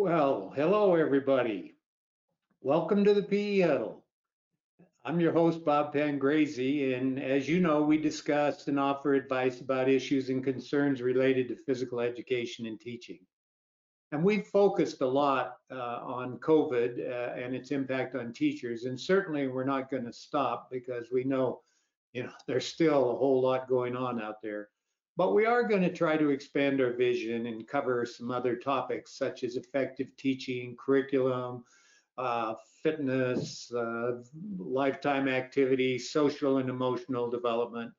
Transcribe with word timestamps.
Well, 0.00 0.52
hello, 0.54 0.94
everybody. 0.94 1.74
Welcome 2.60 3.02
to 3.02 3.14
the 3.14 3.22
PE 3.24 3.62
Huddle. 3.62 4.04
I'm 5.04 5.18
your 5.18 5.32
host, 5.32 5.64
Bob 5.64 5.92
Pangrazi, 5.92 6.96
and 6.96 7.20
as 7.20 7.48
you 7.48 7.58
know, 7.58 7.82
we 7.82 7.98
discuss 7.98 8.68
and 8.68 8.78
offer 8.78 9.14
advice 9.14 9.60
about 9.60 9.88
issues 9.88 10.28
and 10.28 10.44
concerns 10.44 11.02
related 11.02 11.48
to 11.48 11.56
physical 11.56 11.98
education 11.98 12.66
and 12.66 12.80
teaching. 12.80 13.18
And 14.12 14.22
we've 14.22 14.46
focused 14.46 15.00
a 15.00 15.06
lot 15.06 15.56
uh, 15.68 15.98
on 16.04 16.38
COVID 16.38 17.00
uh, 17.00 17.32
and 17.34 17.52
its 17.52 17.72
impact 17.72 18.14
on 18.14 18.32
teachers, 18.32 18.84
and 18.84 18.98
certainly 18.98 19.48
we're 19.48 19.64
not 19.64 19.90
going 19.90 20.04
to 20.04 20.12
stop 20.12 20.68
because 20.70 21.08
we 21.10 21.24
know, 21.24 21.62
you 22.12 22.22
know, 22.22 22.32
there's 22.46 22.66
still 22.66 23.10
a 23.10 23.16
whole 23.16 23.42
lot 23.42 23.68
going 23.68 23.96
on 23.96 24.22
out 24.22 24.40
there. 24.44 24.68
But 25.18 25.34
we 25.34 25.46
are 25.46 25.64
going 25.64 25.82
to 25.82 25.92
try 25.92 26.16
to 26.16 26.30
expand 26.30 26.80
our 26.80 26.92
vision 26.92 27.46
and 27.46 27.66
cover 27.66 28.06
some 28.06 28.30
other 28.30 28.54
topics 28.54 29.18
such 29.18 29.42
as 29.42 29.56
effective 29.56 30.16
teaching, 30.16 30.76
curriculum, 30.78 31.64
uh, 32.16 32.54
fitness, 32.84 33.68
uh, 33.72 34.22
lifetime 34.56 35.26
activity, 35.26 35.98
social 35.98 36.58
and 36.58 36.70
emotional 36.70 37.28
development 37.28 37.92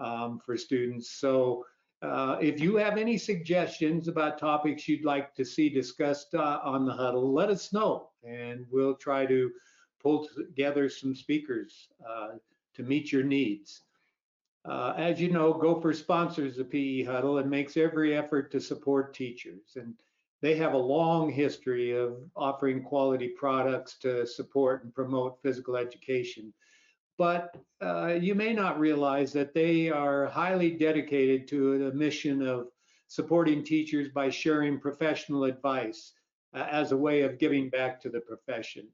um, 0.00 0.38
for 0.44 0.54
students. 0.58 1.12
So 1.12 1.64
uh, 2.02 2.36
if 2.42 2.60
you 2.60 2.76
have 2.76 2.98
any 2.98 3.16
suggestions 3.16 4.06
about 4.06 4.38
topics 4.38 4.86
you'd 4.86 5.06
like 5.06 5.34
to 5.36 5.46
see 5.46 5.70
discussed 5.70 6.34
uh, 6.34 6.60
on 6.62 6.84
the 6.84 6.92
huddle, 6.92 7.32
let 7.32 7.48
us 7.48 7.72
know 7.72 8.10
and 8.22 8.66
we'll 8.70 8.96
try 8.96 9.24
to 9.24 9.50
pull 9.98 10.28
together 10.36 10.90
some 10.90 11.14
speakers 11.14 11.88
uh, 12.06 12.32
to 12.74 12.82
meet 12.82 13.12
your 13.12 13.22
needs. 13.22 13.80
Uh, 14.64 14.92
as 14.96 15.20
you 15.20 15.30
know, 15.30 15.52
Gopher 15.52 15.92
sponsors 15.92 16.56
the 16.56 16.64
PE 16.64 17.04
Huddle 17.04 17.38
and 17.38 17.48
makes 17.48 17.76
every 17.76 18.16
effort 18.16 18.50
to 18.52 18.60
support 18.60 19.14
teachers. 19.14 19.76
And 19.76 19.94
they 20.42 20.54
have 20.56 20.74
a 20.74 20.78
long 20.78 21.30
history 21.30 21.92
of 21.92 22.16
offering 22.36 22.82
quality 22.82 23.28
products 23.28 23.96
to 23.98 24.26
support 24.26 24.84
and 24.84 24.94
promote 24.94 25.40
physical 25.42 25.76
education. 25.76 26.52
But 27.16 27.56
uh, 27.82 28.18
you 28.20 28.34
may 28.34 28.52
not 28.52 28.78
realize 28.78 29.32
that 29.34 29.54
they 29.54 29.90
are 29.90 30.26
highly 30.26 30.70
dedicated 30.70 31.46
to 31.48 31.78
the 31.78 31.92
mission 31.92 32.46
of 32.46 32.68
supporting 33.08 33.64
teachers 33.64 34.08
by 34.08 34.30
sharing 34.30 34.80
professional 34.80 35.44
advice 35.44 36.12
uh, 36.54 36.66
as 36.70 36.92
a 36.92 36.96
way 36.96 37.22
of 37.22 37.38
giving 37.38 37.68
back 37.68 38.00
to 38.00 38.08
the 38.08 38.20
profession. 38.20 38.88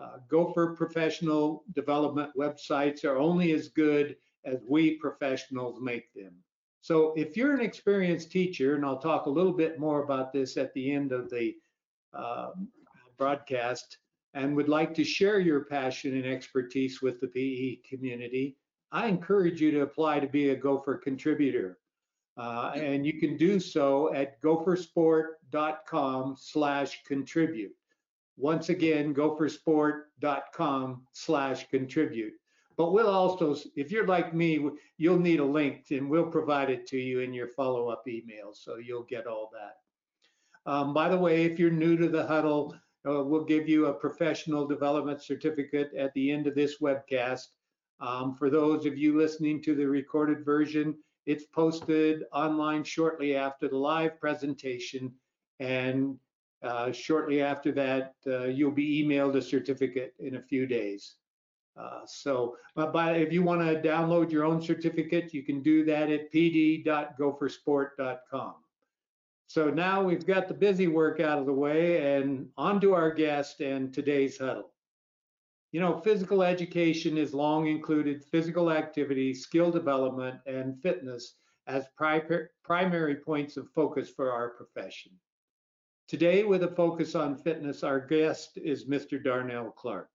Uh, 0.00 0.18
Gopher 0.28 0.74
professional 0.74 1.64
development 1.74 2.30
websites 2.38 3.04
are 3.04 3.18
only 3.18 3.52
as 3.52 3.68
good 3.68 4.16
as 4.44 4.58
we 4.68 4.96
professionals 4.96 5.80
make 5.80 6.12
them. 6.14 6.32
So 6.80 7.12
if 7.16 7.36
you're 7.36 7.54
an 7.54 7.60
experienced 7.60 8.30
teacher, 8.30 8.74
and 8.74 8.84
I'll 8.84 8.98
talk 8.98 9.26
a 9.26 9.30
little 9.30 9.52
bit 9.52 9.78
more 9.78 10.02
about 10.02 10.32
this 10.32 10.56
at 10.56 10.72
the 10.72 10.92
end 10.92 11.12
of 11.12 11.28
the 11.28 11.54
uh, 12.14 12.50
broadcast, 13.18 13.98
and 14.34 14.56
would 14.56 14.68
like 14.68 14.94
to 14.94 15.04
share 15.04 15.40
your 15.40 15.64
passion 15.64 16.14
and 16.14 16.26
expertise 16.26 17.02
with 17.02 17.20
the 17.20 17.26
PE 17.26 17.88
community, 17.88 18.56
I 18.92 19.06
encourage 19.08 19.60
you 19.60 19.70
to 19.72 19.82
apply 19.82 20.20
to 20.20 20.28
be 20.28 20.50
a 20.50 20.56
Gopher 20.56 20.96
contributor. 20.96 21.78
Uh, 22.36 22.72
and 22.74 23.04
you 23.04 23.20
can 23.20 23.36
do 23.36 23.60
so 23.60 24.14
at 24.14 24.40
gophersport.com 24.40 26.36
slash 26.38 27.02
contribute. 27.04 27.72
Once 28.36 28.70
again, 28.70 29.14
gophersport.com 29.14 31.02
slash 31.12 31.68
contribute. 31.68 32.32
But 32.80 32.92
we'll 32.92 33.10
also, 33.10 33.54
if 33.76 33.92
you're 33.92 34.06
like 34.06 34.32
me, 34.32 34.58
you'll 34.96 35.18
need 35.18 35.40
a 35.40 35.44
link 35.44 35.88
and 35.90 36.08
we'll 36.08 36.30
provide 36.30 36.70
it 36.70 36.86
to 36.86 36.96
you 36.96 37.20
in 37.20 37.34
your 37.34 37.48
follow-up 37.48 38.08
email. 38.08 38.54
So 38.54 38.78
you'll 38.78 39.02
get 39.02 39.26
all 39.26 39.50
that. 39.52 40.72
Um, 40.72 40.94
by 40.94 41.10
the 41.10 41.18
way, 41.18 41.44
if 41.44 41.58
you're 41.58 41.70
new 41.70 41.98
to 41.98 42.08
the 42.08 42.26
huddle, 42.26 42.74
uh, 43.06 43.22
we'll 43.22 43.44
give 43.44 43.68
you 43.68 43.84
a 43.84 43.92
professional 43.92 44.66
development 44.66 45.22
certificate 45.22 45.92
at 45.92 46.14
the 46.14 46.32
end 46.32 46.46
of 46.46 46.54
this 46.54 46.78
webcast. 46.80 47.48
Um, 48.00 48.34
for 48.34 48.48
those 48.48 48.86
of 48.86 48.96
you 48.96 49.14
listening 49.14 49.62
to 49.64 49.74
the 49.74 49.86
recorded 49.86 50.42
version, 50.42 50.96
it's 51.26 51.44
posted 51.44 52.24
online 52.32 52.82
shortly 52.82 53.36
after 53.36 53.68
the 53.68 53.76
live 53.76 54.18
presentation. 54.18 55.12
And 55.58 56.18
uh, 56.62 56.92
shortly 56.92 57.42
after 57.42 57.72
that, 57.72 58.14
uh, 58.26 58.44
you'll 58.44 58.70
be 58.70 59.04
emailed 59.04 59.36
a 59.36 59.42
certificate 59.42 60.14
in 60.18 60.36
a 60.36 60.42
few 60.42 60.66
days. 60.66 61.16
Uh, 61.76 62.00
so 62.06 62.56
by, 62.74 63.12
if 63.12 63.32
you 63.32 63.42
want 63.42 63.60
to 63.60 63.80
download 63.80 64.30
your 64.30 64.44
own 64.44 64.60
certificate, 64.60 65.32
you 65.32 65.42
can 65.42 65.62
do 65.62 65.84
that 65.84 66.10
at 66.10 66.32
pd.gophersport.com. 66.32 68.54
So 69.46 69.68
now 69.68 70.02
we've 70.02 70.26
got 70.26 70.46
the 70.46 70.54
busy 70.54 70.86
work 70.86 71.18
out 71.18 71.38
of 71.38 71.46
the 71.46 71.52
way 71.52 72.16
and 72.16 72.48
on 72.56 72.80
to 72.82 72.94
our 72.94 73.10
guest 73.10 73.60
and 73.60 73.92
today's 73.92 74.38
huddle. 74.38 74.70
You 75.72 75.80
know, 75.80 76.00
physical 76.00 76.42
education 76.42 77.16
has 77.16 77.34
long 77.34 77.66
included 77.66 78.24
physical 78.24 78.70
activity, 78.70 79.34
skill 79.34 79.70
development, 79.70 80.40
and 80.46 80.80
fitness 80.80 81.34
as 81.66 81.86
pri 81.96 82.22
primary 82.64 83.16
points 83.16 83.56
of 83.56 83.68
focus 83.70 84.08
for 84.08 84.32
our 84.32 84.50
profession. 84.50 85.12
Today, 86.08 86.42
with 86.42 86.64
a 86.64 86.74
focus 86.74 87.14
on 87.14 87.36
fitness, 87.36 87.84
our 87.84 88.00
guest 88.00 88.56
is 88.56 88.88
Mr. 88.88 89.22
Darnell 89.22 89.70
Clark. 89.70 90.10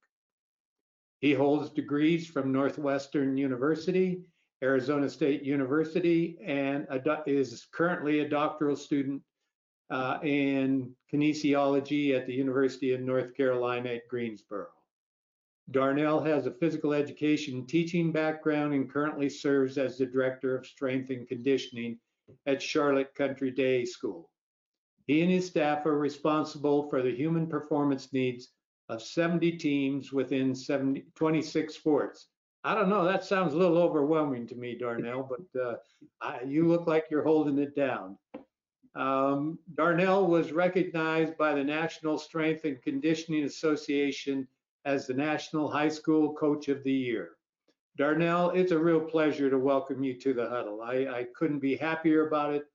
He 1.21 1.33
holds 1.33 1.69
degrees 1.69 2.27
from 2.27 2.51
Northwestern 2.51 3.37
University, 3.37 4.21
Arizona 4.63 5.09
State 5.09 5.43
University, 5.43 6.37
and 6.43 6.87
is 7.25 7.67
currently 7.71 8.19
a 8.19 8.29
doctoral 8.29 8.75
student 8.75 9.21
uh, 9.89 10.19
in 10.23 10.93
kinesiology 11.13 12.15
at 12.15 12.25
the 12.25 12.33
University 12.33 12.93
of 12.93 13.01
North 13.01 13.35
Carolina 13.35 13.89
at 13.89 14.07
Greensboro. 14.07 14.67
Darnell 15.71 16.19
has 16.19 16.45
a 16.45 16.51
physical 16.51 16.93
education 16.93 17.65
teaching 17.65 18.11
background 18.11 18.73
and 18.73 18.91
currently 18.91 19.29
serves 19.29 19.77
as 19.77 19.97
the 19.97 20.05
Director 20.05 20.55
of 20.55 20.65
Strength 20.65 21.09
and 21.09 21.27
Conditioning 21.27 21.99
at 22.45 22.61
Charlotte 22.61 23.13
Country 23.15 23.51
Day 23.51 23.83
School. 23.85 24.29
He 25.07 25.21
and 25.21 25.31
his 25.31 25.47
staff 25.47 25.85
are 25.85 25.97
responsible 25.97 26.89
for 26.89 27.01
the 27.01 27.15
human 27.15 27.47
performance 27.47 28.13
needs 28.13 28.49
of 28.89 29.01
70 29.01 29.53
teams 29.53 30.11
within 30.11 30.53
70, 30.53 31.05
26 31.15 31.73
sports. 31.73 32.27
I 32.63 32.73
don't 32.73 32.89
know, 32.89 33.05
that 33.05 33.23
sounds 33.23 33.53
a 33.53 33.57
little 33.57 33.77
overwhelming 33.77 34.47
to 34.47 34.55
me, 34.55 34.75
Darnell, 34.75 35.29
but 35.29 35.61
uh, 35.61 35.75
I, 36.21 36.41
you 36.43 36.67
look 36.67 36.87
like 36.87 37.05
you're 37.11 37.23
holding 37.23 37.59
it 37.59 37.75
down. 37.75 38.17
Um, 38.95 39.59
Darnell 39.75 40.25
was 40.25 40.51
recognized 40.51 41.37
by 41.37 41.53
the 41.53 41.63
National 41.63 42.17
Strength 42.17 42.65
and 42.65 42.81
Conditioning 42.81 43.43
Association 43.43 44.47
as 44.85 45.05
the 45.05 45.13
National 45.13 45.69
High 45.69 45.89
School 45.89 46.33
Coach 46.33 46.69
of 46.69 46.83
the 46.83 46.91
Year. 46.91 47.31
Darnell, 47.97 48.49
it's 48.51 48.71
a 48.71 48.79
real 48.79 48.99
pleasure 48.99 49.49
to 49.49 49.57
welcome 49.57 50.03
you 50.03 50.13
to 50.15 50.33
the 50.33 50.49
huddle. 50.49 50.81
I, 50.81 51.07
I 51.07 51.25
couldn't 51.35 51.59
be 51.59 51.75
happier 51.75 52.27
about 52.27 52.53
it. 52.53 52.65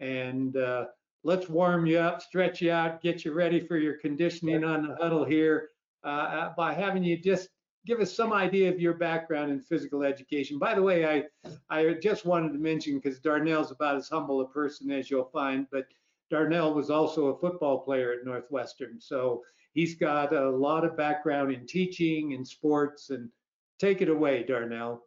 And 0.00 0.56
uh, 0.56 0.86
let's 1.24 1.48
warm 1.48 1.86
you 1.86 1.98
up, 1.98 2.22
stretch 2.22 2.60
you 2.60 2.70
out, 2.70 3.02
get 3.02 3.24
you 3.24 3.32
ready 3.32 3.60
for 3.60 3.76
your 3.76 3.94
conditioning 3.94 4.64
on 4.64 4.86
the 4.86 4.96
huddle 4.96 5.24
here 5.24 5.70
uh, 6.04 6.08
uh, 6.08 6.54
by 6.56 6.72
having 6.72 7.02
you 7.04 7.16
just 7.18 7.48
give 7.86 8.00
us 8.00 8.14
some 8.14 8.32
idea 8.32 8.70
of 8.70 8.80
your 8.80 8.94
background 8.94 9.50
in 9.50 9.60
physical 9.60 10.02
education. 10.02 10.58
By 10.58 10.74
the 10.74 10.82
way, 10.82 11.06
I 11.06 11.24
I 11.70 11.94
just 11.94 12.26
wanted 12.26 12.52
to 12.52 12.58
mention 12.58 12.98
because 12.98 13.18
Darnell's 13.20 13.70
about 13.70 13.96
as 13.96 14.08
humble 14.08 14.40
a 14.40 14.48
person 14.48 14.90
as 14.90 15.10
you'll 15.10 15.30
find, 15.32 15.66
but 15.70 15.86
Darnell 16.30 16.74
was 16.74 16.90
also 16.90 17.26
a 17.26 17.38
football 17.38 17.80
player 17.80 18.12
at 18.12 18.24
Northwestern, 18.24 19.00
so 19.00 19.42
he's 19.72 19.94
got 19.94 20.34
a 20.34 20.50
lot 20.50 20.84
of 20.84 20.96
background 20.96 21.52
in 21.52 21.66
teaching 21.66 22.34
and 22.34 22.46
sports. 22.46 23.10
And 23.10 23.30
take 23.78 24.02
it 24.02 24.08
away, 24.08 24.42
Darnell. 24.42 25.04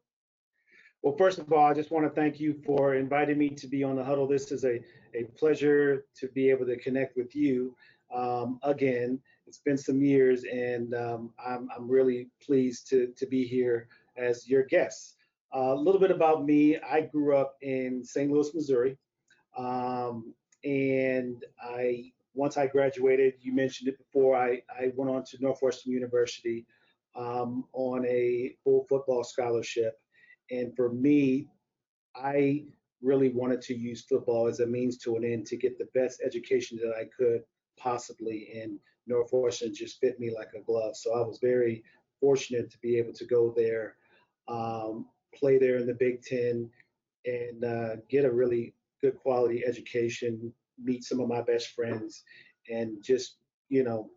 Well, 1.03 1.15
first 1.17 1.39
of 1.39 1.51
all, 1.51 1.65
I 1.65 1.73
just 1.73 1.91
want 1.91 2.05
to 2.05 2.21
thank 2.21 2.39
you 2.39 2.61
for 2.65 2.95
inviting 2.95 3.37
me 3.37 3.49
to 3.49 3.67
be 3.67 3.83
on 3.83 3.95
the 3.95 4.03
huddle. 4.03 4.27
This 4.27 4.51
is 4.51 4.63
a, 4.63 4.79
a 5.15 5.23
pleasure 5.37 6.05
to 6.19 6.27
be 6.29 6.49
able 6.49 6.65
to 6.65 6.77
connect 6.77 7.15
with 7.15 7.35
you 7.35 7.75
um, 8.13 8.59
again. 8.63 9.19
It's 9.47 9.59
been 9.59 9.77
some 9.77 10.01
years, 10.01 10.43
and 10.43 10.93
um, 10.93 11.33
I'm, 11.43 11.67
I'm 11.75 11.89
really 11.89 12.29
pleased 12.45 12.89
to, 12.89 13.07
to 13.17 13.25
be 13.25 13.45
here 13.45 13.87
as 14.17 14.47
your 14.47 14.63
guest. 14.63 15.15
Uh, 15.53 15.73
a 15.73 15.75
little 15.75 15.99
bit 15.99 16.11
about 16.11 16.45
me 16.45 16.77
I 16.77 17.01
grew 17.01 17.35
up 17.35 17.55
in 17.61 18.03
St. 18.03 18.31
Louis, 18.31 18.53
Missouri. 18.53 18.97
Um, 19.57 20.33
and 20.63 21.43
I 21.61 22.11
once 22.33 22.57
I 22.57 22.67
graduated, 22.67 23.33
you 23.41 23.53
mentioned 23.53 23.89
it 23.89 23.97
before, 23.97 24.37
I, 24.37 24.61
I 24.69 24.91
went 24.95 25.11
on 25.11 25.23
to 25.25 25.37
Northwestern 25.41 25.91
University 25.91 26.65
um, 27.15 27.65
on 27.73 28.05
a 28.05 28.55
full 28.63 28.85
football 28.87 29.23
scholarship. 29.23 29.99
And 30.49 30.75
for 30.75 30.91
me, 30.91 31.47
I 32.15 32.63
really 33.01 33.29
wanted 33.29 33.61
to 33.61 33.75
use 33.75 34.03
football 34.03 34.47
as 34.47 34.59
a 34.59 34.67
means 34.67 34.97
to 34.97 35.15
an 35.15 35.23
end 35.23 35.45
to 35.47 35.57
get 35.57 35.77
the 35.77 35.87
best 35.93 36.21
education 36.23 36.77
that 36.81 36.93
I 36.95 37.05
could 37.17 37.43
possibly. 37.77 38.49
And 38.61 38.79
Northwestern 39.07 39.73
just 39.73 39.99
fit 39.99 40.19
me 40.19 40.33
like 40.33 40.51
a 40.55 40.61
glove. 40.61 40.95
So 40.95 41.13
I 41.13 41.21
was 41.21 41.39
very 41.41 41.83
fortunate 42.19 42.69
to 42.71 42.77
be 42.79 42.97
able 42.97 43.13
to 43.13 43.25
go 43.25 43.53
there, 43.55 43.95
um, 44.47 45.07
play 45.33 45.57
there 45.57 45.77
in 45.77 45.87
the 45.87 45.93
Big 45.93 46.21
Ten, 46.21 46.69
and 47.25 47.63
uh, 47.63 47.95
get 48.09 48.25
a 48.25 48.31
really 48.31 48.73
good 49.01 49.17
quality 49.17 49.63
education, 49.65 50.53
meet 50.81 51.03
some 51.03 51.19
of 51.19 51.27
my 51.27 51.41
best 51.41 51.69
friends, 51.69 52.23
and 52.69 53.03
just, 53.03 53.37
you 53.69 53.83
know, 53.83 54.09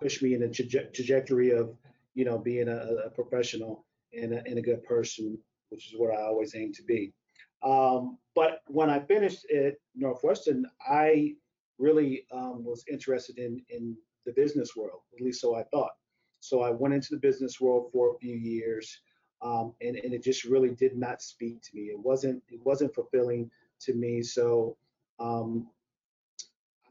push 0.00 0.22
me 0.22 0.34
in 0.34 0.42
a 0.42 0.48
traje- 0.48 0.92
trajectory 0.92 1.50
of, 1.50 1.76
you 2.14 2.24
know, 2.24 2.38
being 2.38 2.68
a, 2.68 2.76
a 3.06 3.10
professional 3.10 3.84
and 4.12 4.34
a, 4.34 4.42
and 4.46 4.58
a 4.58 4.62
good 4.62 4.82
person, 4.84 5.38
which 5.70 5.86
is 5.86 5.98
what 5.98 6.14
I 6.14 6.22
always 6.22 6.54
aim 6.54 6.72
to 6.74 6.82
be. 6.82 7.12
Um, 7.62 8.18
but 8.34 8.62
when 8.68 8.88
I 8.90 9.00
finished 9.00 9.44
at 9.50 9.74
Northwestern, 9.94 10.66
I 10.88 11.34
really 11.78 12.26
um, 12.32 12.64
was 12.64 12.84
interested 12.90 13.38
in 13.38 13.62
in 13.68 13.96
the 14.26 14.32
business 14.32 14.76
world, 14.76 15.00
at 15.14 15.24
least 15.24 15.40
so 15.40 15.54
I 15.54 15.64
thought. 15.64 15.92
So 16.40 16.62
I 16.62 16.70
went 16.70 16.94
into 16.94 17.08
the 17.10 17.20
business 17.20 17.60
world 17.60 17.90
for 17.92 18.14
a 18.14 18.18
few 18.18 18.34
years, 18.34 19.00
um, 19.42 19.74
and, 19.80 19.96
and 19.96 20.14
it 20.14 20.22
just 20.22 20.44
really 20.44 20.70
did 20.70 20.96
not 20.96 21.22
speak 21.22 21.60
to 21.62 21.70
me. 21.74 21.82
It 21.84 21.98
wasn't 21.98 22.42
it 22.48 22.60
wasn't 22.64 22.94
fulfilling 22.94 23.50
to 23.80 23.94
me. 23.94 24.22
So 24.22 24.76
um, 25.18 25.68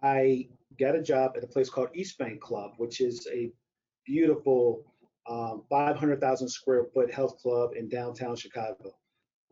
I 0.03 0.47
got 0.79 0.95
a 0.95 1.01
job 1.01 1.33
at 1.35 1.43
a 1.43 1.47
place 1.47 1.69
called 1.69 1.89
East 1.93 2.17
Bank 2.17 2.39
Club, 2.39 2.73
which 2.77 3.01
is 3.01 3.27
a 3.31 3.51
beautiful 4.05 4.83
um, 5.27 5.63
500,000 5.69 6.47
square 6.47 6.85
foot 6.93 7.11
health 7.11 7.37
club 7.39 7.71
in 7.75 7.87
downtown 7.87 8.35
Chicago. 8.35 8.95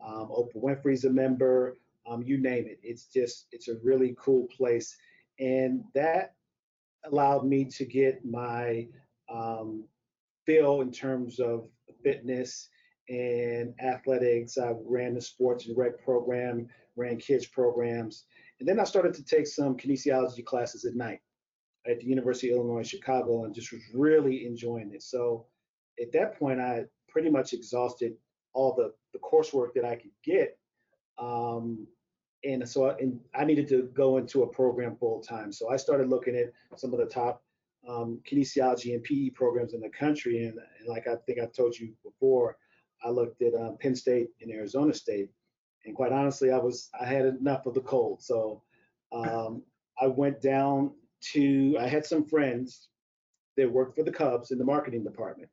Um, 0.04 0.28
Oprah 0.28 0.62
Winfrey's 0.62 1.04
a 1.04 1.10
member, 1.10 1.76
um, 2.08 2.22
you 2.22 2.38
name 2.38 2.66
it. 2.66 2.78
It's 2.82 3.06
just, 3.06 3.46
it's 3.52 3.68
a 3.68 3.78
really 3.82 4.14
cool 4.18 4.46
place. 4.56 4.96
And 5.38 5.84
that 5.94 6.34
allowed 7.04 7.46
me 7.46 7.64
to 7.64 7.84
get 7.84 8.24
my 8.24 8.88
um, 9.32 9.84
feel 10.46 10.80
in 10.80 10.90
terms 10.90 11.40
of 11.40 11.68
fitness 12.02 12.68
and 13.08 13.74
athletics. 13.80 14.58
I 14.58 14.74
ran 14.84 15.14
the 15.14 15.20
sports 15.20 15.66
and 15.66 15.76
rec 15.76 16.02
program, 16.04 16.68
ran 16.96 17.18
kids 17.18 17.46
programs. 17.46 18.24
And 18.60 18.68
then 18.68 18.80
I 18.80 18.84
started 18.84 19.14
to 19.14 19.24
take 19.24 19.46
some 19.46 19.76
kinesiology 19.76 20.44
classes 20.44 20.84
at 20.84 20.94
night 20.94 21.20
at 21.88 22.00
the 22.00 22.06
University 22.06 22.50
of 22.50 22.58
Illinois 22.58 22.86
Chicago 22.86 23.44
and 23.44 23.54
just 23.54 23.72
was 23.72 23.82
really 23.94 24.46
enjoying 24.46 24.92
it. 24.92 25.02
So 25.02 25.46
at 26.00 26.12
that 26.12 26.38
point, 26.38 26.60
I 26.60 26.84
pretty 27.08 27.30
much 27.30 27.52
exhausted 27.52 28.14
all 28.52 28.74
the, 28.74 28.92
the 29.12 29.18
coursework 29.18 29.74
that 29.74 29.84
I 29.84 29.96
could 29.96 30.10
get. 30.24 30.58
Um, 31.18 31.86
and 32.44 32.68
so 32.68 32.90
and 32.90 33.20
I 33.34 33.44
needed 33.44 33.68
to 33.68 33.90
go 33.94 34.18
into 34.18 34.42
a 34.42 34.46
program 34.46 34.96
full 34.96 35.20
time. 35.20 35.52
So 35.52 35.70
I 35.70 35.76
started 35.76 36.08
looking 36.08 36.36
at 36.36 36.52
some 36.78 36.92
of 36.92 37.00
the 37.00 37.06
top 37.06 37.42
um, 37.88 38.20
kinesiology 38.30 38.94
and 38.94 39.02
PE 39.02 39.30
programs 39.30 39.74
in 39.74 39.80
the 39.80 39.88
country. 39.88 40.44
And, 40.44 40.58
and, 40.78 40.88
like 40.88 41.06
I 41.06 41.16
think 41.26 41.38
I've 41.38 41.52
told 41.52 41.76
you 41.76 41.92
before, 42.04 42.56
I 43.04 43.10
looked 43.10 43.42
at 43.42 43.54
um, 43.54 43.76
Penn 43.80 43.94
State 43.94 44.28
and 44.40 44.50
Arizona 44.50 44.92
State. 44.92 45.30
And 45.84 45.94
quite 45.94 46.12
honestly, 46.12 46.50
I 46.50 46.58
was 46.58 46.90
I 47.00 47.06
had 47.06 47.24
enough 47.24 47.66
of 47.66 47.74
the 47.74 47.80
cold. 47.80 48.22
So 48.22 48.62
um, 49.12 49.62
I 50.00 50.06
went 50.06 50.40
down 50.40 50.92
to 51.32 51.76
I 51.80 51.88
had 51.88 52.04
some 52.04 52.24
friends 52.24 52.88
that 53.56 53.70
worked 53.70 53.96
for 53.96 54.04
the 54.04 54.12
Cubs 54.12 54.50
in 54.50 54.58
the 54.58 54.64
marketing 54.64 55.02
department, 55.02 55.50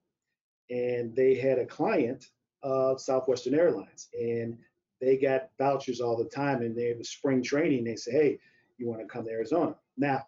and 0.70 1.16
they 1.16 1.36
had 1.36 1.58
a 1.58 1.66
client 1.66 2.26
of 2.66 3.00
Southwestern 3.00 3.54
Airlines, 3.54 4.10
and 4.20 4.58
they 5.00 5.18
got 5.18 5.50
vouchers 5.60 6.02
all 6.02 6.18
the 6.18 6.30
time. 6.30 6.64
And 6.64 6.76
they 6.76 6.94
was 6.98 7.10
spring 7.10 7.44
training. 7.44 7.84
They 7.84 7.96
say, 7.96 8.12
hey, 8.12 8.40
you 8.78 8.88
want 8.90 9.02
to 9.02 9.08
come 9.08 9.24
to 9.26 9.32
Arizona? 9.32 9.76
Now, 9.98 10.26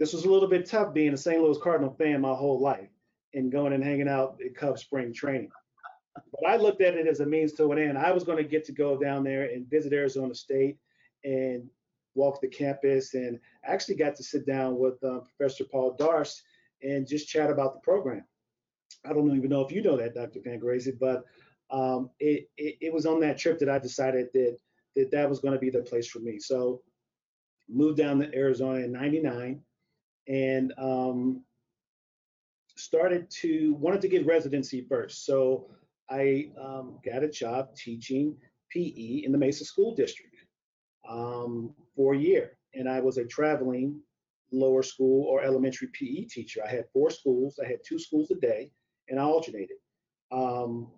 this 0.00 0.14
was 0.14 0.24
a 0.24 0.30
little 0.30 0.48
bit 0.48 0.66
tough 0.66 0.94
being 0.94 1.12
a 1.12 1.16
St. 1.16 1.40
Louis 1.40 1.58
Cardinal 1.62 1.94
fan 1.94 2.22
my 2.22 2.34
whole 2.34 2.60
life 2.60 2.88
and 3.34 3.52
going 3.52 3.74
and 3.74 3.84
hanging 3.84 4.08
out 4.08 4.38
at 4.44 4.56
Cubs 4.56 4.80
spring 4.80 5.12
training. 5.12 5.50
But 6.32 6.48
I 6.50 6.56
looked 6.56 6.80
at 6.80 6.94
it 6.94 7.06
as 7.06 7.20
a 7.20 7.26
means 7.26 7.52
to 7.54 7.70
an 7.72 7.78
end. 7.78 7.98
I 7.98 8.12
was 8.12 8.24
going 8.24 8.38
to 8.38 8.48
get 8.48 8.64
to 8.66 8.72
go 8.72 8.98
down 8.98 9.22
there 9.22 9.44
and 9.44 9.68
visit 9.68 9.92
Arizona 9.92 10.34
State 10.34 10.78
and 11.24 11.68
walk 12.14 12.40
the 12.40 12.48
campus 12.48 13.14
and 13.14 13.38
actually 13.64 13.96
got 13.96 14.16
to 14.16 14.22
sit 14.22 14.46
down 14.46 14.78
with 14.78 15.02
uh, 15.04 15.20
Professor 15.20 15.64
Paul 15.64 15.96
Darst 15.98 16.42
and 16.82 17.06
just 17.06 17.28
chat 17.28 17.50
about 17.50 17.74
the 17.74 17.80
program. 17.80 18.24
I 19.04 19.12
don't 19.12 19.36
even 19.36 19.50
know 19.50 19.60
if 19.60 19.72
you 19.72 19.82
know 19.82 19.96
that, 19.96 20.14
Dr. 20.14 20.40
Pangrazi, 20.40 20.98
but 20.98 21.24
um, 21.70 22.10
it, 22.20 22.48
it, 22.56 22.76
it, 22.80 22.92
was 22.92 23.06
on 23.06 23.20
that 23.20 23.38
trip 23.38 23.58
that 23.58 23.68
I 23.68 23.78
decided 23.78 24.28
that 24.34 24.58
that, 24.96 25.10
that 25.10 25.28
was 25.28 25.40
going 25.40 25.54
to 25.54 25.60
be 25.60 25.70
the 25.70 25.80
place 25.80 26.08
for 26.08 26.20
me. 26.20 26.38
So 26.38 26.82
moved 27.68 27.98
down 27.98 28.20
to 28.20 28.34
Arizona 28.34 28.80
in 28.80 28.92
99 28.92 29.60
and 30.28 30.72
um, 30.78 31.42
started 32.76 33.30
to, 33.40 33.74
wanted 33.74 34.00
to 34.02 34.08
get 34.08 34.26
residency 34.26 34.86
first. 34.88 35.24
So 35.26 35.70
I 36.10 36.50
um, 36.60 36.98
got 37.04 37.22
a 37.22 37.28
job 37.28 37.74
teaching 37.74 38.36
PE 38.70 39.22
in 39.24 39.32
the 39.32 39.38
Mesa 39.38 39.64
School 39.64 39.94
District 39.94 40.34
um, 41.08 41.74
for 41.96 42.14
a 42.14 42.18
year. 42.18 42.58
And 42.74 42.88
I 42.88 43.00
was 43.00 43.18
a 43.18 43.24
traveling 43.24 44.00
lower 44.52 44.82
school 44.82 45.26
or 45.26 45.42
elementary 45.42 45.88
PE 45.92 46.24
teacher. 46.24 46.60
I 46.64 46.70
had 46.70 46.84
four 46.92 47.10
schools, 47.10 47.58
I 47.62 47.66
had 47.66 47.78
two 47.86 47.98
schools 47.98 48.30
a 48.30 48.36
day, 48.36 48.70
and 49.08 49.20
I 49.20 49.24
alternated. 49.24 49.76
Um, 50.32 50.88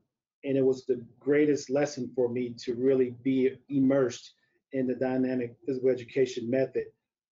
and 0.45 0.57
it 0.57 0.65
was 0.65 0.87
the 0.87 1.05
greatest 1.19 1.71
lesson 1.71 2.11
for 2.15 2.29
me 2.29 2.55
to 2.65 2.75
really 2.75 3.15
be 3.23 3.57
immersed 3.69 4.35
in 4.73 4.87
the 4.87 4.95
dynamic 4.95 5.57
physical 5.67 5.91
education 5.91 6.49
method. 6.49 6.85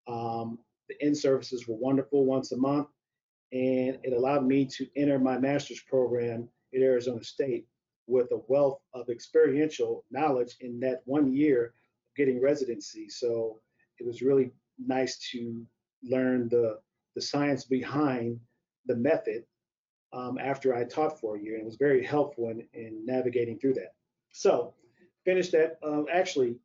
Um, 0.07 0.59
the 0.89 0.95
in 1.05 1.15
services 1.15 1.67
were 1.67 1.75
wonderful 1.75 2.25
once 2.25 2.51
a 2.51 2.57
month, 2.57 2.87
and 3.51 3.99
it 4.03 4.13
allowed 4.13 4.45
me 4.45 4.65
to 4.65 4.87
enter 4.95 5.19
my 5.19 5.37
master's 5.37 5.81
program 5.81 6.49
at 6.73 6.81
Arizona 6.81 7.23
State 7.23 7.67
with 8.07 8.31
a 8.31 8.41
wealth 8.47 8.79
of 8.93 9.09
experiential 9.09 10.03
knowledge 10.11 10.57
in 10.61 10.79
that 10.81 11.01
one 11.05 11.33
year 11.33 11.65
of 11.65 12.15
getting 12.17 12.41
residency. 12.41 13.07
So 13.09 13.59
it 13.99 14.05
was 14.05 14.21
really 14.21 14.51
nice 14.77 15.17
to 15.31 15.65
learn 16.03 16.49
the 16.49 16.79
the 17.15 17.21
science 17.21 17.63
behind 17.65 18.39
the 18.87 18.95
method 18.95 19.45
um, 20.13 20.37
after 20.37 20.75
I 20.75 20.83
taught 20.83 21.19
for 21.19 21.35
a 21.35 21.41
year, 21.41 21.55
and 21.55 21.63
it 21.63 21.65
was 21.65 21.75
very 21.75 22.05
helpful 22.05 22.49
in, 22.49 22.63
in 22.73 23.05
navigating 23.05 23.57
through 23.57 23.73
that. 23.75 23.95
So 24.31 24.73
finished 25.25 25.51
that. 25.53 25.79
Um, 25.83 26.05
actually, 26.11 26.55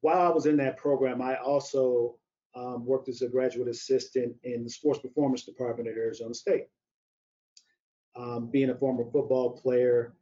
while 0.00 0.20
I 0.20 0.34
was 0.34 0.46
in 0.46 0.56
that 0.58 0.76
program, 0.76 1.22
I 1.22 1.36
also 1.36 2.16
um, 2.54 2.84
worked 2.84 3.08
as 3.08 3.22
a 3.22 3.28
graduate 3.28 3.68
assistant 3.68 4.34
in 4.42 4.64
the 4.64 4.70
sports 4.70 5.00
performance 5.00 5.44
department 5.44 5.88
at 5.88 5.96
Arizona 5.96 6.34
State. 6.34 6.66
Um, 8.16 8.50
being 8.50 8.70
a 8.70 8.74
former 8.74 9.04
football 9.04 9.50
player, 9.50 10.14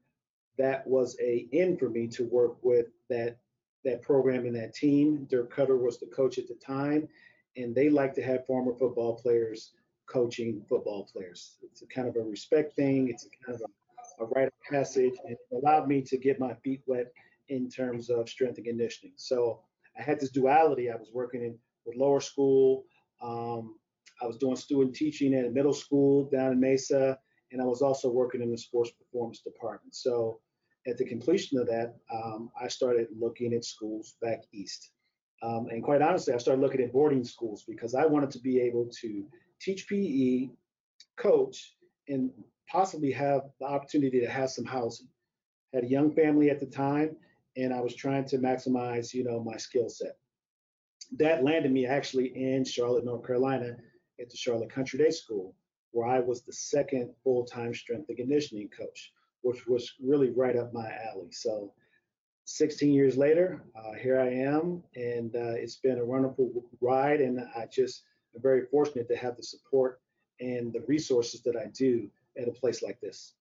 that 0.59 0.87
was 0.87 1.17
a 1.21 1.49
in 1.53 1.77
for 1.77 1.89
me 1.89 2.07
to 2.09 2.25
work 2.25 2.57
with 2.63 2.87
that 3.09 3.39
that 3.85 4.03
program 4.03 4.47
and 4.47 4.57
that 4.57 4.75
team. 4.75 5.27
Dirk 5.31 5.55
Koetter 5.55 5.81
was 5.81 5.99
the 5.99 6.07
coach 6.07 6.39
at 6.39 6.49
the 6.49 6.55
time, 6.55 7.09
and 7.57 7.75
they 7.75 7.89
like 7.89 8.13
to 8.15 8.23
have 8.23 8.47
former 8.47 8.75
football 8.75 9.15
players 9.15 9.73
coaching 10.07 10.63
football 10.69 11.09
players. 11.13 11.57
It's 11.63 11.83
a 11.83 11.87
kind 11.87 12.09
of 12.09 12.17
a 12.17 12.21
respect 12.21 12.75
thing. 12.75 13.09
It's 13.09 13.27
a 13.27 13.45
kind 13.45 13.61
of 13.61 13.71
a, 14.21 14.25
a 14.25 14.27
rite 14.29 14.49
of 14.49 14.53
passage, 14.71 15.15
and 15.25 15.33
it 15.33 15.39
allowed 15.53 15.89
me 15.89 16.03
to 16.03 16.17
get 16.17 16.41
my 16.41 16.55
feet 16.55 16.83
wet 16.87 17.13
in 17.49 17.69
terms 17.69 18.11
of 18.11 18.29
strength 18.29 18.57
and 18.59 18.67
conditioning. 18.67 19.15
So 19.17 19.61
I 19.99 20.03
had 20.03 20.21
this 20.21 20.31
duality. 20.31 20.91
I 20.91 20.97
was 20.97 21.11
working 21.13 21.43
in 21.43 21.59
with 21.85 21.97
lower 21.97 22.21
school. 22.21 22.85
Um, 23.23 23.77
I 24.23 24.27
was 24.27 24.37
doing 24.37 24.57
student 24.57 24.95
teaching 24.95 25.35
at 25.35 25.47
a 25.47 25.51
middle 25.51 25.73
school 25.73 26.29
down 26.31 26.53
in 26.53 26.61
Mesa, 26.61 27.19
and 27.53 27.61
I 27.61 27.65
was 27.65 27.83
also 27.83 28.11
working 28.11 28.43
in 28.43 28.51
the 28.51 28.59
sports 28.59 28.91
performance 28.91 29.41
department. 29.41 29.95
So 29.95 30.41
at 30.87 30.97
the 30.97 31.05
completion 31.05 31.59
of 31.59 31.67
that, 31.67 31.97
um, 32.13 32.51
I 32.61 32.69
started 32.69 33.09
looking 33.19 33.53
at 33.53 33.65
schools 33.65 34.17
back 34.23 34.41
east. 34.53 34.91
Um, 35.43 35.67
and 35.71 35.83
quite 35.83 36.01
honestly, 36.01 36.33
I 36.33 36.39
started 36.39 36.63
looking 36.63 36.81
at 36.81 36.93
boarding 36.93 37.25
schools 37.25 37.65
because 37.69 37.95
I 37.95 38.07
wanted 38.07 38.31
to 38.33 38.39
be 38.39 38.61
able 38.61 38.89
to 39.01 39.25
teach 39.61 39.89
PE, 39.89 40.51
coach, 41.17 41.77
and 42.09 42.31
possibly 42.71 43.13
have 43.13 43.43
the 43.61 43.67
opportunity 43.67 44.21
to 44.21 44.29
have 44.29 44.51
some 44.51 44.65
housing. 44.65 45.09
Had 45.75 45.85
a 45.85 45.89
young 45.89 46.13
family 46.15 46.51
at 46.51 46.61
the 46.61 46.67
time, 46.67 47.17
and 47.57 47.73
I 47.73 47.81
was 47.81 47.95
trying 47.95 48.25
to 48.27 48.39
maximize, 48.39 49.15
you 49.15 49.25
know, 49.25 49.43
my 49.43 49.57
skill 49.57 49.89
set. 49.89 50.17
That 51.19 51.45
landed 51.45 51.73
me 51.73 51.87
actually 51.87 52.27
in 52.35 52.65
Charlotte, 52.65 53.05
North 53.05 53.27
Carolina, 53.27 53.77
at 54.21 54.31
the 54.31 54.37
Charlotte 54.37 54.71
Country 54.71 54.99
Day 54.99 55.11
School, 55.11 55.55
where 55.93 56.07
I 56.09 56.21
was 56.21 56.43
the 56.43 56.53
second 56.53 57.13
full-time 57.23 57.75
strength 57.75 58.09
and 58.09 58.17
conditioning 58.17 58.69
coach 58.69 59.13
which 59.47 59.65
was 59.69 59.95
really 60.03 60.31
right 60.31 60.57
up 60.57 60.73
my 60.73 60.91
alley. 61.09 61.31
So 61.31 61.73
16 62.47 62.93
years 62.93 63.17
later, 63.17 63.63
uh, 63.77 63.93
here 63.93 64.21
I 64.21 64.29
am, 64.29 64.83
and 64.97 65.35
uh, 65.37 65.55
it's 65.55 65.77
been 65.77 66.01
a 66.01 66.05
wonderful 66.05 66.51
ride. 66.81 67.21
And 67.21 67.39
I 67.55 67.67
just 67.67 68.03
am 68.37 68.43
very 68.43 68.67
fortunate 68.67 69.09
to 69.09 69.17
have 69.17 69.37
the 69.37 69.43
support 69.43 70.01
and 70.41 70.73
the 70.73 70.85
resources 70.87 71.43
that 71.43 71.57
I 71.57 71.67
do 71.75 72.09
at 72.39 72.49
a 72.49 72.53
place 72.53 72.83
like 72.83 73.01
this. 73.01 73.35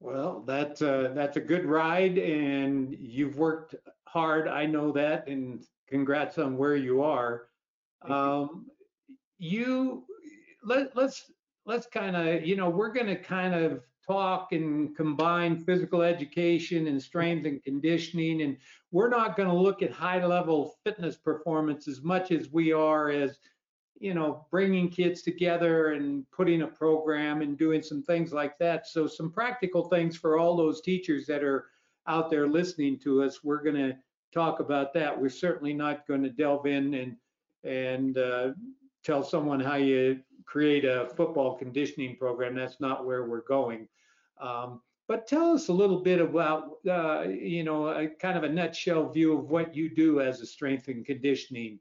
Well, 0.00 0.44
that's 0.46 0.82
uh, 0.82 1.12
that's 1.14 1.36
a 1.36 1.40
good 1.40 1.64
ride, 1.64 2.18
and 2.18 2.94
you've 2.98 3.38
worked 3.38 3.74
hard. 4.06 4.46
I 4.46 4.66
know 4.66 4.92
that, 4.92 5.26
and 5.26 5.64
congrats 5.88 6.38
on 6.38 6.58
where 6.58 6.76
you 6.76 7.02
are. 7.02 7.48
Um, 8.02 8.66
you 9.38 10.04
let 10.62 10.94
let's 10.96 11.30
let's 11.64 11.86
kind 11.86 12.14
of 12.14 12.44
you 12.44 12.56
know 12.56 12.68
we're 12.68 12.92
going 12.92 13.06
to 13.06 13.16
kind 13.16 13.54
of 13.54 13.82
talk 14.06 14.52
and 14.52 14.94
combine 14.96 15.58
physical 15.58 16.02
education 16.02 16.86
and 16.86 17.02
strength 17.02 17.46
and 17.46 17.62
conditioning. 17.64 18.42
And 18.42 18.56
we're 18.92 19.08
not 19.08 19.36
going 19.36 19.48
to 19.48 19.54
look 19.54 19.82
at 19.82 19.90
high 19.90 20.24
level 20.24 20.76
fitness 20.84 21.16
performance 21.16 21.88
as 21.88 22.02
much 22.02 22.30
as 22.30 22.52
we 22.52 22.72
are 22.72 23.10
as 23.10 23.38
you 23.98 24.14
know, 24.14 24.46
bringing 24.50 24.88
kids 24.88 25.22
together 25.22 25.92
and 25.92 26.28
putting 26.30 26.62
a 26.62 26.66
program 26.66 27.42
and 27.42 27.56
doing 27.56 27.82
some 27.82 28.02
things 28.02 28.32
like 28.32 28.58
that. 28.58 28.86
So 28.86 29.06
some 29.06 29.30
practical 29.30 29.88
things 29.88 30.16
for 30.16 30.38
all 30.38 30.56
those 30.56 30.80
teachers 30.80 31.26
that 31.26 31.42
are 31.42 31.66
out 32.06 32.30
there 32.30 32.46
listening 32.46 32.98
to 33.00 33.22
us. 33.22 33.42
We're 33.42 33.62
going 33.62 33.76
to 33.76 33.96
talk 34.32 34.60
about 34.60 34.92
that. 34.94 35.18
We're 35.18 35.28
certainly 35.28 35.72
not 35.72 36.06
going 36.06 36.22
to 36.22 36.30
delve 36.30 36.66
in 36.66 36.94
and 36.94 37.16
and 37.64 38.18
uh, 38.18 38.52
tell 39.02 39.24
someone 39.24 39.60
how 39.60 39.76
you 39.76 40.20
create 40.44 40.84
a 40.84 41.08
football 41.16 41.56
conditioning 41.56 42.16
program. 42.16 42.54
That's 42.54 42.80
not 42.80 43.04
where 43.04 43.24
we're 43.24 43.42
going. 43.42 43.88
Um, 44.40 44.80
but 45.08 45.26
tell 45.26 45.52
us 45.52 45.68
a 45.68 45.72
little 45.72 46.00
bit 46.00 46.20
about, 46.20 46.78
uh, 46.88 47.24
you 47.28 47.64
know, 47.64 47.88
a 47.88 48.08
kind 48.08 48.36
of 48.36 48.44
a 48.44 48.48
nutshell 48.48 49.08
view 49.08 49.38
of 49.38 49.50
what 49.50 49.74
you 49.74 49.88
do 49.88 50.20
as 50.20 50.40
a 50.40 50.46
strength 50.46 50.88
and 50.88 51.04
conditioning 51.04 51.78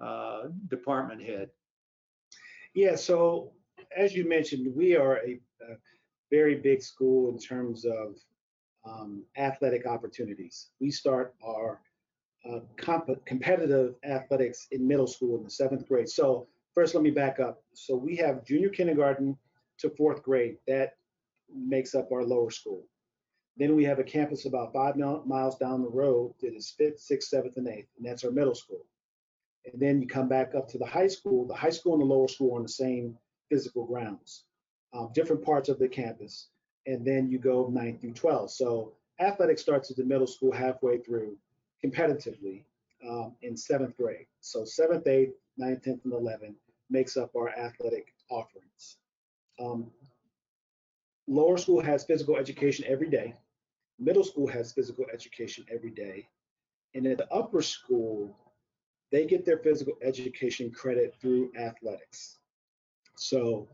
uh, 0.00 0.48
department 0.68 1.22
head. 1.22 1.50
Yeah, 2.74 2.96
so 2.96 3.52
as 3.96 4.14
you 4.14 4.28
mentioned, 4.28 4.74
we 4.74 4.96
are 4.96 5.16
a, 5.18 5.40
a 5.68 5.76
very 6.30 6.56
big 6.56 6.82
school 6.82 7.30
in 7.30 7.38
terms 7.38 7.84
of 7.84 8.16
um, 8.84 9.24
athletic 9.36 9.86
opportunities. 9.86 10.70
We 10.80 10.90
start 10.90 11.34
our 11.44 11.80
uh, 12.48 12.60
comp- 12.76 13.24
competitive 13.26 13.94
athletics 14.04 14.68
in 14.70 14.86
middle 14.86 15.06
school 15.06 15.36
in 15.36 15.44
the 15.44 15.50
seventh 15.50 15.86
grade. 15.86 16.08
So 16.08 16.46
first, 16.74 16.94
let 16.94 17.02
me 17.02 17.10
back 17.10 17.40
up. 17.40 17.62
So 17.74 17.96
we 17.96 18.16
have 18.16 18.44
junior 18.44 18.70
kindergarten 18.70 19.36
to 19.78 19.90
fourth 19.90 20.22
grade. 20.22 20.56
That 20.66 20.94
makes 21.54 21.94
up 21.94 22.10
our 22.12 22.24
lower 22.24 22.50
school. 22.50 22.86
Then 23.56 23.76
we 23.76 23.84
have 23.84 23.98
a 23.98 24.04
campus 24.04 24.46
about 24.46 24.72
five 24.72 24.96
miles 24.96 25.58
down 25.58 25.82
the 25.82 25.90
road 25.90 26.32
that 26.40 26.54
is 26.54 26.70
fifth, 26.78 27.00
sixth, 27.00 27.28
seventh, 27.28 27.56
and 27.56 27.68
eighth, 27.68 27.88
and 27.98 28.06
that's 28.06 28.24
our 28.24 28.30
middle 28.30 28.54
school. 28.54 28.86
And 29.66 29.80
then 29.80 30.00
you 30.00 30.08
come 30.08 30.28
back 30.28 30.54
up 30.54 30.68
to 30.68 30.78
the 30.78 30.86
high 30.86 31.08
school. 31.08 31.46
The 31.46 31.54
high 31.54 31.70
school 31.70 31.94
and 31.94 32.02
the 32.02 32.06
lower 32.06 32.28
school 32.28 32.54
are 32.54 32.56
on 32.56 32.62
the 32.62 32.68
same 32.68 33.16
physical 33.50 33.84
grounds, 33.84 34.44
um, 34.94 35.10
different 35.14 35.44
parts 35.44 35.68
of 35.68 35.78
the 35.78 35.88
campus. 35.88 36.48
And 36.86 37.04
then 37.04 37.30
you 37.30 37.38
go 37.38 37.68
9 37.68 37.98
through 37.98 38.14
12. 38.14 38.50
So 38.50 38.94
athletics 39.20 39.60
starts 39.60 39.90
at 39.90 39.96
the 39.96 40.04
middle 40.04 40.26
school 40.26 40.52
halfway 40.52 40.98
through 40.98 41.36
competitively 41.84 42.64
um, 43.06 43.34
in 43.42 43.56
seventh 43.56 43.96
grade. 43.96 44.26
So 44.40 44.64
seventh, 44.64 45.06
eighth, 45.06 45.34
ninth, 45.56 45.82
10th, 45.82 46.04
and 46.04 46.12
11th 46.12 46.54
makes 46.88 47.16
up 47.16 47.34
our 47.36 47.50
athletic 47.50 48.14
offerings. 48.30 48.96
Um, 49.60 49.90
lower 51.26 51.58
school 51.58 51.80
has 51.80 52.04
physical 52.04 52.36
education 52.36 52.84
every 52.88 53.08
day. 53.08 53.34
Middle 53.98 54.24
school 54.24 54.46
has 54.48 54.72
physical 54.72 55.04
education 55.12 55.64
every 55.72 55.90
day. 55.90 56.28
And 56.94 57.06
at 57.06 57.18
the 57.18 57.32
upper 57.32 57.62
school, 57.62 58.36
they 59.10 59.26
get 59.26 59.44
their 59.44 59.58
physical 59.58 59.94
education 60.02 60.70
credit 60.70 61.14
through 61.20 61.50
athletics. 61.58 62.38
So 63.16 63.68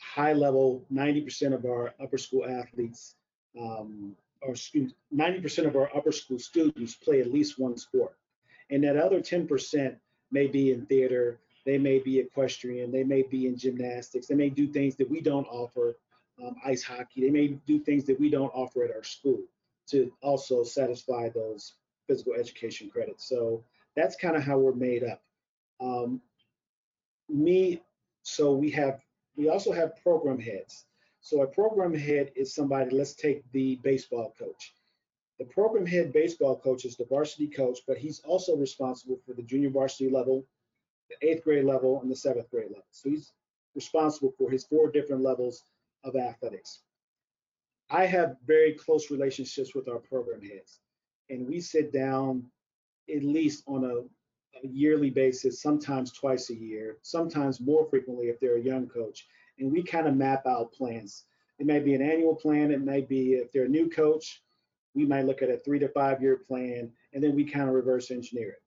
high 0.00 0.32
level, 0.32 0.84
90% 0.92 1.54
of 1.54 1.64
our 1.64 1.94
upper 2.02 2.18
school 2.18 2.46
athletes, 2.46 3.14
um, 3.60 4.16
or 4.42 4.54
90% 4.54 5.66
of 5.66 5.76
our 5.76 5.94
upper 5.94 6.12
school 6.12 6.38
students 6.38 6.94
play 6.94 7.20
at 7.20 7.32
least 7.32 7.58
one 7.58 7.76
sport. 7.76 8.16
And 8.70 8.82
that 8.84 8.96
other 8.96 9.20
10% 9.20 9.96
may 10.30 10.46
be 10.46 10.72
in 10.72 10.86
theater, 10.86 11.38
they 11.66 11.76
may 11.76 11.98
be 11.98 12.18
equestrian, 12.18 12.90
they 12.90 13.04
may 13.04 13.22
be 13.22 13.46
in 13.46 13.56
gymnastics, 13.56 14.26
they 14.26 14.34
may 14.34 14.48
do 14.48 14.66
things 14.66 14.96
that 14.96 15.10
we 15.10 15.20
don't 15.20 15.46
offer, 15.48 15.96
um, 16.42 16.56
ice 16.64 16.82
hockey, 16.82 17.20
they 17.20 17.30
may 17.30 17.48
do 17.66 17.78
things 17.78 18.04
that 18.04 18.18
we 18.18 18.30
don't 18.30 18.52
offer 18.54 18.84
at 18.84 18.94
our 18.94 19.02
school 19.02 19.40
to 19.88 20.10
also 20.22 20.62
satisfy 20.62 21.28
those 21.28 21.74
physical 22.06 22.34
education 22.34 22.88
credits. 22.88 23.28
So 23.28 23.62
that's 23.96 24.16
kind 24.16 24.36
of 24.36 24.42
how 24.42 24.58
we're 24.58 24.72
made 24.72 25.04
up. 25.04 25.22
Um, 25.80 26.20
me, 27.28 27.82
so 28.22 28.52
we 28.52 28.70
have, 28.70 29.00
we 29.36 29.48
also 29.48 29.72
have 29.72 30.02
program 30.02 30.38
heads. 30.38 30.86
So 31.20 31.42
a 31.42 31.46
program 31.46 31.94
head 31.94 32.32
is 32.34 32.54
somebody, 32.54 32.96
let's 32.96 33.14
take 33.14 33.42
the 33.52 33.76
baseball 33.82 34.34
coach. 34.38 34.74
The 35.38 35.44
program 35.46 35.86
head 35.86 36.12
baseball 36.12 36.56
coach 36.56 36.84
is 36.84 36.96
the 36.96 37.06
varsity 37.06 37.46
coach, 37.46 37.78
but 37.86 37.98
he's 37.98 38.20
also 38.20 38.56
responsible 38.56 39.18
for 39.24 39.32
the 39.34 39.42
junior 39.42 39.70
varsity 39.70 40.10
level, 40.10 40.44
the 41.08 41.28
eighth 41.28 41.44
grade 41.44 41.64
level, 41.64 42.00
and 42.02 42.10
the 42.10 42.16
seventh 42.16 42.50
grade 42.50 42.68
level. 42.68 42.84
So 42.90 43.10
he's 43.10 43.32
responsible 43.74 44.32
for 44.36 44.50
his 44.50 44.64
four 44.64 44.90
different 44.90 45.22
levels 45.22 45.64
of 46.04 46.16
athletics. 46.16 46.82
I 47.90 48.06
have 48.06 48.36
very 48.46 48.74
close 48.74 49.10
relationships 49.10 49.74
with 49.74 49.88
our 49.88 49.98
program 49.98 50.42
heads, 50.42 50.80
and 51.28 51.46
we 51.46 51.60
sit 51.60 51.92
down 51.92 52.44
at 53.14 53.24
least 53.24 53.62
on 53.66 53.84
a, 53.84 53.96
a, 54.58 54.68
yearly 54.68 55.10
basis, 55.10 55.62
sometimes 55.62 56.12
twice 56.12 56.50
a 56.50 56.54
year, 56.54 56.98
sometimes 57.02 57.60
more 57.60 57.88
frequently 57.88 58.26
if 58.26 58.40
they're 58.40 58.56
a 58.56 58.62
young 58.62 58.88
coach. 58.88 59.26
And 59.58 59.70
we 59.70 59.82
kind 59.82 60.06
of 60.06 60.16
map 60.16 60.46
out 60.46 60.72
plans. 60.72 61.24
It 61.58 61.66
may 61.66 61.80
be 61.80 61.94
an 61.94 62.02
annual 62.02 62.34
plan, 62.34 62.70
it 62.70 62.80
may 62.80 63.02
be 63.02 63.34
if 63.34 63.52
they're 63.52 63.64
a 63.64 63.68
new 63.68 63.88
coach, 63.88 64.42
we 64.94 65.04
might 65.04 65.26
look 65.26 65.42
at 65.42 65.50
a 65.50 65.58
three 65.58 65.78
to 65.78 65.88
five 65.88 66.22
year 66.22 66.36
plan, 66.36 66.90
and 67.12 67.22
then 67.22 67.34
we 67.34 67.44
kind 67.44 67.68
of 67.68 67.74
reverse 67.74 68.10
engineer 68.10 68.50
it. 68.50 68.62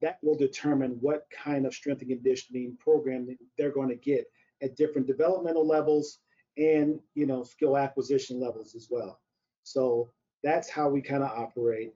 That 0.00 0.18
will 0.22 0.36
determine 0.36 0.98
what 1.00 1.26
kind 1.30 1.66
of 1.66 1.74
strength 1.74 2.02
and 2.02 2.10
conditioning 2.10 2.76
program 2.78 3.36
they're 3.56 3.70
going 3.70 3.88
to 3.88 3.96
get 3.96 4.26
at 4.62 4.76
different 4.76 5.06
developmental 5.06 5.66
levels 5.66 6.18
and 6.56 6.98
you 7.14 7.26
know 7.26 7.42
skill 7.44 7.76
acquisition 7.76 8.40
levels 8.40 8.74
as 8.74 8.88
well. 8.90 9.20
So 9.62 10.10
that's 10.42 10.68
how 10.68 10.88
we 10.88 11.00
kind 11.00 11.22
of 11.22 11.30
operate. 11.30 11.92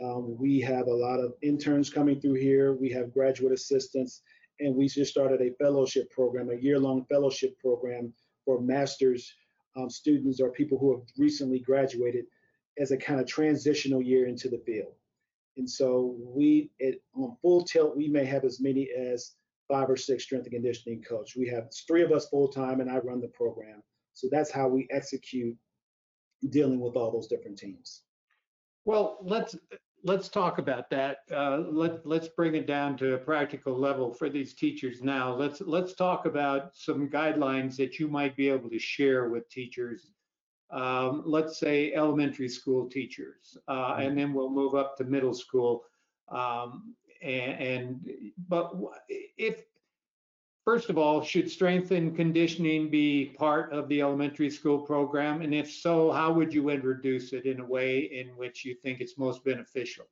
Um, 0.00 0.36
we 0.38 0.60
have 0.60 0.86
a 0.86 0.94
lot 0.94 1.20
of 1.20 1.34
interns 1.42 1.90
coming 1.90 2.20
through 2.20 2.34
here. 2.34 2.74
We 2.74 2.90
have 2.90 3.12
graduate 3.12 3.52
assistants, 3.52 4.22
and 4.60 4.74
we 4.74 4.88
just 4.88 5.10
started 5.10 5.40
a 5.40 5.54
fellowship 5.62 6.10
program, 6.10 6.50
a 6.50 6.56
year-long 6.56 7.04
fellowship 7.06 7.58
program 7.58 8.12
for 8.44 8.60
master's 8.60 9.32
um, 9.76 9.90
students 9.90 10.40
or 10.40 10.50
people 10.50 10.78
who 10.78 10.92
have 10.92 11.06
recently 11.16 11.58
graduated 11.58 12.24
as 12.78 12.90
a 12.90 12.96
kind 12.96 13.20
of 13.20 13.26
transitional 13.26 14.02
year 14.02 14.26
into 14.26 14.48
the 14.48 14.62
field. 14.64 14.94
And 15.56 15.68
so 15.68 16.16
we, 16.18 16.70
it, 16.78 17.02
on 17.14 17.36
full 17.42 17.64
tilt, 17.64 17.96
we 17.96 18.08
may 18.08 18.24
have 18.24 18.44
as 18.44 18.60
many 18.60 18.88
as 18.90 19.32
five 19.68 19.88
or 19.88 19.96
six 19.96 20.24
strength 20.24 20.44
and 20.44 20.52
conditioning 20.52 21.02
coach. 21.02 21.36
We 21.36 21.48
have 21.48 21.70
three 21.86 22.02
of 22.02 22.12
us 22.12 22.28
full 22.28 22.48
time, 22.48 22.80
and 22.80 22.90
I 22.90 22.98
run 22.98 23.20
the 23.20 23.28
program. 23.28 23.82
So 24.14 24.28
that's 24.30 24.50
how 24.50 24.68
we 24.68 24.88
execute 24.90 25.56
dealing 26.50 26.80
with 26.80 26.96
all 26.96 27.10
those 27.10 27.28
different 27.28 27.58
teams. 27.58 28.02
Well, 28.84 29.18
let's 29.22 29.56
let's 30.04 30.28
talk 30.28 30.58
about 30.58 30.90
that. 30.90 31.18
Uh, 31.30 31.58
let 31.70 32.04
let's 32.06 32.28
bring 32.28 32.54
it 32.54 32.66
down 32.66 32.96
to 32.98 33.14
a 33.14 33.18
practical 33.18 33.78
level 33.78 34.12
for 34.12 34.28
these 34.28 34.54
teachers 34.54 35.02
now. 35.02 35.34
Let's 35.34 35.60
let's 35.60 35.94
talk 35.94 36.26
about 36.26 36.74
some 36.74 37.08
guidelines 37.08 37.76
that 37.76 37.98
you 37.98 38.08
might 38.08 38.36
be 38.36 38.48
able 38.48 38.70
to 38.70 38.78
share 38.78 39.28
with 39.28 39.48
teachers. 39.48 40.12
Um, 40.70 41.22
let's 41.26 41.58
say 41.58 41.92
elementary 41.92 42.48
school 42.48 42.88
teachers, 42.88 43.56
uh, 43.68 43.96
and 43.98 44.16
then 44.18 44.32
we'll 44.32 44.50
move 44.50 44.74
up 44.74 44.96
to 44.96 45.04
middle 45.04 45.34
school. 45.34 45.84
Um, 46.28 46.94
and, 47.22 47.62
and 47.62 48.00
but 48.48 48.72
if 49.08 49.64
First 50.64 50.90
of 50.90 50.98
all, 50.98 51.22
should 51.22 51.50
strength 51.50 51.90
and 51.90 52.14
conditioning 52.14 52.88
be 52.88 53.34
part 53.36 53.72
of 53.72 53.88
the 53.88 54.00
elementary 54.00 54.48
school 54.48 54.78
program? 54.78 55.42
And 55.42 55.52
if 55.52 55.68
so, 55.68 56.12
how 56.12 56.32
would 56.32 56.54
you 56.54 56.70
introduce 56.70 57.32
it 57.32 57.46
in 57.46 57.58
a 57.58 57.66
way 57.66 57.98
in 57.98 58.28
which 58.36 58.64
you 58.64 58.76
think 58.76 59.00
it's 59.00 59.18
most 59.18 59.44
beneficial? 59.44 60.06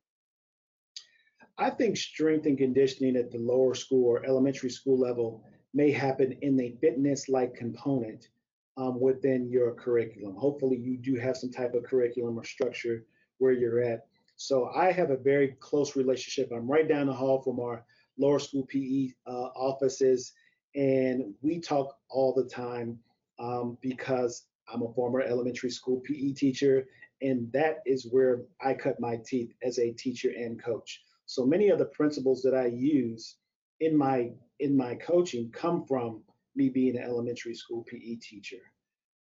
I 1.57 1.69
think 1.69 1.95
strength 1.95 2.47
and 2.47 2.57
conditioning 2.57 3.15
at 3.15 3.31
the 3.31 3.37
lower 3.37 3.75
school 3.75 4.05
or 4.05 4.25
elementary 4.25 4.71
school 4.71 4.99
level 4.99 5.45
may 5.73 5.89
happen 5.89 6.33
in 6.41 6.59
a 6.59 6.75
fitness 6.81 7.29
like 7.29 7.53
component 7.55 8.27
um, 8.75 8.99
within 8.99 9.49
your 9.49 9.73
curriculum. 9.73 10.35
Hopefully, 10.35 10.75
you 10.75 10.97
do 10.97 11.15
have 11.15 11.37
some 11.37 11.51
type 11.51 11.75
of 11.75 11.83
curriculum 11.83 12.37
or 12.37 12.43
structure 12.43 13.05
where 13.37 13.53
you're 13.53 13.81
at. 13.81 14.05
So, 14.35 14.69
I 14.75 14.91
have 14.91 15.11
a 15.11 15.17
very 15.17 15.55
close 15.61 15.95
relationship. 15.95 16.51
I'm 16.51 16.69
right 16.69 16.89
down 16.89 17.07
the 17.07 17.13
hall 17.13 17.41
from 17.41 17.61
our 17.61 17.85
lower 18.17 18.39
school 18.39 18.65
PE 18.65 19.09
uh, 19.25 19.49
offices 19.55 20.33
and 20.75 21.33
we 21.41 21.59
talk 21.59 21.97
all 22.09 22.33
the 22.33 22.47
time 22.47 22.99
um, 23.39 23.77
because 23.81 24.45
I'm 24.71 24.83
a 24.83 24.93
former 24.93 25.21
elementary 25.21 25.71
school 25.71 26.01
PE 26.05 26.33
teacher, 26.33 26.85
and 27.21 27.51
that 27.51 27.79
is 27.85 28.07
where 28.09 28.43
I 28.63 28.73
cut 28.73 28.99
my 28.99 29.19
teeth 29.25 29.51
as 29.63 29.79
a 29.79 29.91
teacher 29.91 30.31
and 30.35 30.61
coach. 30.63 31.01
So 31.25 31.45
many 31.45 31.69
of 31.69 31.79
the 31.79 31.85
principles 31.85 32.41
that 32.43 32.55
I 32.55 32.67
use 32.67 33.37
in 33.79 33.97
my 33.97 34.31
in 34.59 34.77
my 34.77 34.95
coaching 34.95 35.51
come 35.51 35.85
from 35.85 36.21
me 36.55 36.69
being 36.69 36.97
an 36.97 37.03
elementary 37.03 37.55
school 37.55 37.83
PE 37.89 38.15
teacher. 38.15 38.61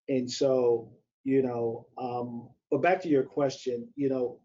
And 0.09 0.30
so, 0.30 0.90
you 1.25 1.42
know, 1.42 1.87
um, 1.97 2.49
but 2.71 2.83
back 2.83 3.00
to 3.02 3.09
your 3.09 3.23
question, 3.23 3.88
you 3.97 4.09
know, 4.09 4.40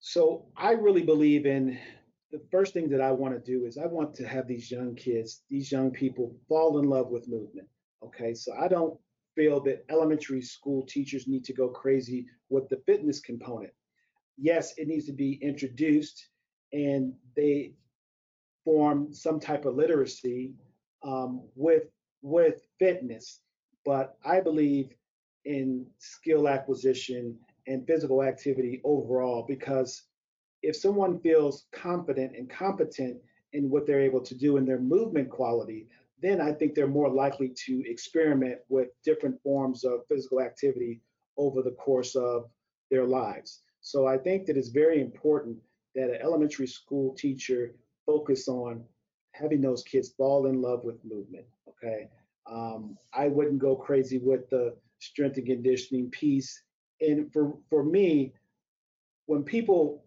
so 0.00 0.46
I 0.56 0.72
really 0.72 1.02
believe 1.02 1.46
in 1.46 1.78
the 2.32 2.40
first 2.50 2.72
thing 2.72 2.88
that 2.90 3.00
I 3.00 3.10
want 3.10 3.34
to 3.34 3.40
do 3.40 3.64
is 3.66 3.76
I 3.76 3.86
want 3.86 4.14
to 4.14 4.26
have 4.26 4.46
these 4.46 4.70
young 4.70 4.94
kids, 4.94 5.42
these 5.50 5.72
young 5.72 5.90
people 5.90 6.36
fall 6.48 6.78
in 6.78 6.88
love 6.88 7.08
with 7.08 7.28
movement. 7.28 7.68
Okay, 8.04 8.34
so 8.34 8.52
I 8.54 8.68
don't 8.68 8.98
feel 9.34 9.60
that 9.60 9.84
elementary 9.90 10.42
school 10.42 10.84
teachers 10.86 11.26
need 11.26 11.44
to 11.44 11.52
go 11.52 11.68
crazy 11.68 12.26
with 12.48 12.68
the 12.68 12.80
fitness 12.86 13.20
component. 13.20 13.72
Yes, 14.38 14.74
it 14.78 14.88
needs 14.88 15.06
to 15.06 15.12
be 15.12 15.38
introduced 15.42 16.28
and 16.72 17.12
they 17.36 17.74
form 18.64 19.12
some 19.12 19.40
type 19.40 19.64
of 19.64 19.74
literacy 19.74 20.54
um, 21.02 21.42
with 21.54 21.84
with 22.22 22.62
fitness. 22.78 23.40
But 23.84 24.16
I 24.24 24.40
believe 24.40 24.90
in 25.44 25.86
skill 25.98 26.48
acquisition 26.48 27.38
and 27.66 27.86
physical 27.86 28.22
activity 28.22 28.80
overall 28.84 29.44
because 29.48 30.02
if 30.62 30.76
someone 30.76 31.20
feels 31.20 31.66
confident 31.72 32.36
and 32.36 32.48
competent 32.50 33.18
in 33.52 33.70
what 33.70 33.86
they're 33.86 34.00
able 34.00 34.20
to 34.20 34.34
do 34.34 34.56
in 34.56 34.64
their 34.64 34.78
movement 34.78 35.30
quality, 35.30 35.88
then 36.22 36.40
I 36.40 36.52
think 36.52 36.74
they're 36.74 36.86
more 36.86 37.08
likely 37.08 37.52
to 37.66 37.82
experiment 37.86 38.58
with 38.68 38.88
different 39.04 39.42
forms 39.42 39.84
of 39.84 40.06
physical 40.08 40.40
activity 40.40 41.00
over 41.36 41.62
the 41.62 41.72
course 41.72 42.14
of 42.14 42.50
their 42.90 43.04
lives. 43.04 43.62
So 43.80 44.06
I 44.06 44.18
think 44.18 44.46
that 44.46 44.56
it's 44.56 44.68
very 44.68 45.00
important 45.00 45.56
that 45.94 46.10
an 46.10 46.18
elementary 46.22 46.66
school 46.66 47.14
teacher 47.14 47.74
focus 48.04 48.48
on 48.48 48.84
having 49.32 49.60
those 49.60 49.82
kids 49.82 50.10
fall 50.10 50.46
in 50.46 50.60
love 50.60 50.84
with 50.84 51.04
movement. 51.04 51.46
Okay. 51.68 52.08
Um, 52.50 52.98
I 53.14 53.28
wouldn't 53.28 53.58
go 53.58 53.74
crazy 53.76 54.18
with 54.18 54.48
the 54.50 54.74
strength 54.98 55.38
and 55.38 55.46
conditioning 55.46 56.10
piece. 56.10 56.62
And 57.00 57.32
for, 57.32 57.56
for 57.70 57.82
me, 57.82 58.34
when 59.26 59.42
people 59.42 60.04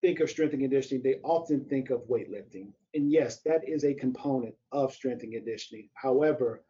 think 0.00 0.20
of 0.20 0.30
strength 0.30 0.52
and 0.52 0.62
conditioning, 0.62 1.02
they 1.02 1.16
often 1.24 1.64
think 1.64 1.90
of 1.90 2.08
weightlifting. 2.08 2.72
And 2.94 3.10
yes, 3.10 3.40
that 3.42 3.68
is 3.68 3.84
a 3.84 3.94
component 3.94 4.54
of 4.72 4.92
strength 4.92 5.22
and 5.22 5.32
conditioning. 5.32 5.88
However, 5.94 6.64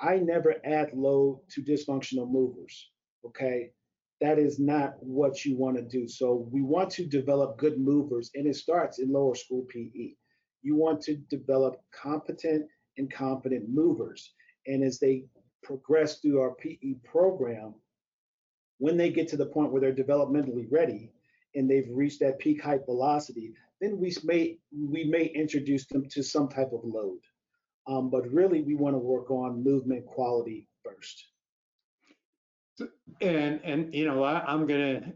I 0.00 0.16
never 0.18 0.56
add 0.64 0.92
load 0.94 1.40
to 1.50 1.62
dysfunctional 1.62 2.30
movers. 2.30 2.90
Okay. 3.24 3.70
That 4.20 4.38
is 4.38 4.58
not 4.58 4.94
what 5.00 5.44
you 5.44 5.56
want 5.56 5.76
to 5.76 5.82
do. 5.82 6.08
So 6.08 6.48
we 6.50 6.62
want 6.62 6.90
to 6.92 7.06
develop 7.06 7.58
good 7.58 7.78
movers, 7.78 8.30
and 8.34 8.46
it 8.46 8.56
starts 8.56 8.98
in 8.98 9.12
lower 9.12 9.34
school 9.34 9.66
PE. 9.68 10.14
You 10.62 10.76
want 10.76 11.00
to 11.02 11.16
develop 11.16 11.76
competent 11.92 12.66
and 12.96 13.12
competent 13.12 13.68
movers. 13.68 14.32
And 14.66 14.82
as 14.82 14.98
they 14.98 15.24
progress 15.62 16.20
through 16.20 16.40
our 16.40 16.54
PE 16.54 16.94
program, 17.04 17.74
when 18.78 18.96
they 18.96 19.10
get 19.10 19.28
to 19.28 19.36
the 19.36 19.46
point 19.46 19.72
where 19.72 19.80
they're 19.80 19.92
developmentally 19.92 20.66
ready 20.70 21.12
and 21.54 21.70
they've 21.70 21.88
reached 21.90 22.20
that 22.20 22.38
peak 22.38 22.62
height 22.62 22.84
velocity, 22.86 23.52
then 23.80 23.98
we 23.98 24.14
may 24.24 24.58
we 24.72 25.04
may 25.04 25.26
introduce 25.26 25.86
them 25.86 26.08
to 26.10 26.22
some 26.22 26.48
type 26.48 26.72
of 26.72 26.80
load. 26.84 27.20
Um, 27.86 28.10
but 28.10 28.30
really, 28.30 28.62
we 28.62 28.74
want 28.74 28.94
to 28.94 28.98
work 28.98 29.30
on 29.30 29.62
movement 29.62 30.06
quality 30.06 30.68
first. 30.82 31.26
And 33.20 33.60
and 33.62 33.94
you 33.94 34.06
know 34.06 34.22
I, 34.22 34.44
I'm 34.46 34.66
gonna 34.66 35.12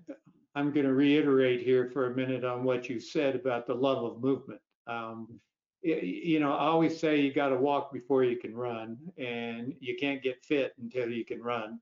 I'm 0.55 0.73
gonna 0.73 0.93
reiterate 0.93 1.63
here 1.63 1.91
for 1.93 2.13
a 2.13 2.15
minute 2.15 2.45
on 2.45 2.65
what 2.65 2.89
you 2.89 3.01
said 3.01 3.35
about 3.35 3.67
the 3.67 3.75
love 3.75 4.05
of 4.05 4.23
movement. 4.23 4.61
Um, 4.87 5.41
you 5.83 6.41
know, 6.41 6.53
I 6.53 6.67
always 6.67 6.99
say 6.99 7.21
you 7.21 7.33
got 7.33 7.51
to 7.51 7.57
walk 7.57 7.93
before 7.93 8.25
you 8.25 8.37
can 8.37 8.55
run, 8.55 8.97
and 9.17 9.75
you 9.81 9.97
can't 9.97 10.23
get 10.23 10.45
fit 10.45 10.73
until 10.81 11.09
you 11.09 11.25
can 11.25 11.41
run. 11.41 11.79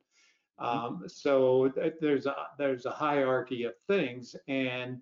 Um, 0.58 1.04
so 1.06 1.72
there's 2.00 2.26
a 2.26 2.34
there's 2.58 2.86
a 2.86 2.90
hierarchy 2.90 3.64
of 3.64 3.74
things, 3.86 4.34
and 4.48 5.00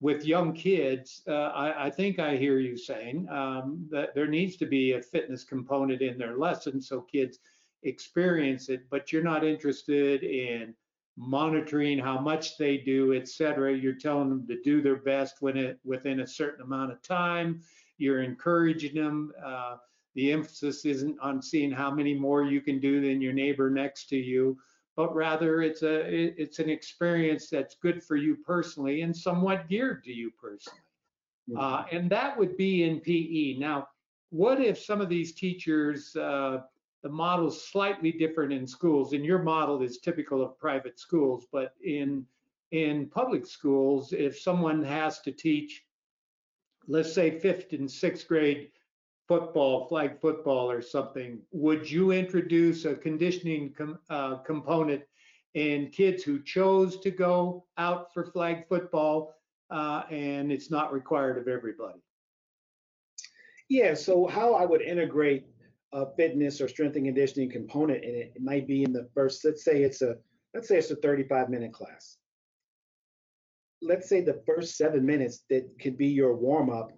with 0.00 0.24
young 0.24 0.52
kids, 0.52 1.22
uh, 1.26 1.32
I, 1.32 1.86
I, 1.86 1.90
think 1.90 2.20
I 2.20 2.36
hear 2.36 2.60
you 2.60 2.76
saying 2.76 3.28
um, 3.30 3.84
that 3.90 4.14
there 4.14 4.28
needs 4.28 4.56
to 4.58 4.66
be 4.66 4.92
a 4.92 5.02
fitness 5.02 5.42
component 5.42 6.02
in 6.02 6.16
their 6.16 6.36
lesson 6.36 6.80
so 6.80 7.00
kids 7.00 7.40
experience 7.82 8.68
it, 8.68 8.82
but 8.90 9.12
you're 9.12 9.24
not 9.24 9.44
interested 9.44 10.22
in 10.22 10.74
monitoring 11.16 11.98
how 11.98 12.18
much 12.20 12.56
they 12.58 12.76
do, 12.76 13.12
et 13.14 13.28
cetera. 13.28 13.76
You're 13.76 13.94
telling 13.94 14.28
them 14.28 14.46
to 14.46 14.60
do 14.62 14.80
their 14.80 14.96
best 14.96 15.36
when 15.40 15.56
it, 15.56 15.80
within 15.84 16.20
a 16.20 16.26
certain 16.26 16.64
amount 16.64 16.92
of 16.92 17.02
time. 17.02 17.60
You're 17.98 18.22
encouraging 18.22 18.94
them. 18.94 19.32
Uh, 19.44 19.76
the 20.14 20.32
emphasis 20.32 20.84
isn't 20.84 21.18
on 21.20 21.42
seeing 21.42 21.72
how 21.72 21.90
many 21.90 22.14
more 22.14 22.44
you 22.44 22.60
can 22.60 22.78
do 22.78 23.00
than 23.00 23.20
your 23.20 23.32
neighbor 23.32 23.68
next 23.68 24.08
to 24.10 24.16
you, 24.16 24.56
but 24.98 25.14
rather 25.14 25.62
it's 25.62 25.84
a 25.84 26.02
it's 26.42 26.58
an 26.58 26.68
experience 26.68 27.48
that's 27.48 27.76
good 27.76 28.02
for 28.02 28.16
you 28.16 28.34
personally 28.34 29.02
and 29.02 29.16
somewhat 29.16 29.68
geared 29.68 30.02
to 30.02 30.12
you 30.12 30.28
personally. 30.42 30.80
Uh, 31.56 31.84
and 31.92 32.10
that 32.10 32.36
would 32.36 32.56
be 32.56 32.82
in 32.82 32.98
PE. 33.00 33.58
Now, 33.58 33.88
what 34.30 34.60
if 34.60 34.76
some 34.76 35.00
of 35.00 35.08
these 35.08 35.32
teachers, 35.32 36.14
uh, 36.16 36.62
the 37.02 37.08
model's 37.08 37.64
slightly 37.64 38.10
different 38.10 38.52
in 38.52 38.66
schools, 38.66 39.12
and 39.12 39.24
your 39.24 39.38
model 39.38 39.80
is 39.82 39.98
typical 39.98 40.42
of 40.42 40.58
private 40.58 40.98
schools, 40.98 41.46
but 41.52 41.74
in 41.82 42.26
in 42.72 43.06
public 43.06 43.46
schools, 43.46 44.12
if 44.12 44.36
someone 44.36 44.82
has 44.82 45.20
to 45.20 45.30
teach 45.30 45.84
let's 46.88 47.12
say 47.12 47.38
fifth 47.38 47.72
and 47.72 47.88
sixth 47.88 48.26
grade 48.26 48.70
football, 49.28 49.86
flag 49.88 50.20
football 50.20 50.70
or 50.70 50.82
something, 50.82 51.38
would 51.52 51.88
you 51.88 52.12
introduce 52.12 52.84
a 52.86 52.94
conditioning 52.94 53.72
com, 53.76 53.98
uh, 54.10 54.36
component 54.38 55.02
in 55.54 55.90
kids 55.90 56.24
who 56.24 56.42
chose 56.42 56.98
to 57.00 57.10
go 57.10 57.64
out 57.76 58.12
for 58.12 58.26
flag 58.26 58.66
football 58.68 59.34
uh, 59.70 60.02
and 60.10 60.50
it's 60.50 60.70
not 60.70 60.92
required 60.92 61.38
of 61.38 61.46
everybody? 61.46 62.00
Yeah, 63.68 63.94
so 63.94 64.26
how 64.26 64.54
I 64.54 64.64
would 64.64 64.80
integrate 64.80 65.46
a 65.92 66.06
fitness 66.16 66.60
or 66.60 66.68
strength 66.68 66.96
and 66.96 67.04
conditioning 67.04 67.50
component 67.50 68.02
in 68.02 68.14
it, 68.14 68.32
it 68.34 68.42
might 68.42 68.66
be 68.66 68.82
in 68.82 68.92
the 68.92 69.08
first, 69.14 69.44
let's 69.44 69.62
say 69.62 69.82
it's 69.82 70.00
a, 70.00 70.16
let's 70.54 70.68
say 70.68 70.78
it's 70.78 70.90
a 70.90 70.96
35 70.96 71.50
minute 71.50 71.72
class 71.72 72.16
let's 73.80 74.08
say 74.08 74.20
the 74.20 74.42
first 74.46 74.76
seven 74.76 75.04
minutes 75.04 75.44
that 75.50 75.68
could 75.80 75.96
be 75.96 76.08
your 76.08 76.34
warm 76.34 76.70
up, 76.70 76.92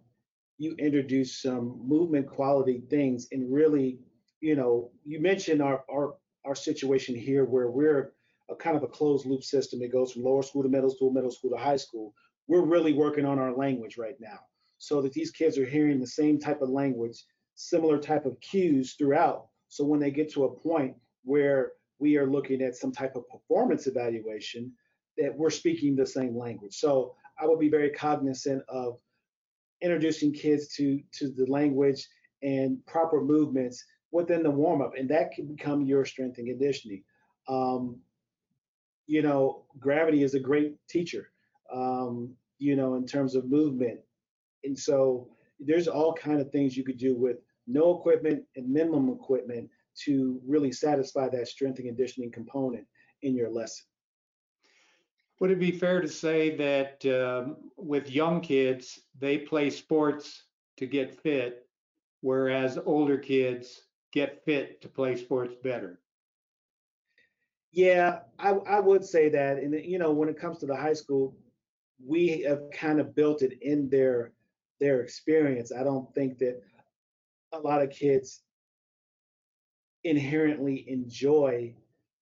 you 0.61 0.75
introduce 0.79 1.41
some 1.41 1.81
movement 1.83 2.27
quality 2.29 2.83
things 2.91 3.29
and 3.33 3.51
really, 3.51 3.99
you 4.43 4.55
know, 4.55 4.91
you 5.07 5.19
mentioned 5.19 5.63
our 5.63 5.83
our 5.91 6.17
our 6.45 6.55
situation 6.55 7.15
here 7.15 7.47
where 7.47 7.71
we're 7.71 8.13
a 8.51 8.55
kind 8.55 8.77
of 8.77 8.83
a 8.83 8.87
closed 8.87 9.25
loop 9.25 9.43
system. 9.43 9.81
It 9.81 9.91
goes 9.91 10.13
from 10.13 10.23
lower 10.23 10.43
school 10.43 10.63
to 10.63 10.69
middle 10.69 10.91
school, 10.91 11.11
middle 11.11 11.31
school 11.31 11.51
to 11.51 11.57
high 11.57 11.79
school. 11.79 12.13
We're 12.47 12.61
really 12.61 12.93
working 12.93 13.25
on 13.25 13.39
our 13.39 13.57
language 13.57 13.97
right 13.97 14.17
now 14.21 14.39
so 14.77 15.01
that 15.01 15.15
these 15.15 15.31
kids 15.31 15.57
are 15.57 15.65
hearing 15.65 15.99
the 15.99 16.07
same 16.07 16.39
type 16.39 16.61
of 16.61 16.69
language, 16.69 17.25
similar 17.55 17.99
type 17.99 18.27
of 18.27 18.39
cues 18.43 18.97
throughout. 18.99 19.47
So 19.69 19.85
when 19.85 19.99
they 19.99 20.11
get 20.11 20.31
to 20.35 20.45
a 20.45 20.55
point 20.55 20.95
where 21.25 21.73
we 21.99 22.19
are 22.19 22.31
looking 22.31 22.61
at 22.61 22.77
some 22.77 22.93
type 22.93 23.17
of 23.17 23.27
performance 23.31 23.87
evaluation, 23.87 24.73
that 25.17 25.35
we're 25.35 25.49
speaking 25.49 25.97
the 25.97 26.07
same 26.07 26.37
language. 26.37 26.75
So 26.75 27.15
I 27.41 27.47
would 27.47 27.61
be 27.61 27.71
very 27.71 27.91
cognizant 27.91 28.63
of 28.69 28.99
introducing 29.83 30.33
kids 30.33 30.69
to 30.77 31.01
to 31.13 31.31
the 31.31 31.47
language 31.47 32.07
and 32.43 32.85
proper 32.87 33.21
movements 33.21 33.85
within 34.13 34.43
the 34.43 34.51
warm 34.51 34.83
up, 34.83 34.93
and 34.99 35.09
that 35.09 35.33
can 35.33 35.47
become 35.47 35.83
your 35.83 36.05
strength 36.05 36.39
and 36.39 36.49
conditioning. 36.49 37.03
Um, 37.49 38.01
you 39.07 39.23
know, 39.23 39.65
gravity 39.79 40.23
is 40.23 40.35
a 40.35 40.41
great 40.41 40.77
teacher. 40.89 41.31
Um, 41.73 42.35
you 42.59 42.77
know, 42.77 42.95
in 42.95 43.07
terms 43.07 43.35
of 43.35 43.49
movement, 43.49 44.01
and 44.65 44.79
so 44.79 45.29
there's 45.59 45.89
all 45.89 46.13
kind 46.15 46.41
of 46.41 46.51
things 46.51 46.77
you 46.77 46.85
could 46.85 46.99
do 46.99 47.15
with 47.17 47.37
no 47.67 47.99
equipment 47.99 48.43
and 48.57 48.69
minimum 48.69 49.11
equipment 49.11 49.69
to 50.05 50.41
really 50.47 50.73
satisfy 50.73 51.29
that 51.29 51.49
strength 51.49 51.79
and 51.79 51.87
conditioning 51.87 52.31
component 52.31 52.87
in 53.23 53.35
your 53.35 53.51
lesson. 53.51 53.85
Would 55.41 55.51
it 55.51 55.59
be 55.59 55.73
fair 55.73 56.03
to 56.03 56.09
say 56.09 56.55
that 56.57 57.05
um, 57.07 57.57
with 57.77 58.11
young 58.11 58.43
kids, 58.43 59.01
they 59.19 59.39
play 59.39 59.71
sports 59.71 60.45
to 60.77 60.87
get 60.87 61.21
fit, 61.23 61.67
whereas 62.21 62.79
older 62.85 63.17
kids 63.17 63.87
get 64.13 64.45
fit 64.45 64.83
to 64.83 64.89
play 64.89 65.17
sports 65.17 65.55
better? 65.63 65.99
Yeah, 67.73 68.21
I, 68.39 68.51
I 68.51 68.81
would 68.81 69.05
say 69.05 69.31
that. 69.31 69.59
And, 69.59 69.75
you 69.85 69.99
know, 69.99 70.13
when 70.13 70.29
it 70.29 70.39
comes 70.39 70.59
to 70.59 70.67
the 70.67 70.77
high 70.77 70.93
school, 70.93 71.35
we 72.05 72.43
have 72.43 72.63
kind 72.73 73.01
of 73.01 73.15
built 73.15 73.43
it 73.43 73.59
in 73.63 73.89
their 73.89 74.33
their 74.81 75.03
experience. 75.03 75.73
I 75.73 75.85
don't 75.85 76.13
think 76.15 76.39
that 76.39 76.63
a 77.53 77.59
lot 77.59 77.83
of 77.83 77.91
kids 77.91 78.41
inherently 80.05 80.89
enjoy 80.89 81.75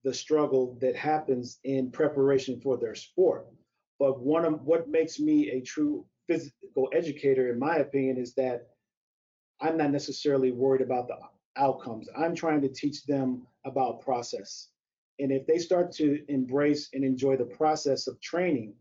the 0.08 0.14
struggle 0.14 0.78
that 0.80 0.96
happens 0.96 1.58
in 1.64 1.90
preparation 1.90 2.58
for 2.62 2.78
their 2.78 2.94
sport. 2.94 3.46
But 3.98 4.20
one 4.20 4.46
of 4.46 4.62
what 4.62 4.88
makes 4.88 5.20
me 5.20 5.50
a 5.50 5.60
true 5.60 6.06
physical 6.26 6.88
educator, 6.94 7.52
in 7.52 7.58
my 7.58 7.76
opinion, 7.76 8.16
is 8.16 8.32
that 8.36 8.68
I'm 9.60 9.76
not 9.76 9.90
necessarily 9.90 10.50
worried 10.50 10.80
about 10.80 11.08
the 11.08 11.18
outcomes. 11.58 12.08
I'm 12.16 12.34
trying 12.34 12.62
to 12.62 12.70
teach 12.70 13.04
them 13.04 13.46
about 13.66 14.00
process. 14.00 14.68
And 15.18 15.30
if 15.30 15.46
they 15.46 15.58
start 15.58 15.92
to 15.96 16.24
embrace 16.28 16.88
and 16.94 17.04
enjoy 17.04 17.36
the 17.36 17.44
process 17.60 18.06
of 18.06 18.18
training, 18.22 18.72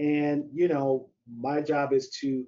and 0.00 0.44
you 0.52 0.66
know, 0.66 1.08
my 1.38 1.60
job 1.60 1.92
is 1.92 2.10
to, 2.20 2.44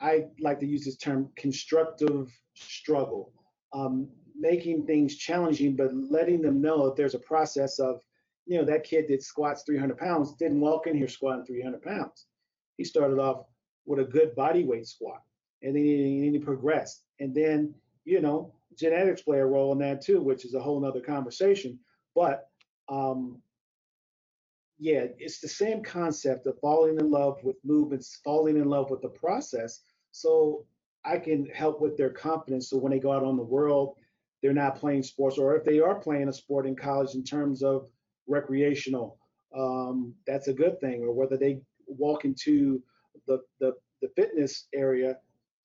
I 0.00 0.28
like 0.40 0.60
to 0.60 0.66
use 0.66 0.86
this 0.86 0.96
term, 0.96 1.28
constructive 1.36 2.32
struggle. 2.54 3.34
Um, 3.74 4.08
making 4.40 4.86
things 4.86 5.16
challenging, 5.16 5.76
but 5.76 5.94
letting 5.94 6.40
them 6.40 6.60
know 6.62 6.86
that 6.86 6.96
there's 6.96 7.14
a 7.14 7.20
process 7.20 7.78
of, 7.78 8.00
you 8.46 8.58
know, 8.58 8.64
that 8.64 8.84
kid 8.84 9.06
that 9.08 9.22
squats 9.22 9.62
300 9.64 9.98
pounds 9.98 10.34
didn't 10.34 10.60
walk 10.60 10.86
in 10.86 10.96
here 10.96 11.08
squatting 11.08 11.44
300 11.44 11.82
pounds. 11.82 12.26
He 12.78 12.84
started 12.84 13.18
off 13.18 13.44
with 13.86 14.00
a 14.00 14.04
good 14.04 14.34
body 14.34 14.64
weight 14.64 14.86
squat. 14.86 15.22
and 15.62 15.76
then 15.76 15.84
he, 15.84 16.18
need 16.20 16.38
to 16.38 16.44
progress. 16.44 17.02
And 17.20 17.34
then, 17.34 17.74
you 18.04 18.20
know, 18.22 18.54
genetics 18.78 19.22
play 19.22 19.40
a 19.40 19.46
role 19.46 19.72
in 19.72 19.78
that 19.80 20.00
too, 20.00 20.22
which 20.22 20.46
is 20.46 20.54
a 20.54 20.60
whole 20.60 20.80
nother 20.80 21.00
conversation. 21.00 21.78
But 22.14 22.48
um, 22.88 23.42
yeah, 24.78 25.04
it's 25.18 25.40
the 25.40 25.48
same 25.48 25.82
concept 25.82 26.46
of 26.46 26.58
falling 26.60 26.98
in 26.98 27.10
love 27.10 27.38
with 27.44 27.56
movements, 27.64 28.20
falling 28.24 28.56
in 28.56 28.64
love 28.64 28.90
with 28.90 29.02
the 29.02 29.10
process. 29.10 29.80
So 30.12 30.64
I 31.04 31.18
can 31.18 31.46
help 31.46 31.80
with 31.80 31.98
their 31.98 32.10
confidence. 32.10 32.70
So 32.70 32.78
when 32.78 32.92
they 32.92 32.98
go 32.98 33.12
out 33.12 33.24
on 33.24 33.36
the 33.36 33.42
world, 33.42 33.96
they're 34.42 34.52
not 34.52 34.76
playing 34.76 35.02
sports, 35.02 35.38
or 35.38 35.54
if 35.56 35.64
they 35.64 35.80
are 35.80 35.94
playing 35.94 36.28
a 36.28 36.32
sport 36.32 36.66
in 36.66 36.74
college 36.76 37.14
in 37.14 37.24
terms 37.24 37.62
of 37.62 37.86
recreational, 38.26 39.18
um, 39.56 40.14
that's 40.26 40.48
a 40.48 40.52
good 40.52 40.80
thing. 40.80 41.02
Or 41.02 41.12
whether 41.12 41.36
they 41.36 41.60
walk 41.86 42.24
into 42.24 42.82
the, 43.26 43.40
the, 43.60 43.72
the 44.00 44.08
fitness 44.16 44.68
area, 44.74 45.16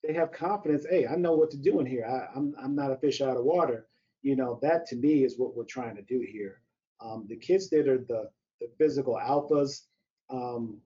they 0.06 0.12
have 0.12 0.32
confidence. 0.32 0.86
Hey, 0.88 1.06
I 1.06 1.16
know 1.16 1.34
what 1.34 1.50
to 1.52 1.56
do 1.56 1.80
in 1.80 1.86
here. 1.86 2.04
I, 2.04 2.36
I'm, 2.36 2.54
I'm 2.62 2.74
not 2.74 2.92
a 2.92 2.96
fish 2.96 3.20
out 3.20 3.36
of 3.36 3.44
water. 3.44 3.86
You 4.22 4.36
know, 4.36 4.58
that 4.62 4.86
to 4.88 4.96
me 4.96 5.24
is 5.24 5.38
what 5.38 5.56
we're 5.56 5.64
trying 5.64 5.96
to 5.96 6.02
do 6.02 6.24
here. 6.28 6.60
Um, 7.00 7.26
the 7.28 7.36
kids 7.36 7.70
that 7.70 7.88
are 7.88 7.98
the, 7.98 8.28
the 8.60 8.68
physical 8.78 9.14
alphas, 9.14 9.82
um, 10.30 10.78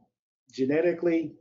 genetically, 0.53 1.33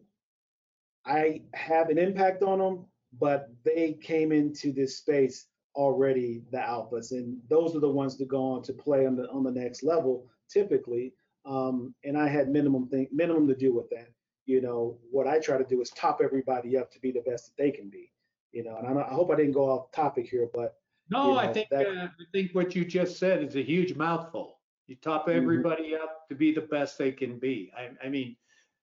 I 1.05 1.41
have 1.53 1.89
an 1.89 1.97
impact 1.97 2.43
on 2.43 2.59
them, 2.59 2.85
but 3.19 3.49
they 3.65 3.97
came 4.01 4.31
into 4.31 4.71
this 4.71 4.97
space 4.97 5.47
already 5.75 6.43
the 6.51 6.57
alphas, 6.57 7.11
and 7.11 7.37
those 7.49 7.75
are 7.75 7.79
the 7.79 7.89
ones 7.89 8.17
that 8.17 8.27
go 8.27 8.41
on 8.43 8.61
to 8.63 8.73
play 8.73 9.05
on 9.05 9.15
the 9.15 9.29
on 9.29 9.43
the 9.43 9.51
next 9.51 9.83
level 9.83 10.27
typically. 10.49 11.13
Um, 11.45 11.93
and 12.03 12.17
I 12.17 12.27
had 12.27 12.49
minimum 12.49 12.87
thing 12.87 13.07
minimum 13.11 13.47
to 13.47 13.55
do 13.55 13.73
with 13.73 13.89
that. 13.91 14.09
You 14.45 14.61
know, 14.61 14.97
what 15.11 15.27
I 15.27 15.39
try 15.39 15.57
to 15.57 15.63
do 15.63 15.81
is 15.81 15.89
top 15.91 16.21
everybody 16.23 16.75
up 16.77 16.91
to 16.91 16.99
be 16.99 17.11
the 17.11 17.21
best 17.21 17.47
that 17.47 17.63
they 17.63 17.71
can 17.71 17.89
be. 17.89 18.11
You 18.51 18.63
know, 18.63 18.77
and 18.77 18.87
I, 18.87 19.01
I 19.03 19.13
hope 19.13 19.31
I 19.31 19.35
didn't 19.35 19.53
go 19.53 19.69
off 19.69 19.91
topic 19.91 20.27
here, 20.27 20.49
but 20.53 20.77
no, 21.11 21.25
you 21.25 21.33
know, 21.33 21.37
I 21.39 21.53
think 21.53 21.69
that- 21.69 21.87
uh, 21.87 22.05
I 22.05 22.23
think 22.31 22.53
what 22.53 22.75
you 22.75 22.83
just 22.83 23.17
said 23.17 23.43
is 23.43 23.55
a 23.55 23.61
huge 23.63 23.95
mouthful. 23.95 24.59
You 24.87 24.95
top 24.95 25.27
Mhm. 25.27 25.35
everybody 25.35 25.95
up 25.95 26.27
to 26.29 26.35
be 26.35 26.51
the 26.51 26.61
best 26.61 26.97
they 26.97 27.11
can 27.11 27.37
be. 27.37 27.71
I, 27.77 27.91
I 28.03 28.09
mean, 28.09 28.35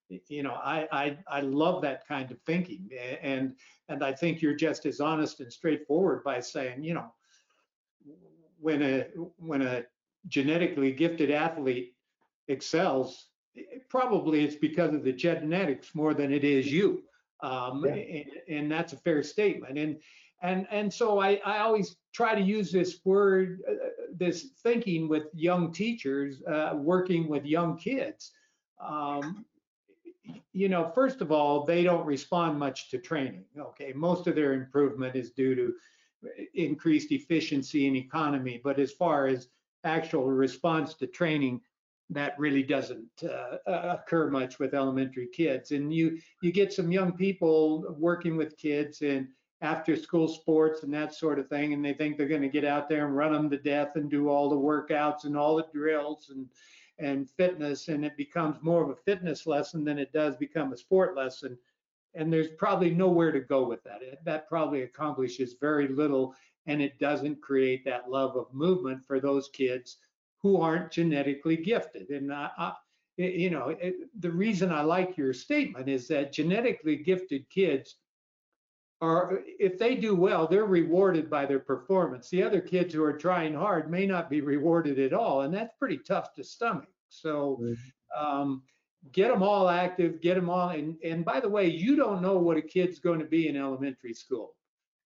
you 0.09 0.43
know, 0.43 0.55
I, 0.55 0.87
I 0.93 1.19
I 1.29 1.41
love 1.41 1.83
that 1.83 2.07
kind 2.07 2.31
of 2.31 2.39
thinking, 2.43 2.89
and 3.23 3.55
and 3.89 4.05
I 4.05 4.13
think 4.13 4.43
you're 4.43 4.55
just 4.55 4.87
as 4.87 5.01
honest 5.01 5.41
and 5.41 5.53
straightforward 5.53 6.23
by 6.25 6.41
saying, 6.41 6.85
you 6.85 6.95
know, 6.95 7.13
when 8.59 8.83
a 8.83 9.07
when 9.39 9.63
a 9.63 9.85
genetically 10.29 10.93
gifted 10.93 11.31
athlete 11.31 11.95
excels, 12.49 13.29
it- 13.55 13.89
probably 13.89 14.45
it's 14.45 14.57
because 14.57 14.95
of 14.95 15.05
the 15.05 15.13
genetics 15.13 15.95
more 15.95 16.15
than 16.15 16.33
it 16.33 16.45
is 16.45 16.71
you. 16.71 17.03
Um, 17.43 17.85
Yeah. 17.85 17.95
and, 17.95 18.25
and 18.49 18.73
that's 18.73 18.93
a 18.93 18.97
fair 18.99 19.23
statement. 19.23 19.79
And 19.79 20.01
and 20.43 20.67
and 20.71 20.93
so 20.93 21.19
I, 21.21 21.41
I 21.45 21.59
always 21.59 21.97
try 22.13 22.35
to 22.35 22.41
use 22.41 22.71
this 22.73 23.01
word, 23.05 23.61
uh, 23.69 23.75
this 24.17 24.51
thinking 24.63 25.09
with 25.09 25.25
young 25.35 25.73
teachers, 25.73 26.43
uh, 26.43 26.75
working 26.77 27.29
with 27.29 27.45
young 27.45 27.77
kids. 27.79 28.33
Um, 28.81 29.45
you 30.53 30.69
know, 30.69 30.91
first 30.95 31.21
of 31.21 31.31
all, 31.31 31.65
they 31.65 31.83
don't 31.83 32.07
respond 32.07 32.59
much 32.59 32.91
to 32.91 32.99
training. 32.99 33.45
Okay, 33.59 33.93
most 33.95 34.27
of 34.27 34.35
their 34.35 34.55
improvement 34.55 35.15
is 35.17 35.31
due 35.31 35.55
to 35.55 35.75
increased 36.55 37.13
efficiency 37.13 37.87
and 37.87 37.97
economy. 37.97 38.61
But 38.63 38.79
as 38.79 38.93
far 38.93 39.27
as 39.27 39.49
actual 39.85 40.25
response 40.25 40.95
to 40.95 41.07
training, 41.07 41.61
that 42.11 42.39
really 42.39 42.63
doesn't 42.63 43.09
uh, 43.25 43.59
occur 43.67 44.31
much 44.31 44.59
with 44.59 44.75
elementary 44.75 45.29
kids. 45.33 45.73
And 45.73 45.93
you 45.93 46.19
you 46.43 46.53
get 46.53 46.73
some 46.73 46.93
young 46.93 47.13
people 47.13 47.95
working 47.99 48.37
with 48.37 48.57
kids 48.57 49.03
and 49.03 49.29
after 49.63 49.97
school 49.97 50.29
sports 50.29 50.83
and 50.83 50.93
that 50.93 51.15
sort 51.15 51.39
of 51.39 51.49
thing, 51.49 51.73
and 51.73 51.85
they 51.85 51.95
think 51.95 52.17
they're 52.17 52.29
going 52.29 52.43
to 52.43 52.49
get 52.49 52.65
out 52.65 52.89
there 52.89 53.07
and 53.07 53.17
run 53.17 53.33
them 53.33 53.51
to 53.51 53.59
death 53.59 53.97
and 53.97 54.11
do 54.11 54.29
all 54.29 54.49
the 54.49 54.57
workouts 54.57 55.25
and 55.25 55.37
all 55.37 55.57
the 55.57 55.67
drills 55.73 56.31
and 56.31 56.47
and 56.99 57.31
fitness, 57.31 57.89
and 57.89 58.05
it 58.05 58.17
becomes 58.17 58.57
more 58.63 58.83
of 58.83 58.91
a 58.91 58.97
fitness 58.97 59.47
lesson 59.47 59.85
than 59.85 59.99
it 59.99 60.13
does 60.13 60.37
become 60.37 60.73
a 60.73 60.77
sport 60.77 61.17
lesson. 61.17 61.59
And 62.15 62.33
there's 62.33 62.49
probably 62.49 62.91
nowhere 62.91 63.33
to 63.33 63.41
go 63.41 63.67
with 63.69 63.83
that. 63.85 64.03
It, 64.03 64.19
that 64.25 64.49
probably 64.49 64.83
accomplishes 64.83 65.57
very 65.61 65.89
little, 65.89 66.35
and 66.67 66.81
it 66.81 66.99
doesn't 66.99 67.43
create 67.43 67.85
that 67.85 68.11
love 68.11 68.37
of 68.37 68.53
movement 68.53 69.03
for 69.07 69.21
those 69.21 69.49
kids 69.51 69.99
who 70.43 70.61
aren't 70.61 70.91
genetically 70.91 71.57
gifted. 71.57 72.09
And 72.11 72.33
I, 72.33 72.51
I 72.57 72.73
you 73.19 73.51
know, 73.51 73.69
it, 73.81 73.95
the 74.21 74.31
reason 74.31 74.71
I 74.71 74.83
like 74.83 75.17
your 75.17 75.33
statement 75.33 75.89
is 75.89 76.07
that 76.09 76.33
genetically 76.33 76.97
gifted 76.97 77.49
kids 77.49 77.97
are, 79.01 79.41
if 79.59 79.79
they 79.79 79.95
do 79.95 80.15
well, 80.15 80.47
they're 80.47 80.65
rewarded 80.65 81.29
by 81.29 81.47
their 81.47 81.59
performance. 81.59 82.31
The 82.31 82.43
other 82.43 82.61
kids 82.61 82.95
who 82.95 83.03
are 83.05 83.13
trying 83.13 83.55
hard 83.55 83.91
may 83.91 84.07
not 84.07 84.31
be 84.31 84.41
rewarded 84.41 84.99
at 84.99 85.13
all, 85.13 85.43
and 85.43 85.53
that's 85.53 85.75
pretty 85.79 85.99
tough 85.99 86.33
to 86.35 86.45
stomach. 86.45 86.89
So, 87.09 87.63
um, 88.17 88.63
get 89.13 89.29
them 89.29 89.43
all 89.43 89.69
active, 89.69 90.21
get 90.21 90.35
them 90.35 90.51
all. 90.51 90.71
And, 90.71 90.97
and 91.05 91.25
by 91.25 91.41
the 91.41 91.49
way, 91.49 91.69
you 91.69 91.97
don't 91.97 92.23
know 92.23 92.39
what 92.39 92.57
a 92.57 92.63
kid's 92.63 92.99
going 92.99 93.21
to 93.21 93.27
be 93.27 93.49
in 93.49 93.57
elementary 93.57 94.15
school 94.15 94.55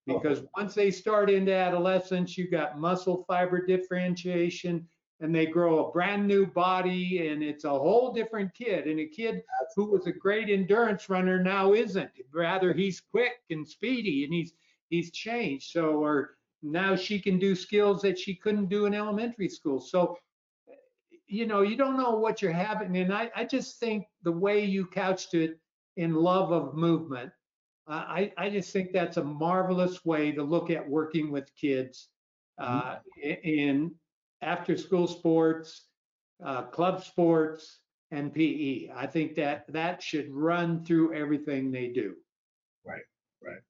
because 0.07 0.42
once 0.57 0.74
they 0.74 0.90
start 0.90 1.31
into 1.31 1.53
adolescence, 1.53 2.37
you 2.37 2.50
got 2.50 2.79
muscle 2.79 3.24
fiber 3.29 3.64
differentiation 3.64 4.87
and 5.21 5.35
they 5.35 5.47
grow 5.47 5.87
a 5.87 5.93
brand 5.93 6.27
new 6.27 6.47
body 6.47 7.29
and 7.29 7.43
it's 7.43 7.65
a 7.65 7.71
whole 7.71 8.13
different 8.13 8.53
kid. 8.55 8.87
And 8.87 9.01
a 9.01 9.07
kid 9.07 9.43
who 9.77 9.91
was 9.91 10.07
a 10.07 10.13
great 10.13 10.49
endurance 10.49 11.09
runner 11.09 11.43
now 11.43 11.75
isn't. 11.75 12.11
Rather, 12.33 12.73
he's 12.73 13.01
quick 13.01 13.35
and 13.51 13.69
speedy 13.69 14.25
and 14.25 14.33
he's 14.33 14.53
he's 14.89 15.11
changed. 15.13 15.71
So, 15.71 16.03
or 16.03 16.37
now 16.63 16.97
she 16.97 17.21
can 17.21 17.39
do 17.39 17.55
skills 17.55 18.03
that 18.03 18.19
she 18.19 18.35
couldn't 18.35 18.69
do 18.69 18.87
in 18.87 18.95
elementary 18.95 19.49
school. 19.49 19.81
So, 19.81 20.17
you 21.27 21.47
know, 21.47 21.63
you 21.63 21.77
don't 21.77 21.97
know 21.97 22.17
what 22.17 22.43
you're 22.43 22.53
having. 22.53 22.97
And 22.97 23.13
I, 23.13 23.31
I 23.37 23.45
just 23.45 23.79
think 23.79 24.07
the 24.23 24.33
way 24.33 24.65
you 24.65 24.87
couched 24.87 25.35
it 25.35 25.59
in 25.97 26.15
love 26.15 26.51
of 26.51 26.75
movement, 26.75 27.31
uh, 27.89 28.05
I, 28.07 28.33
I 28.37 28.51
just 28.51 28.73
think 28.73 28.93
that's 28.93 29.17
a 29.17 29.25
marvelous 29.25 30.05
way 30.05 30.33
to 30.33 30.43
look 30.43 30.71
at 30.71 30.89
working 30.89 31.31
with 31.31 31.55
kids 31.57 32.09
uh, 32.59 32.97
in 33.23 33.93
after 34.42 34.76
school 34.76 35.07
sports, 35.07 35.87
uh, 36.44 36.62
club 36.64 37.03
sports, 37.05 37.81
and 38.11 38.33
PE. 38.35 38.90
I 38.94 39.07
think 39.07 39.35
that 39.37 39.64
that 39.72 40.03
should 40.03 40.31
run 40.33 40.85
through 40.85 41.14
everything 41.14 41.70
they 41.70 41.88
do. 41.88 42.16
Right, 42.85 43.03
right. 43.42 43.61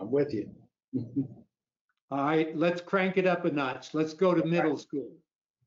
I'm 0.00 0.10
with 0.10 0.32
you. 0.34 0.50
All 2.10 2.24
right, 2.24 2.56
let's 2.56 2.80
crank 2.80 3.16
it 3.16 3.26
up 3.26 3.44
a 3.44 3.50
notch. 3.50 3.94
Let's 3.94 4.14
go 4.14 4.34
to 4.34 4.44
middle 4.44 4.76
school. 4.76 5.10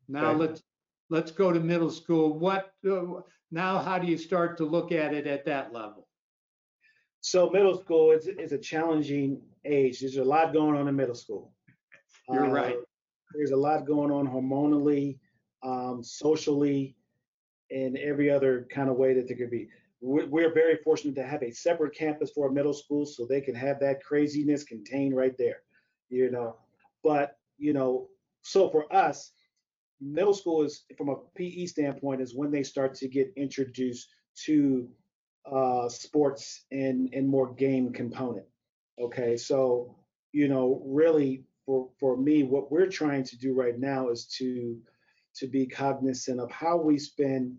Now 0.08 0.32
Okay. 0.32 0.40
let's 0.40 0.64
let's 1.10 1.32
go 1.32 1.52
to 1.52 1.60
middle 1.60 1.90
school. 1.90 2.38
What 2.38 2.72
uh, 2.90 3.22
now? 3.52 3.80
How 3.80 4.00
do 4.00 4.08
you 4.08 4.18
start 4.18 4.58
to 4.58 4.66
look 4.66 4.92
at 4.92 5.14
it 5.14 5.28
at 5.28 5.46
that 5.46 5.74
level? 5.74 6.08
So 7.22 7.50
middle 7.50 7.78
school 7.78 8.12
is, 8.12 8.28
is 8.28 8.54
a 8.54 8.58
challenging 8.58 9.42
age. 9.66 10.00
There's 10.00 10.18
a 10.18 10.24
lot 10.24 10.54
going 10.54 10.78
on 10.78 10.88
in 10.88 10.96
middle 10.96 11.16
school. 11.16 11.54
You're 12.30 12.46
Uh, 12.46 12.52
right. 12.52 12.76
There's 13.34 13.52
a 13.52 13.58
lot 13.58 13.86
going 13.86 14.12
on 14.12 14.28
hormonally, 14.28 15.20
um, 15.64 16.04
socially, 16.04 16.96
and 17.72 17.98
every 17.98 18.30
other 18.30 18.68
kind 18.74 18.90
of 18.90 18.98
way 18.98 19.14
that 19.14 19.28
there 19.28 19.38
could 19.38 19.52
be. 19.52 19.70
We're, 20.00 20.54
very 20.54 20.78
fortunate 20.84 21.16
to 21.16 21.26
have 21.26 21.42
a 21.42 21.52
separate 21.52 21.96
campus 21.96 22.32
for 22.32 22.48
a 22.48 22.52
middle 22.52 22.74
school 22.74 23.06
so 23.06 23.26
they 23.26 23.42
can 23.42 23.56
have 23.56 23.80
that 23.80 24.04
craziness 24.04 24.64
contained 24.64 25.16
right 25.16 25.36
there, 25.38 25.64
you 26.10 26.30
know. 26.30 26.58
But, 27.04 27.38
you 27.58 27.74
know, 27.74 28.08
so 28.44 28.70
for 28.70 28.94
us, 28.96 29.32
middle 30.00 30.36
school 30.36 30.64
is, 30.64 30.84
from 30.98 31.10
a 31.10 31.16
PE 31.36 31.66
standpoint, 31.66 32.22
is 32.22 32.36
when 32.36 32.52
they 32.52 32.64
start 32.64 32.94
to 32.96 33.08
get 33.08 33.34
introduced 33.36 34.10
to 34.46 34.88
uh, 35.52 35.88
sports 35.90 36.66
and 36.72 37.10
and 37.14 37.28
more 37.28 37.54
game 37.54 37.92
component. 37.92 38.46
Okay, 39.00 39.38
so 39.38 39.96
you 40.34 40.48
know, 40.48 40.82
really 40.86 41.44
for 41.68 41.90
for 42.00 42.18
me, 42.18 42.42
what 42.44 42.72
we're 42.72 42.90
trying 42.90 43.24
to 43.26 43.38
do 43.38 43.54
right 43.54 43.78
now 43.78 44.10
is 44.10 44.26
to 44.40 44.82
to 45.36 45.48
be 45.48 45.68
cognizant 45.68 46.40
of 46.40 46.50
how 46.50 46.78
we 46.78 46.98
spend 46.98 47.58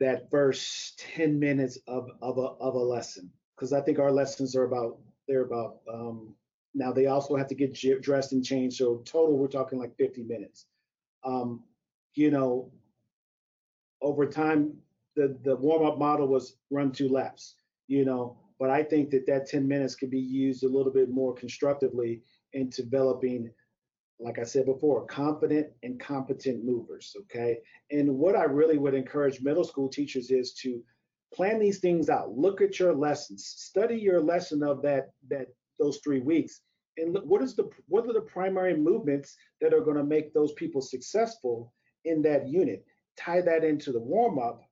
that 0.00 0.28
first 0.30 0.98
10 1.14 1.38
minutes 1.38 1.78
of 1.86 2.08
of 2.20 2.38
a 2.38 2.48
of 2.60 2.74
a 2.74 2.78
lesson 2.78 3.30
because 3.54 3.72
I 3.72 3.80
think 3.80 4.00
our 4.00 4.10
lessons 4.10 4.56
are 4.56 4.64
about 4.64 4.98
they're 5.28 5.44
about 5.44 5.78
um, 5.92 6.34
now 6.74 6.92
they 6.92 7.06
also 7.06 7.36
have 7.36 7.48
to 7.48 7.54
get 7.54 7.74
dressed 8.02 8.32
and 8.32 8.44
changed 8.44 8.78
so 8.78 9.02
total 9.04 9.38
we're 9.38 9.48
talking 9.48 9.78
like 9.78 9.96
50 9.96 10.24
minutes 10.24 10.66
um, 11.24 11.62
you 12.14 12.30
know 12.30 12.72
over 14.00 14.26
time 14.26 14.74
the 15.18 15.36
the 15.42 15.56
warm 15.56 15.84
up 15.84 15.98
model 15.98 16.28
was 16.28 16.56
run 16.70 16.92
two 16.92 17.08
laps, 17.08 17.56
you 17.88 18.04
know. 18.04 18.38
But 18.58 18.70
I 18.70 18.82
think 18.82 19.10
that 19.10 19.26
that 19.26 19.46
10 19.46 19.68
minutes 19.68 19.94
could 19.94 20.10
be 20.10 20.20
used 20.20 20.64
a 20.64 20.68
little 20.68 20.92
bit 20.92 21.10
more 21.10 21.34
constructively 21.34 22.22
in 22.52 22.70
developing, 22.70 23.50
like 24.20 24.38
I 24.38 24.44
said 24.44 24.66
before, 24.66 25.06
confident 25.06 25.68
and 25.82 26.00
competent 26.00 26.64
movers. 26.64 27.14
Okay. 27.22 27.58
And 27.90 28.16
what 28.16 28.36
I 28.36 28.44
really 28.44 28.78
would 28.78 28.94
encourage 28.94 29.40
middle 29.40 29.64
school 29.64 29.88
teachers 29.88 30.30
is 30.30 30.52
to 30.62 30.82
plan 31.34 31.58
these 31.58 31.78
things 31.78 32.08
out. 32.08 32.36
Look 32.36 32.60
at 32.60 32.78
your 32.78 32.94
lessons. 32.94 33.46
Study 33.46 33.96
your 33.96 34.20
lesson 34.20 34.62
of 34.62 34.82
that 34.82 35.10
that 35.30 35.48
those 35.78 36.00
three 36.02 36.20
weeks, 36.20 36.60
and 36.96 37.16
what 37.22 37.42
is 37.42 37.54
the 37.54 37.68
what 37.86 38.06
are 38.06 38.12
the 38.12 38.20
primary 38.20 38.76
movements 38.76 39.36
that 39.60 39.74
are 39.74 39.80
going 39.80 39.96
to 39.96 40.04
make 40.04 40.32
those 40.32 40.52
people 40.54 40.80
successful 40.80 41.72
in 42.04 42.22
that 42.22 42.48
unit? 42.48 42.84
Tie 43.16 43.40
that 43.42 43.64
into 43.64 43.92
the 43.92 44.00
warm 44.00 44.38
up 44.38 44.62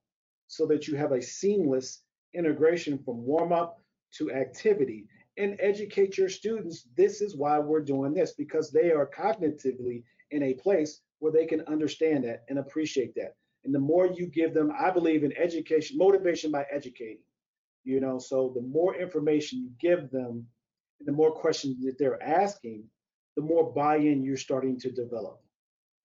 so 0.49 0.67
that 0.67 0.89
you 0.89 0.97
have 0.97 1.13
a 1.13 1.23
seamless 1.23 2.03
integration 2.35 2.99
from 3.05 3.25
warm 3.25 3.53
up 3.53 3.79
to 4.13 4.33
activity 4.33 5.07
and 5.39 5.57
educate 5.61 6.17
your 6.17 6.29
students. 6.29 6.89
This 6.97 7.21
is 7.21 7.37
why 7.37 7.59
we're 7.59 7.83
doing 7.83 8.15
this 8.15 8.33
because 8.33 8.71
they 8.71 8.91
are 8.91 9.11
cognitively 9.11 10.03
in 10.31 10.43
a 10.43 10.55
place 10.55 11.01
where 11.19 11.33
they 11.33 11.47
can 11.47 11.63
understand 11.63 12.25
that 12.25 12.45
and 12.49 12.59
appreciate 12.59 13.15
that. 13.15 13.35
And 13.65 13.75
the 13.75 13.81
more 13.81 14.07
you 14.07 14.27
give 14.27 14.55
them, 14.55 14.73
I 14.79 14.91
believe 14.91 15.25
in 15.25 15.37
education, 15.37 15.99
motivation 15.99 16.51
by 16.51 16.65
educating. 16.71 17.25
You 17.85 18.01
know, 18.01 18.19
so 18.19 18.53
the 18.55 18.63
more 18.63 18.97
information 18.97 19.61
you 19.61 19.71
give 19.81 20.11
them, 20.11 20.47
the 21.05 21.13
more 21.13 21.33
questions 21.33 21.85
that 21.85 21.99
they're 21.99 22.23
asking, 22.23 22.85
the 23.37 23.43
more 23.43 23.73
buy-in 23.73 24.25
you're 24.25 24.37
starting 24.37 24.79
to 24.81 24.91
develop. 24.91 25.41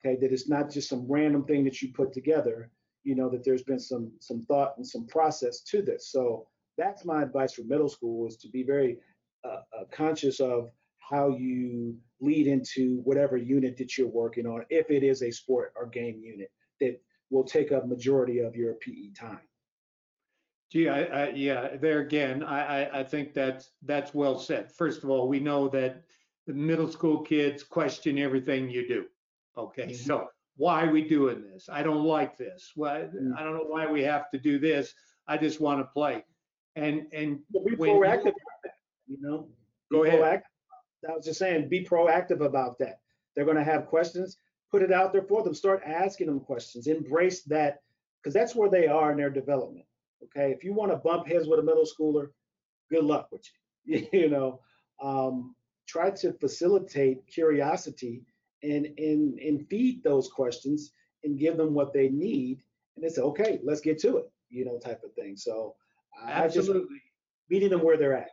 Okay, 0.03 0.19
that 0.19 0.31
it's 0.33 0.49
not 0.49 0.71
just 0.71 0.89
some 0.89 1.05
random 1.07 1.45
thing 1.45 1.63
that 1.63 1.81
you 1.81 1.93
put 1.93 2.11
together. 2.13 2.71
You 3.03 3.15
know 3.15 3.29
that 3.29 3.43
there's 3.43 3.63
been 3.63 3.79
some 3.79 4.11
some 4.19 4.41
thought 4.41 4.73
and 4.77 4.85
some 4.85 5.07
process 5.07 5.61
to 5.61 5.81
this. 5.81 6.11
So 6.11 6.47
that's 6.77 7.05
my 7.05 7.21
advice 7.21 7.53
for 7.53 7.63
middle 7.63 7.89
school 7.89 8.27
is 8.27 8.37
to 8.37 8.49
be 8.49 8.63
very 8.63 8.97
uh, 9.43 9.47
uh, 9.77 9.83
conscious 9.91 10.39
of 10.39 10.71
how 10.99 11.29
you 11.29 11.95
lead 12.19 12.47
into 12.47 12.99
whatever 13.03 13.37
unit 13.37 13.75
that 13.77 13.97
you're 13.97 14.07
working 14.07 14.45
on, 14.45 14.63
if 14.69 14.89
it 14.89 15.03
is 15.03 15.23
a 15.23 15.31
sport 15.31 15.73
or 15.75 15.87
game 15.87 16.19
unit 16.23 16.51
that 16.79 17.01
will 17.29 17.43
take 17.43 17.71
up 17.71 17.87
majority 17.87 18.39
of 18.39 18.55
your 18.55 18.75
PE 18.75 19.11
time. 19.17 19.39
Gee, 20.71 20.87
I, 20.87 21.03
I, 21.03 21.29
yeah, 21.31 21.75
there 21.77 21.99
again, 21.99 22.43
I, 22.43 22.99
I, 23.01 23.03
think 23.03 23.33
that's, 23.33 23.71
that's 23.83 24.13
well 24.13 24.39
said. 24.39 24.71
First 24.71 25.03
of 25.03 25.09
all, 25.09 25.27
we 25.27 25.39
know 25.39 25.67
that 25.69 26.03
the 26.47 26.53
middle 26.53 26.89
school 26.89 27.19
kids 27.21 27.61
question 27.63 28.17
everything 28.17 28.69
you 28.69 28.87
do. 28.87 29.05
Okay, 29.57 29.87
Mhm. 29.87 29.95
so 29.95 30.27
why 30.55 30.85
are 30.85 30.91
we 30.91 31.01
doing 31.05 31.41
this? 31.41 31.67
I 31.69 31.83
don't 31.83 32.05
like 32.05 32.37
this. 32.37 32.71
Why, 32.75 33.01
Mm. 33.01 33.35
I 33.37 33.43
don't 33.43 33.55
know 33.55 33.65
why 33.65 33.91
we 33.91 34.01
have 34.03 34.29
to 34.31 34.37
do 34.39 34.59
this. 34.59 34.93
I 35.27 35.37
just 35.37 35.59
want 35.59 35.81
to 35.81 35.85
play. 35.85 36.23
And, 36.77 37.07
and 37.11 37.39
But 37.49 37.65
be 37.65 37.75
When 37.75 37.89
you- 37.89 37.95
proactive 37.97 38.33
you 39.11 39.17
know? 39.21 39.47
Go 39.91 40.03
ahead. 40.03 40.19
proactive. 40.19 41.09
I 41.09 41.13
was 41.13 41.25
just 41.25 41.39
saying, 41.39 41.67
be 41.67 41.83
proactive 41.83 42.41
about 42.41 42.77
that. 42.79 42.99
They're 43.35 43.45
gonna 43.45 43.63
have 43.63 43.87
questions, 43.87 44.37
put 44.71 44.81
it 44.81 44.91
out 44.91 45.11
there 45.11 45.23
for 45.23 45.43
them, 45.43 45.53
start 45.53 45.81
asking 45.85 46.27
them 46.27 46.39
questions, 46.39 46.87
embrace 46.87 47.43
that, 47.43 47.81
because 48.21 48.33
that's 48.33 48.55
where 48.55 48.69
they 48.69 48.87
are 48.87 49.11
in 49.11 49.17
their 49.17 49.29
development. 49.29 49.85
Okay, 50.23 50.51
if 50.51 50.63
you 50.63 50.73
want 50.73 50.91
to 50.91 50.97
bump 50.97 51.27
heads 51.27 51.47
with 51.47 51.59
a 51.59 51.63
middle 51.63 51.85
schooler, 51.85 52.27
good 52.89 53.03
luck 53.03 53.29
with 53.31 53.43
you. 53.83 54.07
You 54.13 54.29
know, 54.29 54.59
um, 55.01 55.55
try 55.87 56.11
to 56.11 56.33
facilitate 56.33 57.25
curiosity 57.27 58.21
and 58.61 58.85
and 58.97 59.39
and 59.39 59.67
feed 59.67 60.03
those 60.03 60.29
questions 60.29 60.91
and 61.23 61.39
give 61.39 61.57
them 61.57 61.73
what 61.73 61.93
they 61.93 62.09
need, 62.09 62.61
and 62.95 63.03
it's 63.03 63.17
okay, 63.17 63.59
let's 63.63 63.81
get 63.81 63.99
to 63.99 64.17
it, 64.17 64.31
you 64.49 64.65
know, 64.65 64.77
type 64.77 65.01
of 65.03 65.13
thing. 65.13 65.35
So 65.35 65.75
I 66.23 66.43
just 66.45 66.57
absolutely, 66.59 67.01
meeting 67.49 67.69
them 67.69 67.83
where 67.83 67.97
they're 67.97 68.17
at. 68.17 68.29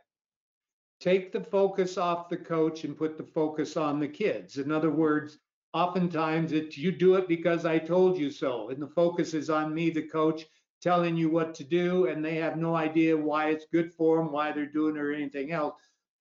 Take 0.99 1.31
the 1.31 1.41
focus 1.41 1.97
off 1.97 2.29
the 2.29 2.37
coach 2.37 2.83
and 2.83 2.97
put 2.97 3.17
the 3.17 3.23
focus 3.23 3.77
on 3.77 3.99
the 3.99 4.07
kids. 4.07 4.57
In 4.57 4.71
other 4.71 4.91
words, 4.91 5.37
oftentimes 5.73 6.51
it's 6.51 6.77
you 6.77 6.91
do 6.91 7.15
it 7.15 7.27
because 7.27 7.65
I 7.65 7.79
told 7.79 8.17
you 8.17 8.29
so. 8.31 8.69
And 8.69 8.81
the 8.81 8.87
focus 8.87 9.33
is 9.33 9.49
on 9.49 9.73
me, 9.73 9.89
the 9.89 10.01
coach, 10.01 10.45
telling 10.81 11.17
you 11.17 11.29
what 11.29 11.53
to 11.55 11.63
do, 11.63 12.07
and 12.07 12.23
they 12.23 12.35
have 12.35 12.57
no 12.57 12.75
idea 12.75 13.15
why 13.15 13.49
it's 13.49 13.65
good 13.71 13.93
for 13.93 14.17
them, 14.17 14.31
why 14.31 14.51
they're 14.51 14.65
doing 14.65 14.95
it 14.95 15.01
or 15.01 15.13
anything 15.13 15.51
else. 15.51 15.75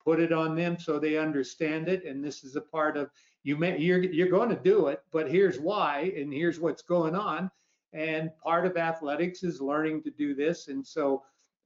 Put 0.05 0.21
it 0.21 0.33
on 0.33 0.57
them 0.57 0.79
so 0.79 0.99
they 0.99 1.19
understand 1.19 1.89
it. 1.89 2.05
And 2.05 2.25
this 2.25 2.43
is 2.43 2.57
a 2.57 2.61
part 2.61 2.97
of 2.97 3.11
you 3.45 3.57
may 3.57 3.79
you're 3.79 4.03
you're 4.03 4.29
going 4.29 4.49
to 4.49 4.57
do 4.57 4.89
it, 4.89 5.03
but 5.13 5.31
here's 5.31 5.61
why, 5.61 6.13
and 6.17 6.33
here's 6.33 6.61
what's 6.61 6.83
going 6.83 7.15
on. 7.15 7.51
And 7.93 8.31
part 8.43 8.67
of 8.67 8.77
athletics 8.77 9.43
is 9.43 9.61
learning 9.61 10.03
to 10.03 10.11
do 10.11 10.35
this. 10.35 10.69
And 10.69 10.87
so 10.87 11.23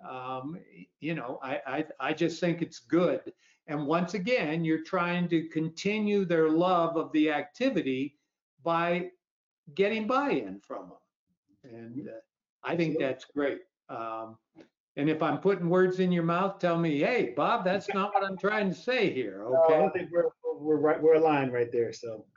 um, 0.09 0.59
you 1.01 1.15
know, 1.15 1.39
I, 1.43 1.61
I, 1.67 1.85
I 2.01 2.13
just 2.13 2.41
think 2.41 2.63
it's 2.63 2.81
good. 2.81 3.33
And 3.69 3.87
once 3.87 4.15
again, 4.15 4.65
you're 4.65 4.83
trying 4.83 5.29
to 5.29 5.49
continue 5.49 6.25
their 6.25 6.49
love 6.51 6.97
of 6.97 7.13
the 7.13 7.31
activity 7.31 8.17
by 8.65 9.11
getting 9.75 10.07
buy-in 10.07 10.61
from 10.61 10.91
them. 10.91 11.73
And 11.75 12.09
uh, 12.09 12.13
I 12.65 12.77
think 12.77 12.99
that's 12.99 13.25
great. 13.25 13.61
Um, 13.89 14.37
and 14.97 15.09
if 15.09 15.23
I'm 15.23 15.39
putting 15.39 15.69
words 15.69 16.01
in 16.01 16.13
your 16.13 16.25
mouth, 16.25 16.59
tell 16.59 16.77
me, 16.79 16.99
hey, 16.99 17.33
Bob, 17.37 17.65
that's 17.65 17.89
not 17.95 18.13
what 18.13 18.25
I'm 18.25 18.37
trying 18.37 18.69
to 18.69 18.75
say 18.75 19.11
here. 19.13 19.47
No, 19.51 19.63
Okay. 19.65 19.85
I 19.85 19.89
think 19.91 20.11
we're 20.13 20.29
we're 20.45 20.77
right 20.77 21.01
we're 21.03 21.15
aligned 21.15 21.53
right 21.53 21.71
there. 21.73 21.93
So 21.93 22.27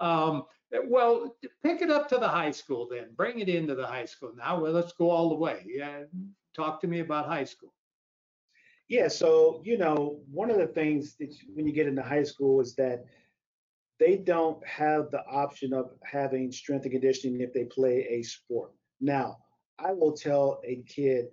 Um, 0.00 0.44
well, 0.88 1.36
pick 1.62 1.82
it 1.82 1.90
up 1.90 2.08
to 2.10 2.18
the 2.18 2.28
high 2.28 2.52
school 2.52 2.88
then. 2.90 3.08
Bring 3.16 3.40
it 3.40 3.48
into 3.48 3.74
the 3.74 3.86
high 3.86 4.04
school. 4.06 4.32
Now, 4.36 4.60
well, 4.60 4.72
let's 4.72 4.92
go 4.92 5.10
all 5.10 5.28
the 5.30 5.34
way. 5.36 5.64
Yeah. 5.66 6.04
Talk 6.54 6.80
to 6.82 6.88
me 6.88 7.00
about 7.00 7.26
high 7.26 7.44
school. 7.44 7.72
yeah, 8.88 9.08
so 9.08 9.62
you 9.64 9.78
know, 9.78 10.20
one 10.30 10.50
of 10.50 10.58
the 10.58 10.66
things 10.66 11.16
that 11.16 11.30
you- 11.40 11.54
when 11.54 11.66
you 11.66 11.72
get 11.72 11.86
into 11.86 12.02
high 12.02 12.24
school 12.24 12.60
is 12.60 12.74
that 12.76 13.04
they 13.98 14.16
don't 14.16 14.64
have 14.66 15.10
the 15.10 15.24
option 15.26 15.72
of 15.72 15.96
having 16.04 16.50
strength 16.50 16.84
and 16.84 16.92
conditioning 16.92 17.40
if 17.40 17.52
they 17.52 17.64
play 17.64 18.06
a 18.08 18.22
sport. 18.22 18.72
Now, 19.00 19.44
I 19.78 19.92
will 19.92 20.12
tell 20.12 20.60
a 20.64 20.82
kid 20.82 21.32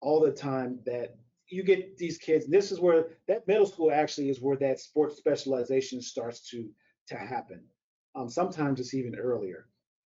all 0.00 0.20
the 0.20 0.32
time 0.32 0.80
that 0.86 1.16
you 1.48 1.62
get 1.62 1.96
these 1.96 2.18
kids, 2.18 2.46
this 2.46 2.72
is 2.72 2.80
where 2.80 3.18
that 3.28 3.46
middle 3.46 3.66
school 3.66 3.90
actually 3.92 4.30
is 4.30 4.40
where 4.40 4.56
that 4.58 4.80
sports 4.80 5.16
specialization 5.16 6.00
starts 6.00 6.48
to 6.50 6.70
to 7.08 7.16
happen. 7.16 7.69
Um, 8.14 8.28
sometimes 8.28 8.80
it's 8.80 8.94
even 8.94 9.16
earlier. 9.16 9.66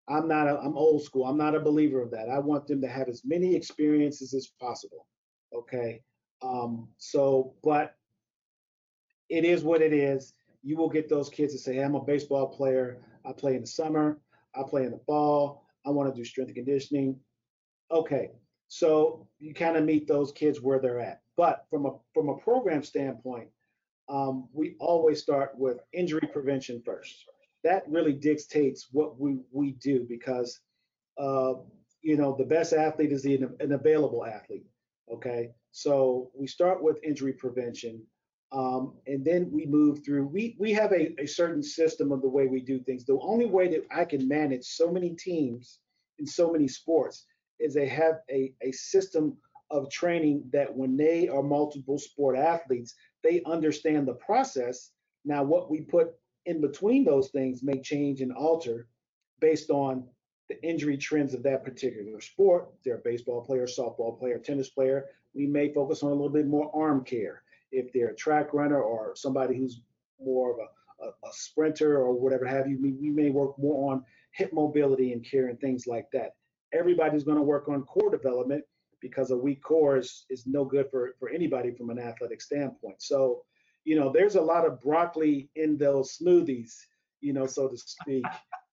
I'm 0.10 0.28
not 0.28 0.48
a, 0.48 0.60
I'm 0.60 0.78
old 0.78 1.04
school. 1.04 1.26
I'm 1.26 1.38
not 1.38 1.56
a 1.56 1.60
believer 1.60 2.02
of 2.02 2.12
that. 2.12 2.30
I 2.30 2.40
want 2.40 2.68
them 2.68 2.82
to 2.82 2.88
have 2.88 3.08
as 3.08 3.22
many 3.24 3.56
experiences 3.56 4.34
as 4.34 4.48
possible. 4.60 5.08
Okay. 5.56 6.02
Um, 6.42 6.90
so, 6.98 7.54
but 7.64 7.96
it 9.30 9.46
is 9.46 9.64
what 9.64 9.82
it 9.82 9.94
is. 9.94 10.34
You 10.62 10.76
will 10.78 10.90
get 10.90 11.10
those 11.10 11.30
kids 11.30 11.54
to 11.54 11.60
say, 11.60 11.76
hey, 11.76 11.84
I'm 11.84 11.96
a 11.96 12.04
baseball 12.04 12.48
player. 12.48 13.00
I 13.26 13.32
play 13.32 13.56
in 13.56 13.62
the 13.62 13.68
summer. 13.68 14.20
I 14.56 14.64
play 14.64 14.84
in 14.84 14.92
the 14.92 15.00
fall. 15.06 15.66
I 15.86 15.90
want 15.90 16.14
to 16.14 16.18
do 16.18 16.26
strength 16.26 16.50
and 16.50 16.56
conditioning. 16.56 17.20
Okay. 17.92 18.32
So 18.68 19.28
you 19.40 19.54
kind 19.54 19.78
of 19.78 19.86
meet 19.86 20.08
those 20.08 20.32
kids 20.32 20.62
where 20.62 20.80
they're 20.80 21.00
at. 21.00 21.22
But 21.38 21.66
from 21.70 21.86
a 21.86 21.92
from 22.14 22.30
a 22.30 22.38
program 22.38 22.84
standpoint, 22.84 23.50
um, 24.10 24.48
we 24.54 24.76
always 24.80 25.22
start 25.22 25.52
with 25.58 25.78
injury 25.94 26.28
prevention 26.32 26.82
first. 26.86 27.26
That 27.64 27.84
really 27.88 28.14
dictates 28.14 28.88
what 28.92 29.20
we 29.20 29.38
we 29.52 29.72
do 29.72 30.06
because 30.08 30.60
uh, 31.18 31.54
you 32.02 32.18
know 32.18 32.36
the 32.38 32.46
best 32.46 32.74
athlete 32.74 33.12
is 33.12 33.24
the, 33.24 33.36
an 33.60 33.72
available 33.72 34.26
athlete. 34.26 34.66
Okay, 35.12 35.52
so 35.72 36.32
we 36.34 36.48
start 36.48 36.84
with 36.84 37.04
injury 37.04 37.34
prevention, 37.34 38.02
um, 38.52 38.94
and 39.08 39.24
then 39.24 39.50
we 39.52 39.66
move 39.66 40.04
through. 40.04 40.28
We 40.28 40.56
we 40.60 40.74
have 40.74 40.92
a, 40.92 41.14
a 41.22 41.26
certain 41.26 41.64
system 41.64 42.12
of 42.12 42.22
the 42.22 42.30
way 42.30 42.48
we 42.48 42.62
do 42.62 42.80
things. 42.80 43.06
The 43.06 43.20
only 43.22 43.46
way 43.46 43.68
that 43.70 43.86
I 43.92 44.06
can 44.06 44.28
manage 44.28 44.64
so 44.66 44.92
many 44.92 45.12
teams 45.12 45.80
in 46.20 46.28
so 46.28 46.52
many 46.52 46.68
sports 46.68 47.26
is 47.60 47.74
they 47.74 47.88
have 47.88 48.20
a, 48.30 48.54
a 48.62 48.72
system 48.72 49.38
of 49.72 49.90
training 49.90 50.44
that 50.52 50.74
when 50.76 50.96
they 50.96 51.28
are 51.28 51.42
multiple 51.42 51.98
sport 51.98 52.38
athletes, 52.38 52.94
they 53.24 53.42
understand 53.46 54.08
the 54.08 54.14
process. 54.14 54.92
Now, 55.26 55.44
what 55.44 55.72
we 55.72 55.82
put 55.82 56.14
in 56.46 56.62
between 56.62 57.04
those 57.04 57.30
things 57.30 57.64
may 57.64 57.80
change 57.82 58.22
and 58.22 58.34
alter 58.34 58.88
based 59.40 59.70
on 59.70 60.06
the 60.50 60.62
injury 60.64 60.98
trends 60.98 61.34
of 61.34 61.44
that 61.44 61.64
particular 61.64 62.20
sport. 62.20 62.70
If 62.78 62.84
they're 62.84 62.96
a 62.96 63.02
baseball 63.04 63.42
player, 63.42 63.66
softball 63.66 64.20
player, 64.20 64.38
tennis 64.38 64.70
player, 64.70 65.06
we 65.34 65.48
may 65.48 65.74
focus 65.74 66.04
on 66.04 66.12
a 66.12 66.14
little 66.14 66.30
bit 66.30 66.48
more 66.48 66.72
arm 66.76 67.04
care. 67.04 67.44
If 67.72 67.92
they're 67.94 68.10
a 68.10 68.16
track 68.16 68.54
runner 68.54 68.82
or 68.82 69.16
somebody 69.16 69.58
who's 69.58 69.82
more 70.24 70.52
of 70.54 70.60
a, 70.60 71.06
a, 71.06 71.30
a 71.30 71.34
sprinter 71.34 71.98
or 71.98 72.14
whatever 72.14 72.46
have 72.46 72.68
you, 72.68 72.80
we, 72.82 72.92
we 72.92 73.10
may 73.10 73.30
work 73.30 73.58
more 73.58 73.92
on 73.92 74.04
hip 74.32 74.52
mobility 74.54 75.14
and 75.14 75.26
care 75.26 75.48
and 75.48 75.60
things 75.60 75.88
like 75.88 76.08
that. 76.12 76.36
Everybody's 76.74 77.24
going 77.24 77.38
to 77.38 77.44
work 77.44 77.68
on 77.70 77.84
core 77.84 78.10
development 78.10 78.64
because 79.00 79.32
a 79.32 79.38
weak 79.38 79.62
core 79.62 79.98
is, 79.98 80.26
is 80.30 80.46
no 80.46 80.66
good 80.66 80.88
for, 80.90 81.16
for 81.20 81.30
anybody 81.30 81.72
from 81.72 81.90
an 81.90 82.00
athletic 82.00 82.42
standpoint. 82.42 83.02
So, 83.02 83.44
you 83.86 83.96
know, 83.96 84.12
there's 84.12 84.36
a 84.36 84.42
lot 84.42 84.66
of 84.66 84.82
broccoli 84.82 85.50
in 85.56 85.78
those 85.78 86.18
smoothies, 86.18 86.74
you 87.22 87.34
know, 87.34 87.46
so 87.46 87.68
to 87.68 87.78
speak, 87.78 88.26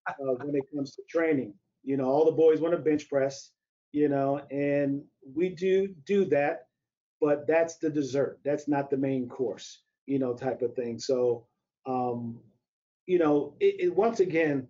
uh, 0.09 0.35
when 0.43 0.55
it 0.57 0.65
comes 0.75 0.95
to 0.97 1.03
training. 1.09 1.55
You 1.83 1.97
know, 1.97 2.05
all 2.07 2.25
the 2.25 2.33
boys 2.33 2.61
want 2.61 2.73
to 2.75 2.79
bench 2.81 3.09
press, 3.09 3.51
you 3.93 4.09
know, 4.09 4.39
and 4.51 5.03
we 5.35 5.51
do 5.51 5.89
do 6.07 6.25
that, 6.27 6.69
but 7.21 7.47
that's 7.47 7.77
the 7.79 7.91
dessert. 7.91 8.41
That's 8.45 8.69
not 8.69 8.91
the 8.91 8.97
main 8.99 9.29
course, 9.29 9.83
you 10.07 10.19
know, 10.19 10.35
type 10.35 10.63
of 10.63 10.75
thing. 10.75 10.99
So, 10.99 11.47
um, 11.87 12.41
you 13.07 13.19
know, 13.19 13.55
it, 13.61 13.77
it 13.81 13.97
once 13.97 14.21
again, 14.21 14.69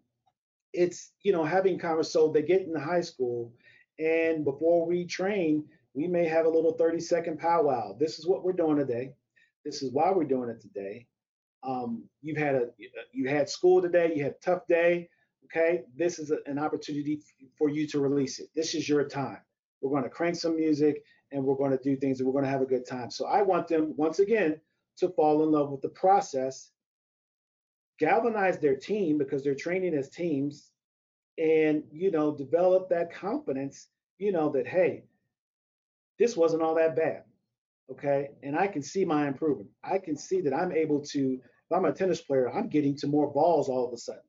it's 0.73 1.13
you 1.23 1.33
know 1.33 1.45
having 1.45 1.79
conversations. 1.79 2.13
So 2.13 2.29
they 2.33 2.43
get 2.43 2.63
into 2.63 2.81
high 2.81 3.01
school, 3.03 3.53
And 3.99 4.45
before 4.45 4.87
we 4.87 5.05
train, 5.07 5.65
we 5.95 6.07
may 6.07 6.27
have 6.27 6.47
a 6.47 6.51
little 6.51 6.73
30 6.75 7.01
second 7.01 7.39
powwow. 7.39 7.97
This 7.99 8.19
is 8.19 8.27
what 8.27 8.45
we're 8.45 8.53
doing 8.53 8.77
today. 8.77 9.13
This 9.65 9.83
is 9.83 9.93
why 9.93 10.11
we're 10.11 10.25
doing 10.25 10.51
it 10.51 10.61
today. 10.61 11.07
Um, 11.63 12.05
you've 12.23 12.39
had 12.39 12.55
a 12.55 12.69
you 13.13 13.29
had 13.29 13.49
school 13.49 13.83
today. 13.83 14.13
You 14.15 14.25
had 14.25 14.33
a 14.33 14.45
tough 14.45 14.67
day. 14.67 15.09
Okay, 15.47 15.83
this 15.97 16.19
is 16.19 16.31
a, 16.31 16.39
an 16.47 16.59
opportunity 16.59 17.21
for 17.59 17.69
you 17.69 17.87
to 17.89 18.01
release 18.01 18.39
it. 18.39 18.49
This 18.55 18.75
is 18.75 18.89
your 18.89 19.05
time. 19.09 19.39
We're 19.81 19.91
going 19.91 20.05
to 20.05 20.11
crank 20.11 20.37
some 20.37 20.57
music 20.57 21.03
and 21.33 21.45
we're 21.45 21.57
going 21.57 21.73
to 21.73 21.83
do 21.83 21.97
things 21.97 22.21
and 22.21 22.27
we're 22.27 22.33
going 22.33 22.45
to 22.45 22.51
have 22.51 22.63
a 22.63 22.67
good 22.67 22.87
time. 22.87 23.11
So 23.11 23.27
I 23.27 23.43
want 23.43 23.67
them 23.69 23.95
once 23.97 24.19
again 24.21 24.61
to 24.99 25.09
fall 25.09 25.43
in 25.43 25.51
love 25.51 25.71
with 25.71 25.81
the 25.81 25.89
process, 25.89 26.71
galvanize 27.99 28.59
their 28.59 28.77
team 28.77 29.19
because 29.19 29.43
they're 29.43 29.55
training 29.55 29.95
as 29.95 30.11
teams, 30.11 30.71
and 31.39 31.83
you 31.91 32.11
know 32.11 32.37
develop 32.37 32.89
that 32.91 33.13
confidence. 33.13 33.89
You 34.19 34.33
know 34.33 34.51
that 34.51 34.67
hey, 34.67 35.05
this 36.19 36.37
wasn't 36.37 36.63
all 36.63 36.75
that 36.77 36.97
bad 36.97 37.25
okay? 37.91 38.29
And 38.43 38.57
i 38.57 38.67
can 38.67 38.83
see 38.83 39.05
my 39.05 39.29
improvement. 39.29 39.69
I 39.85 39.99
can 39.99 40.17
see 40.17 40.41
that 40.43 40.55
i'm 40.55 40.73
able 40.73 41.01
to 41.13 41.41
if 41.43 41.77
i'm 41.77 41.85
a 41.85 41.93
tennis 41.93 42.21
player 42.21 42.51
i'm 42.51 42.69
getting 42.69 42.97
to 42.97 43.07
more 43.07 43.33
balls 43.33 43.69
all 43.69 43.87
of 43.87 43.93
a 43.93 43.97
sudden 43.97 44.23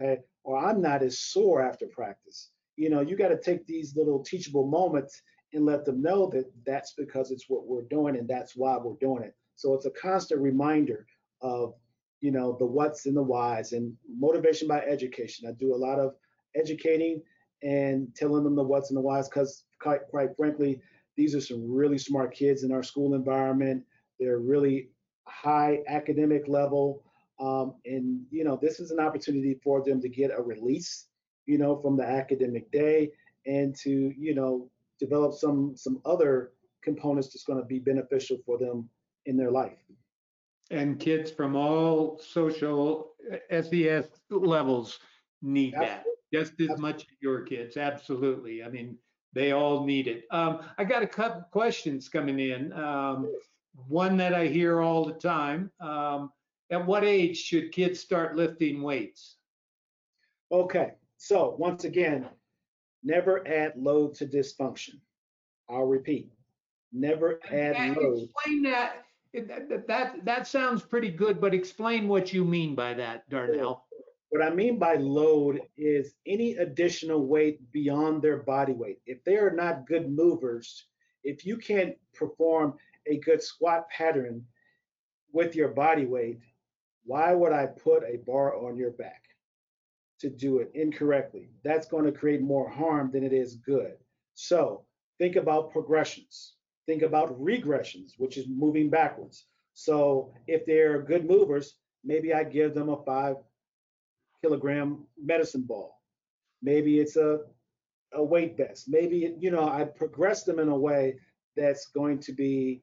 okay? 0.00 0.20
Or 0.44 0.58
i'm 0.58 0.80
not 0.80 1.02
as 1.02 1.20
sore 1.20 1.62
after 1.62 1.86
practice. 1.86 2.50
You 2.76 2.90
know 2.90 3.00
you 3.00 3.16
got 3.16 3.28
to 3.28 3.40
take 3.40 3.66
these 3.66 3.96
little 3.96 4.22
teachable 4.22 4.66
moments 4.66 5.22
and 5.54 5.64
let 5.64 5.84
them 5.84 6.02
know 6.02 6.28
that 6.30 6.44
that's 6.66 6.92
because 6.92 7.30
it's 7.30 7.46
what 7.48 7.66
we're 7.66 7.82
doing 7.82 8.16
and 8.16 8.28
that's 8.28 8.54
why 8.54 8.76
we're 8.76 8.98
doing 9.00 9.22
it. 9.22 9.34
So 9.56 9.74
it's 9.74 9.86
a 9.86 9.90
constant 9.90 10.40
reminder 10.40 11.06
of 11.40 11.74
you 12.20 12.30
know 12.30 12.56
the 12.58 12.66
what's 12.66 13.06
and 13.06 13.16
the 13.16 13.22
whys 13.22 13.72
and 13.72 13.94
motivation 14.18 14.68
by 14.68 14.80
education. 14.80 15.48
I 15.48 15.52
do 15.52 15.74
a 15.74 15.76
lot 15.76 15.98
of 15.98 16.14
educating 16.54 17.22
and 17.62 18.14
telling 18.14 18.44
them 18.44 18.56
the 18.56 18.62
what's 18.62 18.90
and 18.90 18.96
the 18.96 19.02
whys 19.02 19.28
because 19.28 19.64
quite, 19.80 20.06
quite 20.10 20.36
frankly 20.36 20.80
these 21.18 21.34
are 21.34 21.40
some 21.40 21.68
really 21.68 21.98
smart 21.98 22.32
kids 22.32 22.62
in 22.62 22.72
our 22.72 22.82
school 22.82 23.14
environment. 23.14 23.82
They're 24.20 24.38
really 24.38 24.90
high 25.26 25.80
academic 25.88 26.46
level. 26.46 27.02
Um, 27.40 27.74
and, 27.84 28.24
you 28.30 28.44
know, 28.44 28.56
this 28.62 28.78
is 28.78 28.92
an 28.92 29.00
opportunity 29.00 29.58
for 29.62 29.82
them 29.84 30.00
to 30.00 30.08
get 30.08 30.30
a 30.30 30.40
release, 30.40 31.08
you 31.46 31.58
know, 31.58 31.76
from 31.82 31.96
the 31.96 32.04
academic 32.04 32.70
day 32.70 33.10
and 33.46 33.74
to, 33.82 34.14
you 34.16 34.34
know, 34.34 34.70
develop 35.00 35.34
some 35.34 35.76
some 35.76 36.00
other 36.04 36.52
components 36.82 37.28
that's 37.28 37.44
going 37.44 37.58
to 37.58 37.64
be 37.64 37.80
beneficial 37.80 38.38
for 38.46 38.56
them 38.56 38.88
in 39.26 39.36
their 39.36 39.50
life. 39.50 39.78
And 40.70 41.00
kids 41.00 41.32
from 41.32 41.56
all 41.56 42.18
social 42.18 43.14
SES 43.50 44.06
levels 44.30 45.00
need 45.42 45.74
Absolutely. 45.74 45.96
that 45.96 46.04
just 46.32 46.52
as 46.60 46.70
Absolutely. 46.70 46.82
much 46.82 47.00
as 47.02 47.16
your 47.20 47.42
kids. 47.42 47.76
Absolutely. 47.76 48.62
I 48.62 48.68
mean, 48.68 48.98
they 49.38 49.52
all 49.52 49.84
need 49.84 50.08
it. 50.08 50.24
Um, 50.32 50.62
I 50.78 50.84
got 50.84 51.04
a 51.04 51.06
couple 51.06 51.42
questions 51.52 52.08
coming 52.08 52.40
in. 52.40 52.72
Um, 52.72 53.32
one 53.86 54.16
that 54.16 54.34
I 54.34 54.46
hear 54.46 54.80
all 54.80 55.04
the 55.04 55.12
time. 55.12 55.70
Um, 55.80 56.32
at 56.70 56.84
what 56.84 57.04
age 57.04 57.38
should 57.38 57.70
kids 57.70 58.00
start 58.00 58.34
lifting 58.34 58.82
weights? 58.82 59.36
Okay, 60.50 60.94
so 61.18 61.54
once 61.56 61.84
again, 61.84 62.26
never 63.04 63.46
add 63.46 63.74
load 63.76 64.14
to 64.16 64.26
dysfunction. 64.26 64.98
I'll 65.70 65.84
repeat, 65.84 66.32
never 66.92 67.38
add 67.48 67.76
and 67.76 67.96
load. 67.96 68.24
Explain 68.24 68.62
that. 68.64 69.04
That, 69.34 69.86
that. 69.86 70.24
that 70.24 70.48
sounds 70.48 70.82
pretty 70.82 71.10
good, 71.10 71.40
but 71.40 71.54
explain 71.54 72.08
what 72.08 72.32
you 72.32 72.44
mean 72.44 72.74
by 72.74 72.92
that, 72.94 73.28
Darnell. 73.30 73.84
What 74.30 74.42
I 74.42 74.50
mean 74.50 74.78
by 74.78 74.96
load 74.96 75.62
is 75.76 76.14
any 76.26 76.56
additional 76.56 77.26
weight 77.26 77.72
beyond 77.72 78.22
their 78.22 78.38
body 78.38 78.72
weight. 78.74 79.00
If 79.06 79.24
they 79.24 79.36
are 79.36 79.50
not 79.50 79.86
good 79.86 80.10
movers, 80.10 80.84
if 81.24 81.46
you 81.46 81.56
can't 81.56 81.96
perform 82.14 82.74
a 83.06 83.18
good 83.18 83.42
squat 83.42 83.88
pattern 83.88 84.44
with 85.32 85.54
your 85.54 85.68
body 85.68 86.04
weight, 86.04 86.40
why 87.04 87.32
would 87.32 87.52
I 87.52 87.66
put 87.66 88.02
a 88.02 88.18
bar 88.26 88.54
on 88.54 88.76
your 88.76 88.90
back 88.90 89.24
to 90.20 90.28
do 90.28 90.58
it 90.58 90.70
incorrectly? 90.74 91.50
That's 91.64 91.88
going 91.88 92.04
to 92.04 92.12
create 92.12 92.42
more 92.42 92.68
harm 92.68 93.10
than 93.10 93.24
it 93.24 93.32
is 93.32 93.54
good. 93.54 93.94
So 94.34 94.84
think 95.16 95.36
about 95.36 95.72
progressions. 95.72 96.54
Think 96.86 97.02
about 97.02 97.38
regressions, 97.40 98.12
which 98.18 98.36
is 98.36 98.46
moving 98.48 98.90
backwards. 98.90 99.46
So 99.72 100.32
if 100.46 100.66
they're 100.66 101.00
good 101.00 101.24
movers, 101.24 101.74
maybe 102.04 102.34
I 102.34 102.44
give 102.44 102.74
them 102.74 102.90
a 102.90 103.02
five 103.04 103.36
kilogram 104.42 105.06
medicine 105.22 105.62
ball. 105.62 106.00
Maybe 106.62 106.98
it's 106.98 107.16
a, 107.16 107.40
a 108.12 108.22
weight 108.22 108.56
vest. 108.56 108.86
Maybe, 108.88 109.34
you 109.38 109.50
know, 109.50 109.68
I 109.68 109.84
progress 109.84 110.44
them 110.44 110.58
in 110.58 110.68
a 110.68 110.76
way 110.76 111.16
that's 111.56 111.86
going 111.86 112.20
to 112.20 112.32
be 112.32 112.82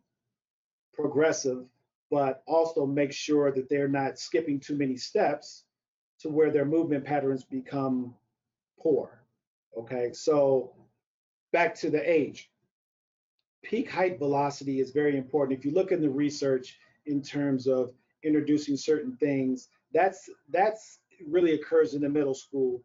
progressive, 0.93 1.65
but 2.11 2.43
also 2.47 2.85
make 2.85 3.11
sure 3.11 3.51
that 3.51 3.69
they're 3.69 3.87
not 3.87 4.19
skipping 4.19 4.59
too 4.59 4.75
many 4.75 4.97
steps 4.97 5.63
to 6.19 6.29
where 6.29 6.51
their 6.51 6.65
movement 6.65 7.03
patterns 7.03 7.43
become 7.43 8.13
poor. 8.79 9.21
Okay, 9.77 10.11
so 10.13 10.73
back 11.51 11.75
to 11.75 11.89
the 11.89 12.09
age. 12.09 12.49
Peak 13.63 13.89
height 13.89 14.19
velocity 14.19 14.79
is 14.79 14.91
very 14.91 15.17
important. 15.17 15.57
If 15.57 15.65
you 15.65 15.71
look 15.71 15.91
in 15.91 16.01
the 16.01 16.09
research 16.09 16.77
in 17.07 17.21
terms 17.21 17.67
of 17.67 17.91
introducing 18.23 18.77
certain 18.77 19.17
things, 19.17 19.69
that's 19.93 20.29
that's 20.49 20.99
really 21.27 21.53
occurs 21.53 21.93
in 21.93 22.01
the 22.01 22.09
middle 22.09 22.35
school 22.35 22.83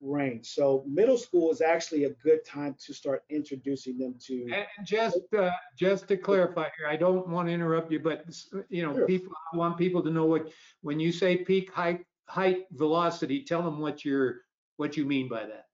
range. 0.00 0.46
So 0.46 0.84
middle 0.86 1.16
school 1.16 1.50
is 1.50 1.60
actually 1.60 2.04
a 2.04 2.10
good 2.10 2.44
time 2.44 2.76
to 2.84 2.92
start 2.92 3.24
introducing 3.30 3.98
them 3.98 4.14
to. 4.26 4.46
And 4.52 4.66
just 4.84 5.18
uh, 5.36 5.50
just 5.78 6.08
to 6.08 6.16
clarify 6.16 6.68
here, 6.76 6.86
I 6.88 6.96
don't 6.96 7.28
want 7.28 7.48
to 7.48 7.52
interrupt 7.52 7.90
you, 7.90 8.00
but 8.00 8.24
you 8.68 8.82
know, 8.82 8.94
sure. 8.94 9.06
people 9.06 9.32
I 9.52 9.56
want 9.56 9.78
people 9.78 10.02
to 10.02 10.10
know 10.10 10.26
what 10.26 10.50
when 10.82 11.00
you 11.00 11.12
say 11.12 11.38
peak 11.38 11.72
height 11.72 12.04
height 12.28 12.66
velocity, 12.72 13.42
tell 13.42 13.62
them 13.62 13.78
what 13.78 14.04
you're 14.04 14.42
what 14.76 14.96
you 14.96 15.04
mean 15.04 15.28
by 15.28 15.44
that. 15.46 15.66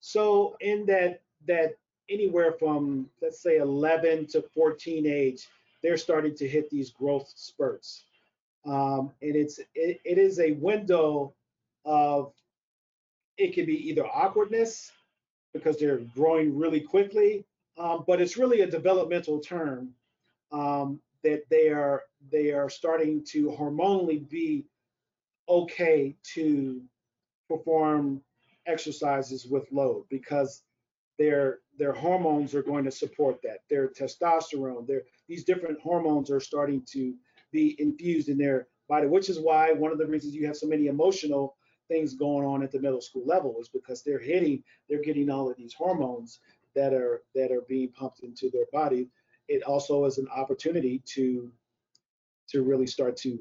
So 0.00 0.56
in 0.60 0.86
that 0.86 1.22
that 1.46 1.76
anywhere 2.08 2.52
from 2.52 3.08
let's 3.20 3.42
say 3.42 3.58
11 3.58 4.28
to 4.28 4.42
14 4.54 5.06
age, 5.06 5.46
they're 5.82 5.96
starting 5.96 6.34
to 6.36 6.48
hit 6.48 6.70
these 6.70 6.90
growth 6.90 7.30
spurts. 7.36 8.04
Um, 8.68 9.12
and 9.22 9.34
it's 9.34 9.58
it, 9.74 10.00
it 10.04 10.18
is 10.18 10.38
a 10.40 10.52
window 10.52 11.34
of 11.84 12.32
it 13.38 13.54
can 13.54 13.64
be 13.64 13.88
either 13.88 14.06
awkwardness 14.06 14.92
because 15.54 15.78
they're 15.78 16.00
growing 16.14 16.56
really 16.56 16.80
quickly, 16.80 17.46
um, 17.78 18.04
but 18.06 18.20
it's 18.20 18.36
really 18.36 18.60
a 18.60 18.70
developmental 18.70 19.40
term 19.40 19.94
um, 20.52 21.00
that 21.24 21.42
they 21.50 21.68
are 21.68 22.02
they 22.30 22.52
are 22.52 22.68
starting 22.68 23.24
to 23.30 23.50
hormonally 23.58 24.28
be 24.28 24.66
okay 25.48 26.14
to 26.34 26.82
perform 27.48 28.20
exercises 28.66 29.46
with 29.46 29.70
load 29.72 30.04
because 30.10 30.62
their 31.18 31.60
their 31.78 31.92
hormones 31.92 32.54
are 32.54 32.62
going 32.62 32.84
to 32.84 32.90
support 32.90 33.40
that. 33.42 33.60
Their 33.70 33.88
testosterone, 33.88 34.86
their 34.86 35.02
these 35.26 35.44
different 35.44 35.80
hormones 35.80 36.30
are 36.30 36.40
starting 36.40 36.82
to 36.92 37.14
be 37.52 37.76
infused 37.80 38.28
in 38.28 38.38
their 38.38 38.68
body, 38.88 39.06
which 39.06 39.28
is 39.28 39.38
why 39.38 39.72
one 39.72 39.92
of 39.92 39.98
the 39.98 40.06
reasons 40.06 40.34
you 40.34 40.46
have 40.46 40.56
so 40.56 40.66
many 40.66 40.86
emotional 40.86 41.56
things 41.88 42.14
going 42.14 42.46
on 42.46 42.62
at 42.62 42.70
the 42.70 42.80
middle 42.80 43.00
school 43.00 43.24
level 43.26 43.56
is 43.60 43.68
because 43.68 44.02
they're 44.02 44.18
hitting, 44.18 44.62
they're 44.88 45.02
getting 45.02 45.30
all 45.30 45.50
of 45.50 45.56
these 45.56 45.74
hormones 45.74 46.40
that 46.74 46.92
are 46.92 47.22
that 47.34 47.50
are 47.50 47.62
being 47.68 47.88
pumped 47.88 48.20
into 48.20 48.50
their 48.50 48.66
body. 48.72 49.08
It 49.48 49.62
also 49.62 50.04
is 50.04 50.18
an 50.18 50.28
opportunity 50.34 51.02
to 51.14 51.50
to 52.50 52.62
really 52.62 52.86
start 52.86 53.16
to 53.18 53.38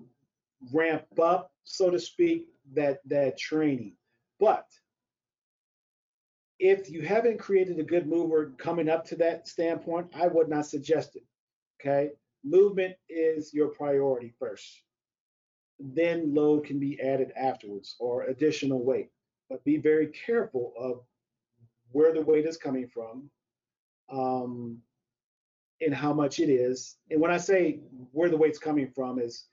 ramp 0.74 1.06
up, 1.22 1.52
so 1.64 1.90
to 1.90 2.00
speak, 2.00 2.48
that 2.74 3.00
that 3.06 3.38
training. 3.38 3.94
But 4.40 4.66
if 6.60 6.90
you 6.90 7.02
haven't 7.02 7.40
created 7.40 7.80
a 7.80 7.84
good 7.84 8.08
mover 8.08 8.54
coming 8.58 8.90
up 8.90 9.06
to 9.06 9.16
that 9.18 9.48
standpoint, 9.48 10.08
I 10.16 10.28
would 10.28 10.50
not 10.50 10.66
suggest 10.66 11.16
it. 11.16 11.24
Okay 11.80 12.12
movement 12.50 12.96
is 13.10 13.54
your 13.54 13.68
priority 13.70 14.34
first. 14.40 14.82
Then 15.80 16.34
load 16.34 16.66
can 16.66 16.80
be 16.80 17.00
added 17.02 17.32
afterwards 17.36 17.96
or 18.00 18.24
additional 18.24 18.84
weight. 18.84 19.10
But 19.50 19.64
be 19.64 19.78
very 19.78 20.08
careful 20.08 20.74
of 20.78 21.02
where 21.92 22.14
the 22.14 22.22
weight 22.22 22.46
is 22.46 22.58
coming 22.58 22.88
from 22.88 23.30
um, 24.12 24.78
and 25.82 25.94
how 25.94 26.14
much 26.14 26.40
it 26.40 26.50
is. 26.50 26.98
And 27.12 27.22
when 27.22 27.32
I 27.32 27.38
say 27.38 27.80
where 28.12 28.30
the 28.30 28.38
weight's 28.38 28.60
coming 28.60 28.92
from 28.94 29.20
is 29.20 29.46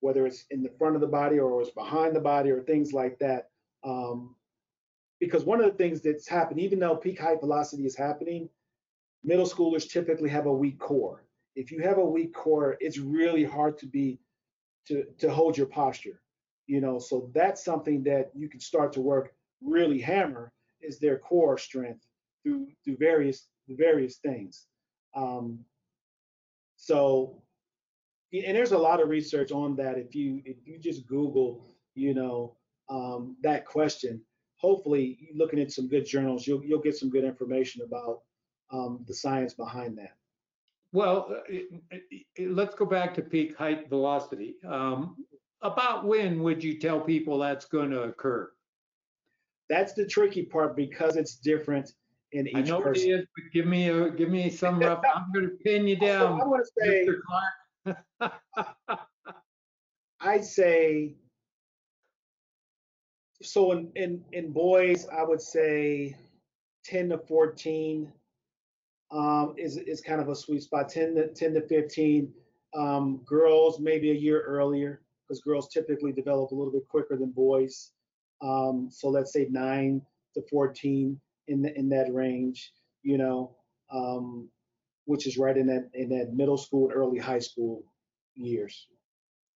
whether 0.00 0.26
it's 0.26 0.44
in 0.50 0.62
the 0.62 0.72
front 0.78 0.94
of 0.94 1.00
the 1.00 1.06
body 1.06 1.38
or 1.38 1.60
it's 1.62 1.70
behind 1.70 2.14
the 2.14 2.20
body 2.20 2.50
or 2.50 2.62
things 2.62 2.92
like 2.92 3.18
that. 3.18 3.50
Um, 3.84 4.34
because 5.20 5.44
one 5.44 5.60
of 5.60 5.66
the 5.66 5.76
things 5.76 6.00
that's 6.00 6.28
happened, 6.28 6.60
even 6.60 6.78
though 6.78 6.96
peak 6.96 7.20
height 7.20 7.40
velocity 7.40 7.84
is 7.86 7.96
happening, 7.96 8.48
middle 9.24 9.46
schoolers 9.46 9.90
typically 9.90 10.28
have 10.28 10.46
a 10.46 10.52
weak 10.52 10.78
core 10.78 11.24
if 11.58 11.72
you 11.72 11.80
have 11.82 11.98
a 11.98 12.04
weak 12.04 12.32
core, 12.32 12.76
it's 12.78 12.98
really 12.98 13.42
hard 13.42 13.76
to 13.78 13.86
be 13.86 14.20
to 14.86 15.04
to 15.18 15.30
hold 15.30 15.58
your 15.58 15.66
posture. 15.66 16.20
You 16.66 16.80
know, 16.80 16.98
so 16.98 17.30
that's 17.34 17.64
something 17.64 18.02
that 18.04 18.30
you 18.34 18.48
can 18.48 18.60
start 18.60 18.92
to 18.92 19.00
work 19.00 19.34
really 19.60 20.00
hammer 20.00 20.52
is 20.80 20.98
their 20.98 21.18
core 21.18 21.58
strength 21.58 22.06
through 22.42 22.68
through 22.84 22.96
various 22.96 23.48
various 23.68 24.18
things. 24.18 24.66
Um, 25.16 25.64
so, 26.76 27.42
and 28.32 28.56
there's 28.56 28.72
a 28.72 28.78
lot 28.78 29.02
of 29.02 29.08
research 29.08 29.50
on 29.50 29.74
that. 29.76 29.98
If 29.98 30.14
you 30.14 30.40
if 30.44 30.58
you 30.64 30.78
just 30.78 31.08
Google, 31.08 31.74
you 31.94 32.14
know, 32.14 32.56
um, 32.88 33.36
that 33.42 33.66
question, 33.66 34.20
hopefully 34.58 35.30
looking 35.34 35.60
at 35.60 35.72
some 35.72 35.88
good 35.88 36.06
journals, 36.06 36.46
you'll 36.46 36.64
you'll 36.64 36.86
get 36.88 36.96
some 36.96 37.10
good 37.10 37.24
information 37.24 37.82
about 37.82 38.20
um, 38.70 39.04
the 39.08 39.14
science 39.14 39.54
behind 39.54 39.98
that. 39.98 40.14
Well, 40.92 41.28
uh, 41.30 41.54
uh, 41.92 41.96
uh, 41.96 42.42
let's 42.50 42.74
go 42.74 42.86
back 42.86 43.14
to 43.14 43.22
peak 43.22 43.56
height 43.56 43.88
velocity. 43.88 44.56
Um, 44.66 45.16
about 45.62 46.06
when 46.06 46.42
would 46.42 46.62
you 46.62 46.78
tell 46.78 47.00
people 47.00 47.38
that's 47.38 47.66
going 47.66 47.90
to 47.90 48.02
occur? 48.02 48.50
That's 49.68 49.92
the 49.92 50.06
tricky 50.06 50.44
part 50.44 50.76
because 50.76 51.16
it's 51.16 51.36
different 51.36 51.92
in 52.32 52.48
each 52.48 52.56
I 52.56 52.60
know 52.62 52.80
person. 52.80 53.10
it 53.10 53.12
is, 53.12 53.26
but 53.36 53.52
give 53.52 53.66
me 53.66 53.88
a 53.88 54.10
give 54.10 54.30
me 54.30 54.48
some 54.48 54.78
rough. 54.78 55.02
I'm 55.14 55.30
going 55.32 55.46
to 55.46 55.56
pin 55.62 55.86
you 55.86 55.96
down, 55.96 56.40
I 56.40 56.44
want 56.44 56.64
to 56.64 56.84
say, 56.84 57.06
Mr. 57.06 57.20
Clark. 58.20 58.32
I'd 60.20 60.44
say, 60.44 61.14
so 63.42 63.72
in, 63.72 63.90
in, 63.94 64.24
in 64.32 64.52
boys, 64.52 65.06
I 65.08 65.22
would 65.22 65.40
say 65.40 66.16
10 66.84 67.10
to 67.10 67.18
14 67.18 68.12
um, 69.10 69.54
is, 69.56 69.76
is 69.76 70.00
kind 70.00 70.20
of 70.20 70.28
a 70.28 70.34
sweet 70.34 70.62
spot, 70.62 70.88
10 70.88 71.14
to, 71.14 71.28
10 71.28 71.54
to 71.54 71.60
15. 71.62 72.32
Um, 72.76 73.22
girls, 73.24 73.80
maybe 73.80 74.10
a 74.10 74.14
year 74.14 74.42
earlier, 74.42 75.00
because 75.26 75.40
girls 75.40 75.68
typically 75.68 76.12
develop 76.12 76.50
a 76.50 76.54
little 76.54 76.72
bit 76.72 76.86
quicker 76.88 77.16
than 77.16 77.30
boys. 77.30 77.92
Um, 78.42 78.88
so 78.90 79.08
let's 79.08 79.32
say 79.32 79.46
9 79.50 80.02
to 80.34 80.42
14 80.50 81.20
in, 81.48 81.62
the, 81.62 81.76
in 81.78 81.88
that 81.88 82.12
range, 82.12 82.72
you 83.02 83.16
know, 83.16 83.56
um, 83.90 84.48
which 85.06 85.26
is 85.26 85.38
right 85.38 85.56
in 85.56 85.66
that, 85.68 85.88
in 85.94 86.10
that 86.10 86.34
middle 86.34 86.58
school 86.58 86.88
and 86.88 86.96
early 86.96 87.18
high 87.18 87.38
school 87.38 87.82
years. 88.34 88.86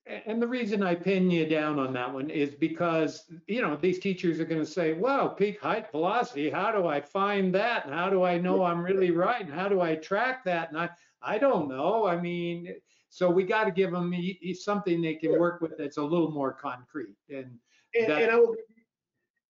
And 0.07 0.43
the 0.43 0.49
reason 0.49 0.83
I 0.83 0.97
pin 0.97 1.31
you 1.31 1.47
down 1.47 1.79
on 1.79 1.93
that 1.93 2.13
one 2.13 2.29
is 2.29 2.55
because, 2.55 3.25
you 3.47 3.63
know, 3.63 3.77
these 3.77 4.01
teachers 4.01 4.41
are 4.41 4.45
going 4.45 4.61
to 4.61 4.67
say, 4.67 4.95
wow, 4.95 5.29
peak 5.29 5.61
height 5.61 5.91
velocity, 5.93 6.51
how 6.51 6.73
do 6.73 6.89
I 6.89 7.01
find 7.01 7.55
that? 7.55 7.87
And 7.87 7.95
how 7.95 8.11
do 8.11 8.25
I 8.25 8.37
know 8.37 8.65
I'm 8.65 8.83
really 8.83 9.13
right? 9.13 9.43
And 9.43 9.55
how 9.55 9.69
do 9.69 9.81
I 9.81 9.95
track 9.95 10.45
that? 10.45 10.71
And 10.71 10.79
I, 10.79 10.91
I 11.23 11.39
don't 11.39 11.69
know. 11.69 12.05
I 12.07 12.21
mean, 12.21 12.75
so 13.11 13.31
we 13.31 13.45
got 13.45 13.65
to 13.65 13.71
give 13.71 13.93
them 13.93 14.13
something 14.55 15.01
they 15.01 15.15
can 15.15 15.39
work 15.39 15.61
with 15.61 15.77
that's 15.79 15.99
a 15.99 16.03
little 16.03 16.33
more 16.33 16.53
concrete. 16.53 17.17
And 17.29 17.59
And, 17.95 18.09
That- 18.11 18.23
and 18.23 18.31
I 18.33 18.37
will, 18.37 18.57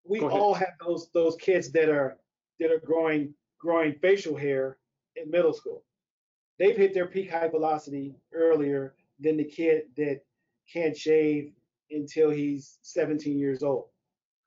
we 0.04 0.20
all 0.20 0.52
have 0.52 0.74
those 0.84 1.10
those 1.12 1.36
kids 1.36 1.70
that 1.72 1.88
are 1.88 2.18
that 2.58 2.70
are 2.70 2.80
growing 2.80 3.34
growing 3.58 3.94
facial 3.94 4.36
hair 4.36 4.78
in 5.16 5.30
middle 5.30 5.52
school. 5.52 5.84
They've 6.58 6.76
hit 6.76 6.92
their 6.92 7.06
peak 7.06 7.30
height 7.30 7.52
velocity 7.52 8.16
earlier 8.34 8.94
than 9.20 9.36
the 9.36 9.44
kid 9.44 9.84
that 9.96 10.20
can't 10.70 10.96
shave 10.96 11.52
until 11.90 12.30
he's 12.30 12.78
17 12.82 13.38
years 13.38 13.62
old, 13.62 13.86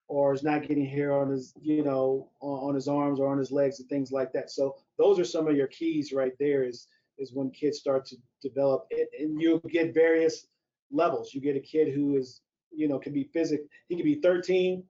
or 0.07 0.33
is 0.33 0.43
not 0.43 0.67
getting 0.67 0.85
hair 0.85 1.17
on 1.17 1.29
his 1.29 1.53
you 1.61 1.83
know 1.83 2.29
on, 2.41 2.69
on 2.69 2.75
his 2.75 2.87
arms 2.87 3.19
or 3.19 3.31
on 3.31 3.37
his 3.37 3.51
legs 3.51 3.79
and 3.79 3.89
things 3.89 4.11
like 4.11 4.31
that. 4.33 4.51
So 4.51 4.75
those 4.97 5.19
are 5.19 5.25
some 5.25 5.47
of 5.47 5.55
your 5.55 5.67
keys 5.67 6.13
right 6.13 6.33
there. 6.39 6.63
Is 6.63 6.87
is 7.17 7.33
when 7.33 7.49
kids 7.51 7.79
start 7.79 8.05
to 8.07 8.17
develop 8.41 8.87
it, 8.89 9.09
and 9.19 9.41
you 9.41 9.61
get 9.69 9.93
various 9.93 10.47
levels. 10.91 11.33
You 11.33 11.41
get 11.41 11.55
a 11.55 11.61
kid 11.61 11.93
who 11.93 12.17
is 12.17 12.41
you 12.71 12.87
know 12.87 12.99
can 12.99 13.13
be 13.13 13.29
physic. 13.33 13.61
He 13.87 13.95
can 13.95 14.05
be 14.05 14.15
13 14.15 14.83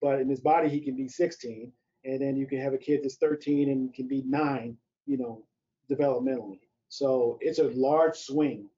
but 0.00 0.20
in 0.20 0.28
his 0.28 0.40
body 0.40 0.68
he 0.68 0.80
can 0.80 0.96
be 0.96 1.08
16 1.08 1.72
and 2.04 2.20
then 2.20 2.36
you 2.36 2.46
can 2.46 2.60
have 2.60 2.74
a 2.74 2.78
kid 2.78 3.00
that's 3.02 3.16
13 3.16 3.70
and 3.70 3.94
can 3.94 4.06
be 4.06 4.22
9 4.26 4.76
you 5.06 5.18
know 5.18 5.42
developmentally 5.90 6.60
so 6.88 7.38
it's 7.40 7.58
a 7.58 7.70
large 7.74 8.16
swing 8.16 8.68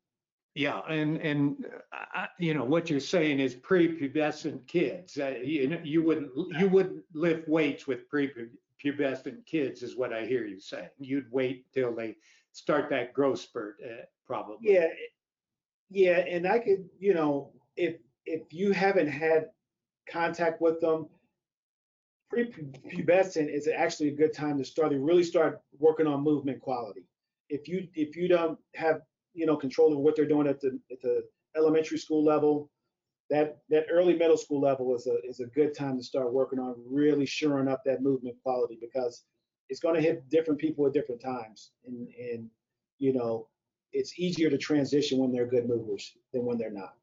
yeah, 0.55 0.81
and, 0.89 1.17
and, 1.19 1.65
uh, 1.93 2.05
I- 2.13 2.29
you 2.39 2.55
know, 2.55 2.65
what 2.65 2.91
you're 2.91 3.01
saying 3.01 3.39
is 3.41 3.55
prepubescent 3.55 4.67
kids. 4.67 5.17
Uh, 5.19 5.39
You 5.43 5.81
you 5.85 6.03
wouldn't, 6.03 6.31
you 6.59 6.69
wouldn't 6.69 7.05
lift 7.15 7.49
weights 7.49 7.87
with 7.87 8.09
prepubescent 8.11 9.47
kids 9.47 9.83
is 9.83 9.97
what 9.97 10.13
I 10.13 10.27
hear 10.27 10.45
you 10.47 10.59
saying. 10.61 10.91
You'd 10.99 11.31
wait 11.31 11.67
till 11.73 11.95
they 11.95 12.17
start 12.53 12.91
that 12.91 13.13
growth 13.15 13.41
spurt, 13.41 13.77
uh, 13.85 14.05
probably. 14.27 14.73
yeah 14.73 14.89
yeah 15.93 16.19
and 16.19 16.47
i 16.47 16.59
could 16.59 16.89
you 16.99 17.13
know 17.15 17.53
if 17.77 17.97
if 18.27 18.53
you 18.53 18.73
haven't 18.73 19.09
had 19.09 19.51
contact 20.09 20.61
with 20.61 20.81
them 20.81 21.09
prepubescent 22.33 23.53
is 23.53 23.67
actually 23.69 24.09
a 24.09 24.15
good 24.15 24.33
time 24.33 24.57
to 24.59 24.65
start 24.65 24.91
to 24.93 24.99
really 25.01 25.25
start 25.25 25.61
working 25.79 26.07
on 26.07 26.23
movement 26.23 26.61
quality 26.61 27.03
if 27.49 27.67
you 27.69 27.89
if 27.95 28.17
you 28.17 28.29
don't 28.29 28.59
have 28.75 29.01
you 29.35 29.47
know 29.47 29.57
control 29.57 29.93
of 29.93 29.99
what 30.01 30.17
they're 30.17 30.27
doing 30.27 30.47
at 30.47 30.61
the 30.61 30.79
at 30.91 31.01
the 31.01 31.23
elementary 31.57 31.99
school 31.99 32.25
level 32.25 32.71
that 33.31 33.59
that 33.71 33.87
early 33.91 34.15
middle 34.15 34.37
school 34.37 34.61
level 34.61 34.95
is 34.95 35.07
a 35.07 35.17
is 35.27 35.41
a 35.41 35.47
good 35.47 35.75
time 35.75 35.97
to 35.97 36.03
start 36.03 36.33
working 36.33 36.59
on 36.59 36.75
really 36.85 37.25
shoring 37.25 37.69
up 37.69 37.83
that 37.85 38.03
movement 38.03 38.37
quality 38.43 38.77
because 38.81 39.25
it's 39.69 39.81
going 39.81 39.95
to 39.95 40.03
hit 40.03 40.29
different 40.29 40.61
people 40.61 40.87
at 40.87 40.93
different 40.93 41.21
times. 41.21 41.71
And 41.87 42.09
and 42.19 42.51
you 42.99 43.13
know 43.13 43.47
it's 43.93 44.19
easier 44.19 44.51
to 44.51 44.59
transition 44.59 45.19
when 45.19 45.33
they're 45.33 45.47
good 45.47 45.69
movers 45.69 46.13
than 46.33 46.45
when 46.45 46.59
they're 46.59 46.71
not. 46.71 46.95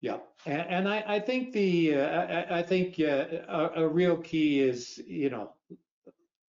Yeah, 0.00 0.18
and, 0.46 0.66
and 0.68 0.88
I, 0.88 1.02
I 1.06 1.20
think 1.20 1.52
the, 1.52 1.94
uh, 1.94 2.06
I, 2.06 2.58
I 2.58 2.62
think 2.62 3.00
uh, 3.00 3.24
a, 3.48 3.84
a 3.84 3.88
real 3.88 4.18
key 4.18 4.60
is, 4.60 5.00
you 5.06 5.30
know, 5.30 5.52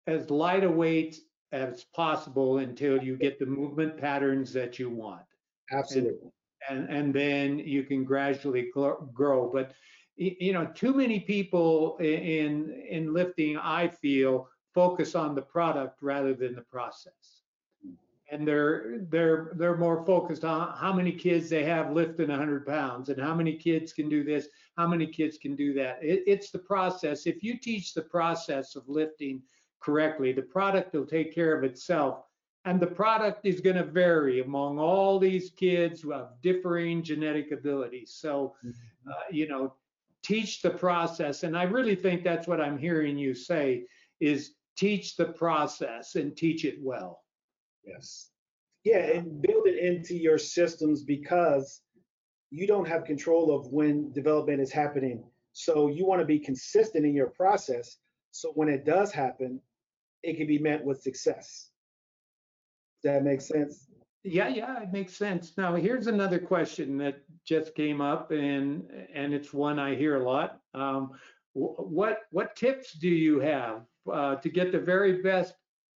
as 0.08 0.30
light 0.30 0.66
a 0.66 0.70
weight 0.70 1.20
as 1.56 1.86
possible 1.95 2.58
until 2.60 3.01
you 3.01 3.18
get 3.18 3.39
the 3.39 3.45
movement 3.45 3.97
patterns 3.97 4.51
that 4.53 4.78
you 4.78 4.89
want. 4.89 5.26
absolutely 5.72 6.32
and 6.70 6.89
and 6.89 7.14
then 7.14 7.60
you 7.60 7.84
can 7.84 8.03
gradually 8.03 8.72
grow. 9.14 9.51
But 9.51 9.74
you 10.18 10.53
know, 10.53 10.66
too 10.74 10.93
many 10.93 11.20
people 11.20 11.97
in 11.97 12.72
in 12.89 13.14
lifting, 13.14 13.58
I 13.58 13.88
feel, 13.88 14.47
focus 14.74 15.16
on 15.16 15.36
the 15.36 15.41
product 15.41 16.01
rather 16.01 16.34
than 16.34 16.56
the 16.56 16.62
process. 16.62 17.41
And 18.32 18.47
they're 18.47 18.99
they're 19.10 19.51
they're 19.56 19.78
more 19.78 20.06
focused 20.06 20.43
on 20.43 20.76
how 20.78 20.93
many 20.93 21.12
kids 21.12 21.49
they 21.49 21.64
have 21.64 21.91
lifting 21.91 22.30
100 22.30 22.66
pounds 22.66 23.10
and 23.10 23.22
how 23.22 23.36
many 23.36 23.56
kids 23.56 23.93
can 23.93 24.10
do 24.10 24.24
this, 24.24 24.47
how 24.78 24.88
many 24.88 25.08
kids 25.08 25.38
can 25.38 25.56
do 25.56 25.74
that. 25.74 25.99
It, 26.01 26.24
it's 26.26 26.49
the 26.49 26.60
process. 26.60 27.28
If 27.28 27.43
you 27.43 27.58
teach 27.58 27.93
the 27.93 28.01
process 28.01 28.76
of 28.76 28.84
lifting 28.88 29.41
correctly, 29.86 30.33
the 30.33 30.41
product 30.41 30.93
will 30.93 31.05
take 31.05 31.33
care 31.33 31.55
of 31.55 31.63
itself 31.63 32.25
and 32.65 32.79
the 32.79 32.88
product 32.88 33.45
is 33.45 33.61
going 33.61 33.75
to 33.75 33.83
vary 33.83 34.41
among 34.41 34.79
all 34.79 35.19
these 35.19 35.51
kids 35.51 36.01
who 36.01 36.11
have 36.11 36.29
differing 36.41 37.03
genetic 37.03 37.51
abilities. 37.51 38.17
So, 38.19 38.55
uh, 39.07 39.13
you 39.31 39.47
know, 39.47 39.75
teach 40.23 40.63
the 40.63 40.71
process. 40.71 41.43
And 41.43 41.55
I 41.55 41.63
really 41.63 41.95
think 41.95 42.23
that's 42.23 42.47
what 42.47 42.59
I'm 42.59 42.79
hearing 42.79 43.19
you 43.19 43.36
say 43.36 43.86
is 44.19 44.55
teach 44.75 45.15
the 45.15 45.25
process 45.25 46.15
and 46.15 46.36
teach 46.36 46.65
it 46.65 46.79
well. 46.81 47.21
Yes. 47.86 48.31
Yeah, 48.83 48.97
and 48.97 49.41
build 49.41 49.67
it 49.67 49.77
into 49.77 50.15
your 50.15 50.39
systems 50.39 51.03
because 51.03 51.81
you 52.49 52.65
don't 52.65 52.88
have 52.88 53.05
control 53.05 53.55
of 53.55 53.67
when 53.67 54.11
development 54.11 54.59
is 54.59 54.71
happening. 54.71 55.23
So 55.53 55.88
you 55.88 56.05
want 56.05 56.21
to 56.21 56.25
be 56.25 56.39
consistent 56.39 57.05
in 57.05 57.13
your 57.13 57.29
process. 57.29 57.97
So 58.31 58.51
when 58.53 58.69
it 58.69 58.86
does 58.86 59.11
happen, 59.11 59.61
it 60.26 60.38
can 60.38 60.47
be 60.47 60.59
met 60.59 60.84
with 60.84 61.01
success. 61.01 61.69
Does 63.03 63.13
that 63.13 63.23
make 63.23 63.41
sense? 63.41 63.88
Yeah, 64.23 64.47
yeah, 64.47 64.82
it 64.82 64.91
makes 64.91 65.15
sense. 65.15 65.53
Now, 65.55 65.76
here's 65.76 66.07
another 66.07 66.39
question 66.39 66.97
that 66.97 67.21
just 67.45 67.76
came 67.76 68.01
up, 68.01 68.32
and 68.32 68.89
and 69.13 69.34
it's 69.34 69.53
one 69.53 69.78
I 69.78 69.95
hear 69.95 70.15
a 70.15 70.23
lot. 70.23 70.59
Um, 70.73 71.11
what 71.53 72.23
what 72.32 72.55
tips 72.55 72.93
do 72.93 73.07
you 73.07 73.39
have 73.39 73.84
uh, 74.11 74.36
to 74.38 74.49
get 74.49 74.71
the 74.71 74.80
very 74.80 75.21
best 75.21 75.53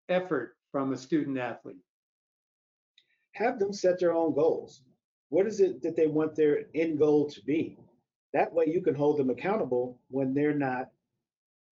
effort 0.10 0.56
from 0.72 0.94
a 0.94 0.98
student 0.98 1.40
athlete? 1.40 1.78
Have 3.34 3.58
them 3.58 3.74
set 3.74 4.00
their 4.00 4.14
own 4.14 4.36
goals. 4.36 4.84
What 5.30 5.48
is 5.48 5.60
it 5.60 5.82
that 5.82 5.96
they 5.96 6.08
want 6.08 6.36
their 6.36 6.66
end 6.76 7.00
goal 7.00 7.30
to 7.32 7.42
be? 7.46 7.78
That 8.34 8.54
way 8.54 8.66
you 8.68 8.82
can 8.82 8.94
hold 8.94 9.18
them 9.18 9.32
accountable 9.32 10.00
when 10.10 10.36
they're 10.36 10.54
not 10.54 10.90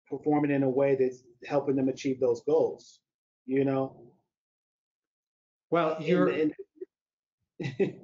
performing 0.09 0.53
in 0.53 0.63
a 0.63 0.69
way 0.69 0.95
that's 0.95 1.25
helping 1.47 1.77
them 1.77 1.89
achieve 1.89 2.21
those 2.21 2.43
goals. 2.43 3.01
You 3.47 3.65
know? 3.65 3.97
Well, 5.71 5.97
you're. 6.01 6.29
and- 6.29 6.55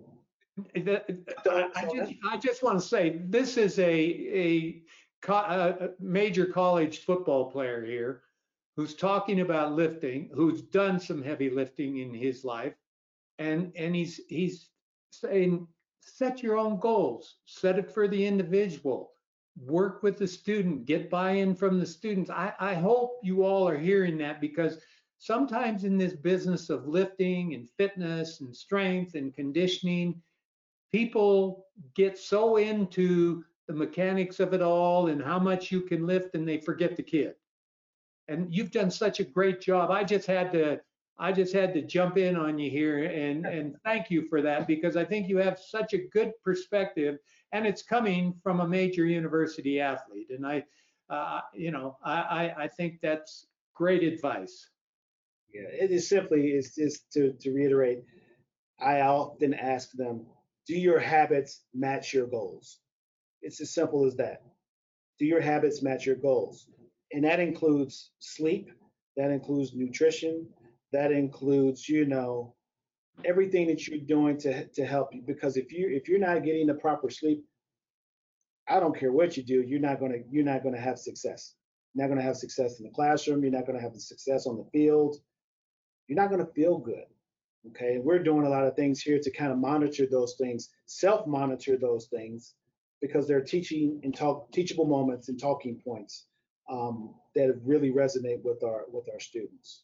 That- 0.75 1.07
I 1.51 1.71
I 1.75 1.85
just, 1.95 2.13
I 2.31 2.37
just 2.37 2.63
want 2.63 2.79
to 2.81 2.87
say, 2.87 3.23
this 3.25 3.57
is 3.57 3.79
a, 3.79 3.83
a, 3.89 4.83
a 5.29 5.33
a 5.33 5.89
major 6.01 6.45
college 6.45 6.99
football 7.05 7.51
player 7.51 7.83
here 7.85 8.23
who's 8.77 8.95
talking 8.95 9.41
about 9.41 9.73
lifting, 9.73 10.31
who's 10.35 10.61
done 10.63 11.01
some 11.01 11.23
heavy 11.23 11.49
lifting 11.51 11.99
in 11.99 12.13
his 12.13 12.45
life. 12.45 12.75
And, 13.39 13.73
and 13.75 13.95
he's, 13.95 14.21
he's 14.29 14.69
saying, 15.11 15.67
set 16.01 16.43
your 16.43 16.59
own 16.59 16.79
goals, 16.79 17.37
set 17.47 17.79
it 17.79 17.91
for 17.91 18.07
the 18.07 18.25
individual. 18.27 19.13
Work 19.65 20.03
with 20.03 20.19
the 20.19 20.27
student, 20.27 20.87
get 20.87 21.11
buy-in 21.11 21.55
from 21.55 21.79
the 21.79 21.87
students. 21.87 22.31
I, 22.31 22.53
I 22.59 22.75
hope 22.75 23.21
you 23.23 23.45
all 23.45 23.69
are 23.69 23.79
hearing 23.79 24.17
that 24.19 24.41
because 24.41 24.79
sometimes 25.19 25.85
in 25.85 25.99
this 25.99 26.15
business 26.15 26.71
of 26.71 26.89
lifting 26.89 27.55
and 27.55 27.69
fitness 27.77 28.41
and 28.41 28.57
strength 28.57 29.15
and 29.15 29.35
conditioning, 29.35 30.21
people 30.93 31.67
get 31.95 32.19
so 32.19 32.57
into 32.57 33.45
the 33.69 33.75
mechanics 33.75 34.41
of 34.41 34.55
it 34.55 34.63
all 34.63 35.09
and 35.09 35.23
how 35.23 35.39
much 35.39 35.71
you 35.71 35.83
can 35.83 36.07
lift 36.07 36.35
and 36.35 36.49
they 36.49 36.59
forget 36.59 36.97
the 36.97 37.03
kid. 37.03 37.35
And 38.29 38.53
you've 38.55 38.73
done 38.73 38.91
such 38.91 39.21
a 39.21 39.25
great 39.25 39.61
job. 39.61 39.91
I 39.91 40.05
just 40.05 40.27
had 40.27 40.53
to 40.53 40.81
I 41.21 41.33
just 41.33 41.53
had 41.53 41.75
to 41.75 41.83
jump 41.83 42.17
in 42.17 42.35
on 42.35 42.59
you 42.59 42.71
here 42.71 43.05
and 43.05 43.45
and 43.45 43.77
thank 43.85 44.11
you 44.11 44.27
for 44.29 44.41
that 44.41 44.67
because 44.67 44.97
I 44.97 45.05
think 45.05 45.29
you 45.29 45.37
have 45.37 45.59
such 45.59 45.93
a 45.93 46.09
good 46.09 46.33
perspective 46.43 47.19
and 47.53 47.67
it's 47.67 47.83
coming 47.83 48.35
from 48.43 48.61
a 48.61 48.67
major 48.67 49.05
university 49.05 49.81
athlete 49.81 50.29
and 50.31 50.47
I 50.47 50.65
uh, 51.11 51.43
you 51.53 51.73
know 51.73 51.99
I, 52.03 52.15
I 52.21 52.63
I 52.65 52.69
think 52.69 53.01
that's 53.03 53.47
great 53.75 54.03
advice. 54.03 54.71
Yeah, 55.53 55.69
it 55.85 55.91
is 55.91 56.09
simply 56.09 56.53
is 56.53 56.75
just 56.75 57.13
to 57.13 57.35
to 57.41 57.53
reiterate. 57.53 58.03
I 58.81 59.03
often 59.03 59.53
ask 59.53 59.93
them, 59.93 60.25
do 60.67 60.75
your 60.75 60.99
habits 60.99 61.65
match 61.75 62.15
your 62.15 62.27
goals? 62.27 62.79
It's 63.43 63.61
as 63.61 63.75
simple 63.75 64.07
as 64.07 64.17
that. 64.17 64.43
Do 65.19 65.27
your 65.27 65.43
habits 65.43 65.83
match 65.83 66.07
your 66.07 66.17
goals? 66.17 66.67
And 67.13 67.25
that 67.25 67.41
includes 67.41 68.13
sleep, 68.21 68.71
that 69.19 69.31
includes 69.31 69.75
nutrition, 69.75 70.47
that 70.93 71.13
includes, 71.13 71.89
you 71.89 72.05
know, 72.05 72.55
everything 73.25 73.67
that 73.69 73.87
you're 73.87 73.99
doing 73.99 74.39
to 74.39 74.67
to 74.69 74.85
help 74.85 75.15
you. 75.15 75.23
Because 75.23 75.57
if 75.57 75.73
you 75.73 75.89
if 75.89 76.09
you're 76.09 76.19
not 76.19 76.45
getting 76.45 76.67
the 76.67 76.75
proper 76.75 77.11
sleep, 77.11 77.45
I 78.69 78.81
don't 78.81 78.99
care 78.99 79.13
what 79.13 79.37
you 79.37 79.43
do, 79.43 79.63
you're 79.63 79.81
not 79.81 80.01
gonna 80.01 80.19
you're 80.31 80.45
not 80.45 80.63
gonna 80.63 80.81
have 80.81 80.99
success. 80.99 81.55
You're 81.95 82.07
not 82.07 82.15
gonna 82.15 82.27
have 82.27 82.37
success 82.37 82.79
in 82.79 82.85
the 82.85 82.93
classroom. 82.93 83.43
You're 83.43 83.53
not 83.53 83.67
gonna 83.67 83.81
have 83.81 83.95
the 83.95 84.01
success 84.01 84.47
on 84.47 84.57
the 84.57 84.69
field. 84.73 85.17
You're 86.09 86.21
not 86.21 86.31
gonna 86.31 86.47
feel 86.55 86.79
good. 86.79 87.05
Okay, 87.69 87.99
we're 87.99 88.23
doing 88.23 88.47
a 88.47 88.49
lot 88.49 88.67
of 88.67 88.75
things 88.75 89.03
here 89.03 89.19
to 89.23 89.31
kind 89.31 89.53
of 89.53 89.59
monitor 89.59 90.07
those 90.11 90.37
things, 90.37 90.71
self-monitor 90.87 91.77
those 91.77 92.07
things, 92.07 92.55
because 93.03 93.29
they're 93.29 93.43
teaching 93.43 94.01
and 94.03 94.17
talk 94.17 94.51
teachable 94.51 94.87
moments 94.87 95.29
and 95.29 95.39
talking 95.39 95.79
points 95.85 96.27
um, 96.71 97.15
that 97.35 97.61
really 97.63 97.91
resonate 97.91 98.43
with 98.43 98.63
our 98.65 98.87
with 98.91 99.07
our 99.13 99.21
students 99.21 99.83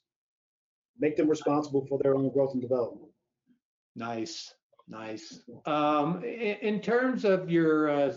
make 0.98 1.16
them 1.16 1.28
responsible 1.28 1.86
for 1.86 1.98
their 2.02 2.14
own 2.14 2.30
growth 2.30 2.52
and 2.52 2.62
development. 2.62 3.10
Nice, 3.94 4.54
nice. 4.88 5.40
Um, 5.64 6.22
in, 6.24 6.56
in, 6.62 6.80
terms 6.80 7.24
of 7.24 7.50
your 7.50 7.88
uh, 7.88 8.16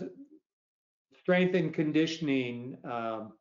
strength 1.18 1.54
and 1.54 1.72
conditioning 1.72 2.76
um, 2.84 3.32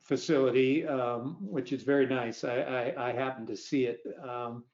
facility, 0.00 0.86
um, 0.86 1.36
which 1.40 1.72
is 1.72 1.82
very 1.82 2.06
nice, 2.06 2.44
I, 2.44 2.56
I, 2.96 3.08
I 3.08 3.12
happen 3.12 3.46
to 3.46 3.56
see 3.56 3.84
it. 3.84 4.00
Um, 4.22 4.64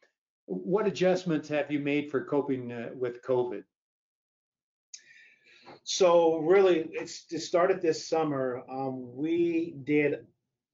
what 0.47 0.87
adjustments 0.87 1.49
have 1.49 1.71
you 1.71 1.79
made 1.79 2.11
for 2.11 2.25
coping 2.25 2.73
uh, 2.73 2.91
with 2.95 3.23
COVID? 3.23 3.63
So 5.85 6.39
really, 6.39 6.89
it's 6.93 7.25
it 7.31 7.41
started 7.41 7.81
this 7.81 8.09
summer. 8.09 8.63
Um, 8.71 9.17
we 9.17 9.77
did, 9.85 10.27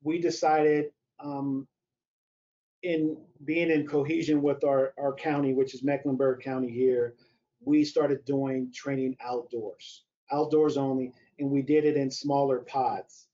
we 0.03 0.21
decided 0.21 0.87
um, 1.21 1.67
in 2.83 3.16
being 3.45 3.70
in 3.70 3.87
cohesion 3.87 4.43
with 4.43 4.64
our, 4.64 4.93
our 4.99 5.14
county, 5.14 5.55
which 5.55 5.74
is 5.74 5.83
Mecklenburg 5.83 6.41
County 6.41 6.70
here, 6.70 7.14
we 7.64 7.85
started 7.85 8.24
doing 8.24 8.70
training 8.72 9.16
outdoors, 9.24 10.05
outdoors 10.31 10.77
only, 10.77 11.12
and 11.39 11.51
we 11.51 11.62
did 11.62 11.85
it 11.85 11.97
in 11.97 12.11
smaller 12.11 12.61
pods. 12.61 13.29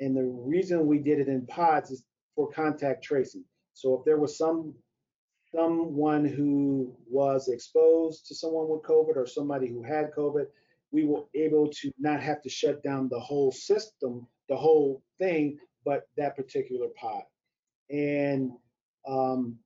And 0.00 0.16
the 0.16 0.24
reason 0.24 0.86
we 0.86 0.98
did 0.98 1.18
it 1.18 1.28
in 1.28 1.46
pods 1.46 1.90
is 1.90 2.04
for 2.34 2.50
contact 2.50 3.04
tracing. 3.04 3.44
So 3.74 3.94
if 3.94 4.04
there 4.04 4.18
was 4.18 4.36
some 4.36 4.74
someone 5.54 6.24
who 6.24 6.94
was 7.08 7.48
exposed 7.48 8.26
to 8.26 8.34
someone 8.34 8.68
with 8.68 8.82
COVID 8.82 9.16
or 9.16 9.26
somebody 9.26 9.68
who 9.68 9.82
had 9.82 10.12
COVID, 10.16 10.46
we 10.92 11.04
were 11.04 11.24
able 11.34 11.68
to 11.68 11.92
not 11.98 12.20
have 12.20 12.40
to 12.42 12.48
shut 12.48 12.82
down 12.82 13.08
the 13.08 13.18
whole 13.18 13.50
system, 13.50 14.26
the 14.48 14.56
whole 14.56 15.02
thing, 15.18 15.58
but 15.84 16.08
that 16.16 16.36
particular 16.36 16.86
pod. 16.96 17.22
And 17.90 18.52
um, 19.06 19.58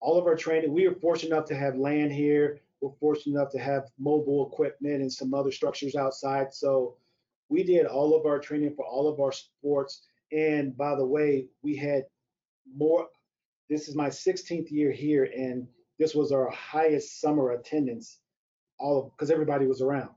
all 0.00 0.18
of 0.18 0.26
our 0.26 0.36
training, 0.36 0.72
we 0.72 0.86
are 0.86 0.94
fortunate 0.94 1.34
enough 1.34 1.48
to 1.48 1.56
have 1.56 1.76
land 1.76 2.12
here. 2.12 2.60
We're 2.80 2.92
fortunate 2.98 3.38
enough 3.38 3.52
to 3.52 3.58
have 3.58 3.90
mobile 3.98 4.50
equipment 4.50 5.02
and 5.02 5.12
some 5.12 5.34
other 5.34 5.52
structures 5.52 5.94
outside. 5.94 6.54
So 6.54 6.96
we 7.48 7.62
did 7.62 7.86
all 7.86 8.14
of 8.14 8.24
our 8.24 8.38
training 8.38 8.74
for 8.74 8.86
all 8.86 9.08
of 9.08 9.20
our 9.20 9.32
sports. 9.32 10.02
And 10.32 10.76
by 10.76 10.94
the 10.94 11.04
way, 11.04 11.48
we 11.62 11.76
had 11.76 12.04
more. 12.74 13.08
This 13.68 13.88
is 13.88 13.94
my 13.94 14.08
16th 14.08 14.70
year 14.70 14.90
here, 14.90 15.30
and 15.36 15.66
this 15.98 16.14
was 16.14 16.32
our 16.32 16.50
highest 16.50 17.20
summer 17.20 17.52
attendance. 17.52 18.18
All 18.78 19.12
because 19.14 19.30
everybody 19.30 19.66
was 19.66 19.82
around, 19.82 20.10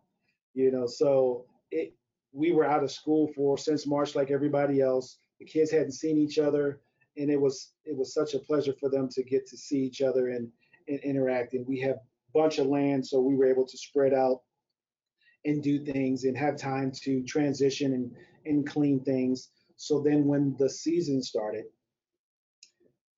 you 0.54 0.72
know. 0.72 0.88
So 0.88 1.46
it 1.72 1.94
we 2.32 2.52
were 2.52 2.66
out 2.66 2.84
of 2.84 2.92
school 2.92 3.28
for 3.36 3.58
since 3.58 3.86
March, 3.86 4.16
like 4.16 4.32
everybody 4.32 4.80
else. 4.80 5.18
The 5.40 5.46
kids 5.46 5.72
hadn't 5.72 5.92
seen 5.92 6.18
each 6.18 6.40
other 6.40 6.80
and 7.18 7.30
it 7.30 7.40
was 7.40 7.74
it 7.86 7.96
was 7.96 8.14
such 8.14 8.34
a 8.34 8.40
pleasure 8.40 8.74
for 8.80 8.90
them 8.90 9.08
to 9.10 9.24
get 9.24 9.46
to 9.48 9.58
see 9.58 9.80
each 9.80 10.02
other 10.02 10.30
and, 10.30 10.50
and 10.88 11.00
interact. 11.00 11.54
And 11.54 11.66
we 11.68 11.80
have 11.82 11.96
a 11.96 12.00
bunch 12.34 12.60
of 12.60 12.68
land, 12.68 13.06
so 13.06 13.20
we 13.20 13.36
were 13.36 13.50
able 13.50 13.68
to 13.68 13.78
spread 13.78 14.14
out 14.14 14.42
and 15.46 15.62
do 15.62 15.84
things 15.84 16.24
and 16.24 16.38
have 16.38 16.58
time 16.58 16.92
to 17.04 17.24
transition 17.24 17.94
and 17.94 18.12
and 18.46 18.68
clean 18.68 19.04
things. 19.04 19.50
So 19.76 20.02
then 20.02 20.26
when 20.26 20.56
the 20.58 20.70
season 20.70 21.22
started, 21.22 21.66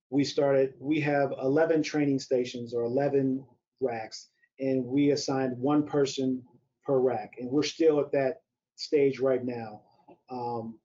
we 0.09 0.23
started. 0.23 0.73
We 0.79 0.99
have 1.01 1.33
11 1.41 1.83
training 1.83 2.19
stations 2.19 2.73
or 2.73 2.83
11 2.83 3.43
racks, 3.81 4.29
and 4.59 4.85
we 4.85 5.11
assigned 5.11 5.57
one 5.57 5.85
person 5.85 6.43
per 6.85 6.99
rack, 6.99 7.33
and 7.39 7.49
we're 7.49 7.63
still 7.63 7.99
at 7.99 8.11
that 8.11 8.41
stage 8.75 9.19
right 9.19 9.43
now. 9.43 9.81
Um, 10.29 10.79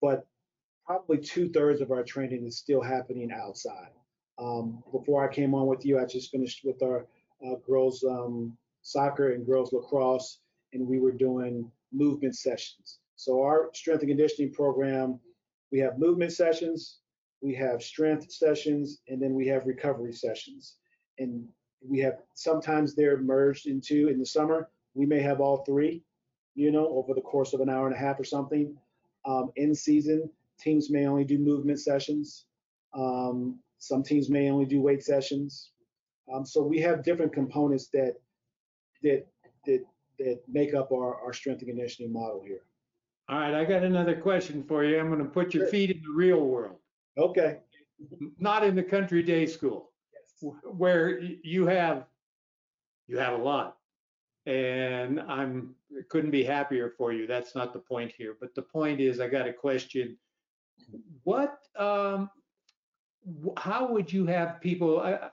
but 0.00 0.26
probably 0.86 1.18
two 1.18 1.48
thirds 1.48 1.80
of 1.80 1.90
our 1.90 2.02
training 2.02 2.46
is 2.46 2.58
still 2.58 2.82
happening 2.82 3.30
outside. 3.32 3.90
Um, 4.38 4.82
before 4.92 5.28
I 5.28 5.32
came 5.32 5.54
on 5.54 5.66
with 5.66 5.84
you, 5.84 5.98
I 5.98 6.04
just 6.04 6.30
finished 6.30 6.62
with 6.64 6.82
our 6.82 7.06
uh, 7.46 7.56
girls 7.66 8.04
um, 8.04 8.56
soccer 8.82 9.32
and 9.32 9.46
girls 9.46 9.72
lacrosse, 9.72 10.40
and 10.72 10.86
we 10.86 10.98
were 10.98 11.12
doing 11.12 11.70
movement 11.92 12.36
sessions. 12.36 12.98
So 13.16 13.42
our 13.42 13.70
strength 13.72 14.00
and 14.00 14.10
conditioning 14.10 14.52
program, 14.52 15.20
we 15.70 15.78
have 15.78 15.98
movement 15.98 16.32
sessions, 16.32 16.98
we 17.40 17.54
have 17.54 17.82
strength 17.82 18.30
sessions, 18.32 19.00
and 19.08 19.22
then 19.22 19.34
we 19.34 19.46
have 19.48 19.66
recovery 19.66 20.12
sessions. 20.12 20.76
And 21.18 21.46
we 21.86 22.00
have 22.00 22.18
sometimes 22.34 22.94
they're 22.94 23.18
merged 23.18 23.66
into 23.66 24.08
in 24.08 24.18
the 24.18 24.26
summer. 24.26 24.68
We 24.94 25.06
may 25.06 25.20
have 25.20 25.40
all 25.40 25.58
three, 25.64 26.02
you 26.54 26.72
know, 26.72 26.88
over 26.88 27.14
the 27.14 27.20
course 27.20 27.52
of 27.52 27.60
an 27.60 27.68
hour 27.68 27.86
and 27.86 27.94
a 27.94 27.98
half 27.98 28.18
or 28.18 28.24
something. 28.24 28.76
Um, 29.26 29.52
in 29.56 29.74
season, 29.74 30.28
Teams 30.60 30.90
may 30.90 31.06
only 31.06 31.24
do 31.24 31.38
movement 31.38 31.80
sessions. 31.80 32.46
Um, 32.94 33.58
some 33.78 34.02
teams 34.02 34.30
may 34.30 34.50
only 34.50 34.64
do 34.64 34.80
weight 34.80 35.02
sessions. 35.02 35.70
Um, 36.32 36.46
so 36.46 36.62
we 36.62 36.80
have 36.80 37.02
different 37.02 37.32
components 37.32 37.88
that 37.92 38.14
that 39.02 39.26
that 39.66 39.84
that 40.18 40.40
make 40.48 40.74
up 40.74 40.92
our, 40.92 41.20
our 41.20 41.32
strength 41.32 41.60
and 41.60 41.68
conditioning 41.68 42.12
model 42.12 42.42
here. 42.46 42.62
All 43.28 43.38
right, 43.38 43.54
I 43.54 43.64
got 43.64 43.82
another 43.82 44.14
question 44.14 44.62
for 44.62 44.84
you. 44.84 44.98
I'm 44.98 45.08
going 45.08 45.18
to 45.18 45.24
put 45.24 45.54
your 45.54 45.66
feet 45.68 45.90
in 45.90 46.02
the 46.02 46.14
real 46.14 46.40
world. 46.40 46.76
Okay. 47.16 47.58
Not 48.38 48.64
in 48.64 48.74
the 48.74 48.82
country 48.82 49.22
day 49.22 49.46
school, 49.46 49.90
yes. 50.12 50.52
where 50.64 51.20
you 51.20 51.66
have 51.66 52.06
you 53.06 53.18
have 53.18 53.34
a 53.34 53.42
lot, 53.42 53.76
and 54.46 55.20
I'm 55.20 55.74
couldn't 56.10 56.32
be 56.32 56.42
happier 56.42 56.92
for 56.98 57.12
you. 57.12 57.26
That's 57.26 57.54
not 57.54 57.72
the 57.72 57.78
point 57.78 58.12
here, 58.16 58.36
but 58.40 58.54
the 58.54 58.62
point 58.62 59.00
is, 59.00 59.20
I 59.20 59.28
got 59.28 59.46
a 59.46 59.52
question 59.52 60.16
what, 61.24 61.58
um, 61.78 62.30
how 63.56 63.90
would 63.92 64.12
you 64.12 64.26
have 64.26 64.60
people, 64.60 65.00
uh, 65.00 65.28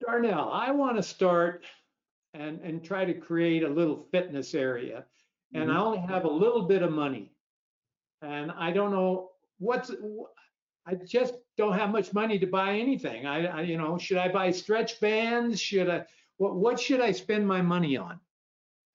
Darnell, 0.00 0.50
I 0.52 0.70
want 0.70 0.96
to 0.96 1.02
start 1.02 1.64
and, 2.34 2.60
and 2.60 2.82
try 2.82 3.04
to 3.04 3.14
create 3.14 3.62
a 3.62 3.68
little 3.68 4.06
fitness 4.12 4.54
area. 4.54 5.04
And 5.52 5.68
mm-hmm. 5.68 5.76
I 5.76 5.80
only 5.80 5.98
have 5.98 6.24
a 6.24 6.30
little 6.30 6.62
bit 6.62 6.82
of 6.82 6.92
money. 6.92 7.32
And 8.22 8.52
I 8.52 8.70
don't 8.70 8.92
know 8.92 9.30
what's, 9.58 9.90
I 10.86 10.94
just 10.94 11.34
don't 11.56 11.74
have 11.74 11.90
much 11.90 12.12
money 12.12 12.38
to 12.38 12.46
buy 12.46 12.74
anything. 12.74 13.26
I, 13.26 13.46
I 13.46 13.60
you 13.62 13.76
know, 13.76 13.98
should 13.98 14.18
I 14.18 14.28
buy 14.28 14.50
stretch 14.50 15.00
bands? 15.00 15.60
Should 15.60 15.90
I, 15.90 16.04
what, 16.36 16.54
what 16.54 16.78
should 16.78 17.00
I 17.00 17.12
spend 17.12 17.46
my 17.46 17.60
money 17.60 17.96
on? 17.96 18.20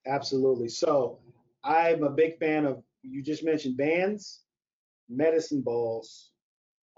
Absolutely. 0.06 0.68
So 0.68 1.18
I'm 1.62 2.02
a 2.02 2.10
big 2.10 2.38
fan 2.38 2.64
of, 2.64 2.82
you 3.02 3.22
just 3.22 3.44
mentioned 3.44 3.76
bands 3.76 4.40
medicine 5.08 5.62
balls. 5.62 6.30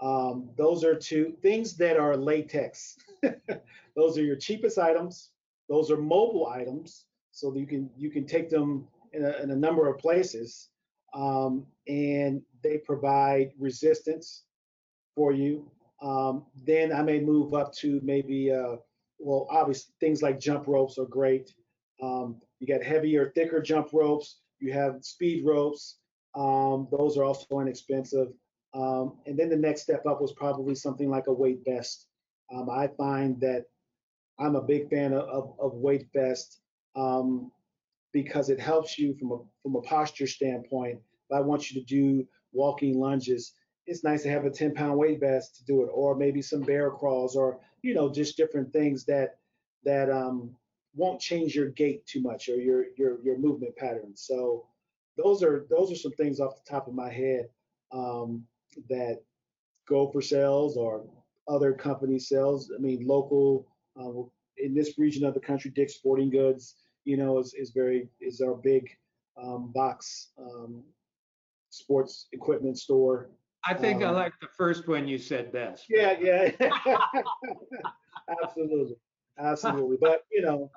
Um, 0.01 0.51
those 0.57 0.85
are 0.85 0.95
two 0.95 1.35
things 1.43 1.77
that 1.77 1.97
are 1.97 2.17
latex. 2.17 2.97
those 3.97 4.17
are 4.17 4.23
your 4.25 4.37
cheapest 4.37 4.79
items. 4.79 5.31
Those 5.69 5.91
are 5.91 5.97
mobile 5.97 6.47
items, 6.47 7.07
so 7.33 7.55
you 7.55 7.67
can 7.67 7.91
you 7.97 8.11
can 8.11 8.27
take 8.27 8.49
them 8.49 8.87
in 9.13 9.25
a, 9.25 9.33
in 9.43 9.51
a 9.51 9.57
number 9.57 9.89
of 9.89 9.99
places, 9.99 10.71
um, 11.15 11.67
and 11.87 12.41
they 12.63 12.79
provide 12.79 13.51
resistance 13.59 14.45
for 15.15 15.33
you. 15.33 15.71
Um, 16.01 16.47
then 16.65 16.93
I 16.93 17.03
may 17.03 17.21
move 17.21 17.55
up 17.55 17.75
to 17.75 18.01
maybe, 18.05 18.53
uh, 18.53 18.77
well, 19.19 19.49
obviously 19.51 19.93
things 20.01 20.23
like 20.23 20.39
jump 20.39 20.69
ropes 20.69 20.97
are 20.99 21.07
great. 21.07 21.53
Um, 22.01 22.41
you 22.61 22.67
got 22.67 22.85
heavier, 22.85 23.33
thicker 23.35 23.61
jump 23.61 23.89
ropes. 23.93 24.41
You 24.61 24.73
have 24.73 25.05
speed 25.05 25.45
ropes. 25.45 25.98
Um, 26.35 26.89
those 26.91 27.17
are 27.17 27.25
also 27.25 27.61
inexpensive. 27.61 28.29
Um, 28.75 29.19
and 29.27 29.39
then 29.39 29.49
the 29.49 29.57
next 29.57 29.83
step 29.83 30.05
up 30.07 30.21
was 30.21 30.33
probably 30.33 30.75
something 30.75 31.09
like 31.09 31.27
a 31.27 31.33
weight 31.33 31.61
vest. 31.67 32.07
Um, 32.53 32.69
I 32.71 32.89
find 32.89 33.41
that 33.41 33.65
I'm 34.39 34.57
a 34.57 34.63
big 34.63 34.89
fan 34.91 35.13
of, 35.13 35.29
of, 35.29 35.55
of 35.59 35.73
weight 35.75 36.09
vest 36.15 36.61
um, 36.97 37.51
because 38.13 38.51
it 38.51 38.61
helps 38.61 38.99
you 38.99 39.15
from 39.19 39.33
a 39.33 39.39
from 39.63 39.77
a 39.77 39.83
posture 39.83 40.27
standpoint. 40.27 41.01
If 41.31 41.37
I 41.37 41.41
want 41.41 41.71
you 41.71 41.81
to 41.81 41.87
do 41.87 42.27
walking 42.53 42.99
lunges, 42.99 43.53
it's 43.87 44.05
nice 44.05 44.23
to 44.23 44.31
have 44.31 44.45
a 44.45 44.51
10 44.51 44.75
pound 44.75 44.99
weight 44.99 45.21
vest 45.21 45.57
to 45.57 45.65
do 45.65 45.83
it, 45.83 45.89
or 45.93 46.15
maybe 46.15 46.43
some 46.43 46.61
bear 46.61 46.91
crawls, 46.91 47.37
or 47.37 47.59
you 47.83 47.95
know 47.95 48.13
just 48.13 48.37
different 48.37 48.73
things 48.73 49.05
that 49.07 49.39
that 49.85 50.11
um, 50.11 50.55
won't 50.95 51.21
change 51.21 51.55
your 51.55 51.69
gait 51.71 52.07
too 52.07 52.21
much 52.21 52.49
or 52.49 52.57
your 52.57 52.87
your 52.97 53.23
your 53.23 53.39
movement 53.39 53.77
patterns. 53.77 54.23
So 54.27 54.67
those 55.23 55.43
are 55.43 55.67
those 55.69 55.93
are 55.93 55.97
some 55.97 56.13
things 56.13 56.41
off 56.41 56.65
the 56.65 56.71
top 56.71 56.87
of 56.87 56.95
my 56.95 57.11
head 57.11 57.49
um, 57.93 58.45
that 58.89 59.19
Gopher 59.89 60.23
sells 60.23 60.77
or 60.77 61.05
other 61.49 61.73
company 61.73 62.19
sales. 62.19 62.71
I 62.75 62.81
mean, 62.81 63.07
local 63.07 63.67
uh, 64.01 64.23
in 64.59 64.75
this 64.75 64.99
region 64.99 65.25
of 65.25 65.35
the 65.35 65.41
country, 65.41 65.71
Dick's 65.75 65.95
Sporting 65.95 66.31
Goods, 66.31 66.77
you 67.05 67.17
know, 67.17 67.39
is 67.39 67.55
is 67.55 67.71
very 67.71 68.09
is 68.21 68.41
our 68.41 68.55
big 68.55 68.89
um, 69.41 69.73
box 69.75 70.31
um, 70.39 70.83
sports 71.71 72.29
equipment 72.33 72.79
store. 72.79 73.31
I 73.65 73.75
think 73.75 74.03
I 74.03 74.07
Um, 74.07 74.15
like 74.15 74.35
the 74.41 74.49
first 74.57 74.87
one 74.87 75.09
you 75.09 75.19
said 75.19 75.53
best. 75.53 75.87
Yeah, 75.89 76.17
yeah, 76.21 76.51
absolutely, 78.43 78.97
absolutely. 79.39 79.97
But 80.01 80.25
you 80.31 80.43
know, 80.43 80.71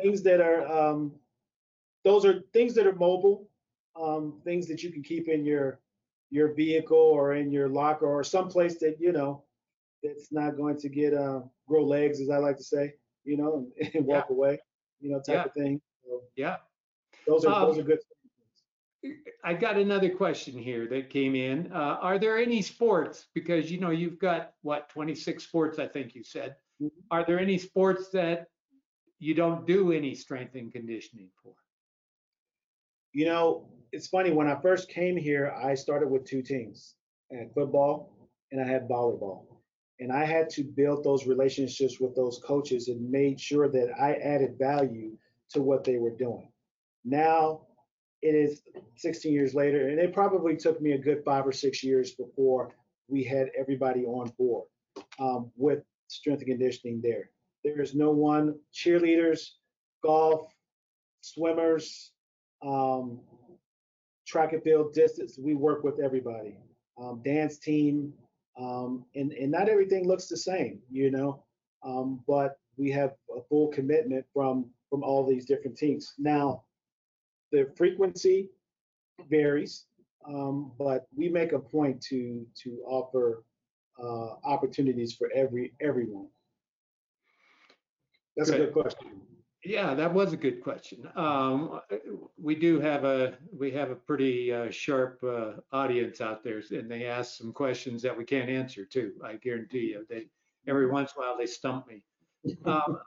things 0.00 0.22
that 0.22 0.40
are 0.40 0.64
um, 0.70 1.12
those 2.04 2.24
are 2.24 2.42
things 2.52 2.74
that 2.74 2.86
are 2.86 2.94
mobile, 2.94 3.49
um, 3.96 4.40
things 4.44 4.66
that 4.68 4.82
you 4.82 4.90
can 4.90 5.02
keep 5.02 5.28
in 5.28 5.44
your 5.44 5.80
your 6.30 6.54
vehicle 6.54 6.96
or 6.96 7.34
in 7.34 7.50
your 7.50 7.68
locker 7.68 8.06
or 8.06 8.22
someplace 8.22 8.78
that 8.78 8.96
you 9.00 9.12
know 9.12 9.42
that's 10.02 10.32
not 10.32 10.56
going 10.56 10.76
to 10.78 10.88
get 10.88 11.14
uh, 11.14 11.40
grow 11.66 11.84
legs, 11.84 12.20
as 12.20 12.30
I 12.30 12.38
like 12.38 12.56
to 12.56 12.64
say, 12.64 12.94
you 13.24 13.36
know, 13.36 13.66
and, 13.78 13.94
and 13.94 14.06
walk 14.06 14.30
away, 14.30 14.58
you 15.00 15.10
know, 15.10 15.20
type 15.20 15.36
Yeah. 15.36 15.44
of 15.44 15.52
thing. 15.54 15.80
So 16.04 16.22
Yeah. 16.36 16.56
those 17.26 17.44
are 17.44 17.58
those 17.60 17.78
Um, 17.78 17.80
are 17.80 17.82
good. 17.82 17.98
I 19.44 19.54
got 19.54 19.76
another 19.76 20.10
question 20.10 20.58
here 20.58 20.86
that 20.88 21.08
came 21.10 21.34
in. 21.34 21.72
Uh, 21.72 21.98
are 22.00 22.18
there 22.18 22.38
any 22.38 22.60
sports? 22.62 23.26
Because 23.34 23.70
you 23.70 23.78
know 23.80 23.90
you've 23.90 24.18
got 24.18 24.54
what 24.62 24.88
26 24.90 25.42
sports, 25.42 25.78
I 25.78 25.86
think 25.86 26.14
you 26.14 26.22
said. 26.22 26.56
Mhm. 26.80 26.90
Are 27.10 27.24
there 27.24 27.38
any 27.38 27.58
sports 27.58 28.10
that 28.10 28.48
you 29.18 29.34
don't 29.34 29.66
do 29.66 29.92
any 29.92 30.14
strength 30.14 30.54
and 30.54 30.72
conditioning 30.72 31.30
for? 31.42 31.54
You 33.12 33.26
know, 33.26 33.68
it's 33.92 34.08
funny. 34.08 34.30
When 34.30 34.46
I 34.46 34.60
first 34.60 34.88
came 34.88 35.16
here, 35.16 35.54
I 35.62 35.74
started 35.74 36.08
with 36.08 36.24
two 36.24 36.42
teams. 36.42 36.94
I 37.32 37.48
football 37.54 38.12
and 38.52 38.60
I 38.60 38.66
had 38.66 38.88
volleyball. 38.88 39.44
And 39.98 40.12
I 40.12 40.24
had 40.24 40.48
to 40.50 40.64
build 40.64 41.04
those 41.04 41.26
relationships 41.26 42.00
with 42.00 42.16
those 42.16 42.40
coaches 42.44 42.88
and 42.88 43.10
made 43.10 43.38
sure 43.38 43.68
that 43.68 43.90
I 44.00 44.14
added 44.14 44.58
value 44.58 45.16
to 45.50 45.60
what 45.60 45.84
they 45.84 45.98
were 45.98 46.16
doing. 46.16 46.50
Now 47.04 47.62
it 48.22 48.34
is 48.34 48.62
16 48.96 49.32
years 49.32 49.54
later, 49.54 49.88
and 49.88 49.98
it 49.98 50.12
probably 50.12 50.56
took 50.56 50.80
me 50.80 50.92
a 50.92 50.98
good 50.98 51.22
five 51.24 51.46
or 51.46 51.52
six 51.52 51.82
years 51.82 52.12
before 52.12 52.70
we 53.08 53.24
had 53.24 53.50
everybody 53.58 54.04
on 54.04 54.32
board 54.38 54.66
um, 55.18 55.50
with 55.56 55.82
strength 56.08 56.40
and 56.40 56.48
conditioning 56.48 57.00
there. 57.02 57.30
There 57.64 57.80
is 57.80 57.94
no 57.94 58.10
one, 58.10 58.58
cheerleaders, 58.74 59.50
golf, 60.02 60.52
swimmers, 61.20 62.12
um, 62.62 63.20
track 64.30 64.52
and 64.52 64.62
field 64.62 64.92
distance, 64.92 65.38
we 65.38 65.54
work 65.54 65.82
with 65.82 65.98
everybody. 66.00 66.56
Um, 67.00 67.20
dance 67.24 67.58
team, 67.58 68.12
um, 68.58 69.04
and, 69.14 69.32
and 69.32 69.50
not 69.50 69.68
everything 69.68 70.06
looks 70.06 70.26
the 70.26 70.36
same, 70.36 70.80
you 70.90 71.10
know, 71.10 71.42
um, 71.82 72.22
but 72.28 72.58
we 72.76 72.90
have 72.92 73.14
a 73.36 73.40
full 73.48 73.68
commitment 73.68 74.24
from 74.32 74.66
from 74.88 75.02
all 75.02 75.26
these 75.26 75.46
different 75.46 75.76
teams. 75.76 76.14
Now, 76.18 76.64
the 77.52 77.70
frequency 77.76 78.50
varies, 79.30 79.86
um, 80.28 80.72
but 80.78 81.06
we 81.16 81.28
make 81.28 81.52
a 81.52 81.58
point 81.58 82.00
to 82.02 82.46
to 82.62 82.82
offer 82.86 83.44
uh, 84.02 84.34
opportunities 84.44 85.14
for 85.14 85.30
every 85.34 85.72
everyone. 85.80 86.28
That's 88.36 88.50
a 88.50 88.52
Good. 88.52 88.72
good 88.74 88.82
question. 88.82 89.20
Yeah, 89.64 89.92
that 89.94 90.12
was 90.12 90.32
a 90.32 90.38
good 90.38 90.62
question. 90.62 91.06
Um, 91.16 91.80
we 92.40 92.54
do 92.54 92.80
have 92.80 93.04
a 93.04 93.34
we 93.52 93.70
have 93.72 93.90
a 93.90 93.94
pretty 93.94 94.52
uh, 94.52 94.70
sharp 94.70 95.22
uh, 95.22 95.52
audience 95.70 96.22
out 96.22 96.42
there, 96.42 96.62
and 96.70 96.90
they 96.90 97.04
ask 97.04 97.36
some 97.36 97.52
questions 97.52 98.00
that 98.02 98.16
we 98.16 98.24
can't 98.24 98.48
answer 98.48 98.86
too. 98.86 99.12
I 99.22 99.34
guarantee 99.34 99.90
you. 99.90 100.06
They 100.08 100.26
every 100.66 100.90
once 100.90 101.12
in 101.14 101.22
a 101.22 101.26
while 101.26 101.36
they 101.36 101.46
stump 101.46 101.86
me. 101.88 102.02
Um, 102.64 103.00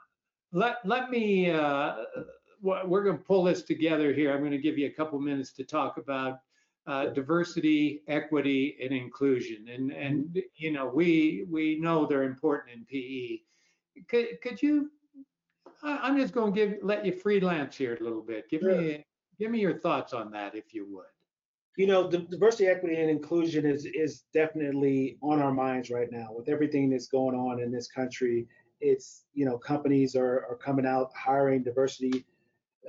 let 0.52 0.76
let 0.84 1.10
me. 1.10 1.50
Uh, 1.50 1.96
we're 2.62 3.02
going 3.02 3.18
to 3.18 3.24
pull 3.24 3.44
this 3.44 3.62
together 3.62 4.12
here. 4.12 4.32
I'm 4.32 4.38
going 4.38 4.52
to 4.52 4.58
give 4.58 4.78
you 4.78 4.86
a 4.86 4.90
couple 4.90 5.18
minutes 5.20 5.52
to 5.52 5.64
talk 5.64 5.98
about 5.98 6.38
uh, 6.86 7.06
diversity, 7.06 8.02
equity, 8.08 8.76
and 8.80 8.92
inclusion. 8.92 9.68
And 9.68 9.90
and 9.90 10.40
you 10.54 10.70
know 10.70 10.86
we 10.86 11.46
we 11.50 11.80
know 11.80 12.06
they're 12.06 12.22
important 12.22 12.76
in 12.76 12.84
PE. 12.84 13.40
Could 14.08 14.40
could 14.40 14.62
you 14.62 14.90
I- 15.84 15.98
I'm 16.02 16.16
just 16.16 16.32
going 16.34 16.52
to 16.52 16.66
give, 16.66 16.78
let 16.82 17.04
you 17.04 17.12
freelance 17.12 17.76
here 17.76 17.96
a 18.00 18.02
little 18.02 18.22
bit. 18.22 18.48
Give 18.48 18.62
Sure. 18.62 18.74
me, 18.80 19.04
give 19.38 19.50
me 19.50 19.60
your 19.60 19.78
thoughts 19.78 20.12
on 20.12 20.30
that, 20.32 20.54
if 20.54 20.74
you 20.74 20.86
would. 20.92 21.06
You 21.76 21.86
know, 21.88 22.06
the 22.08 22.18
diversity, 22.18 22.66
equity, 22.68 22.96
and 22.96 23.10
inclusion 23.10 23.66
is 23.66 23.84
is 23.84 24.24
definitely 24.32 25.18
on 25.22 25.40
our 25.42 25.52
minds 25.52 25.90
right 25.90 26.08
now 26.10 26.28
with 26.32 26.48
everything 26.48 26.90
that's 26.90 27.08
going 27.08 27.36
on 27.36 27.60
in 27.60 27.72
this 27.72 27.88
country. 27.88 28.46
It's 28.80 29.24
you 29.34 29.44
know, 29.44 29.58
companies 29.58 30.14
are 30.14 30.46
are 30.48 30.56
coming 30.56 30.86
out 30.86 31.10
hiring 31.16 31.64
diversity 31.64 32.24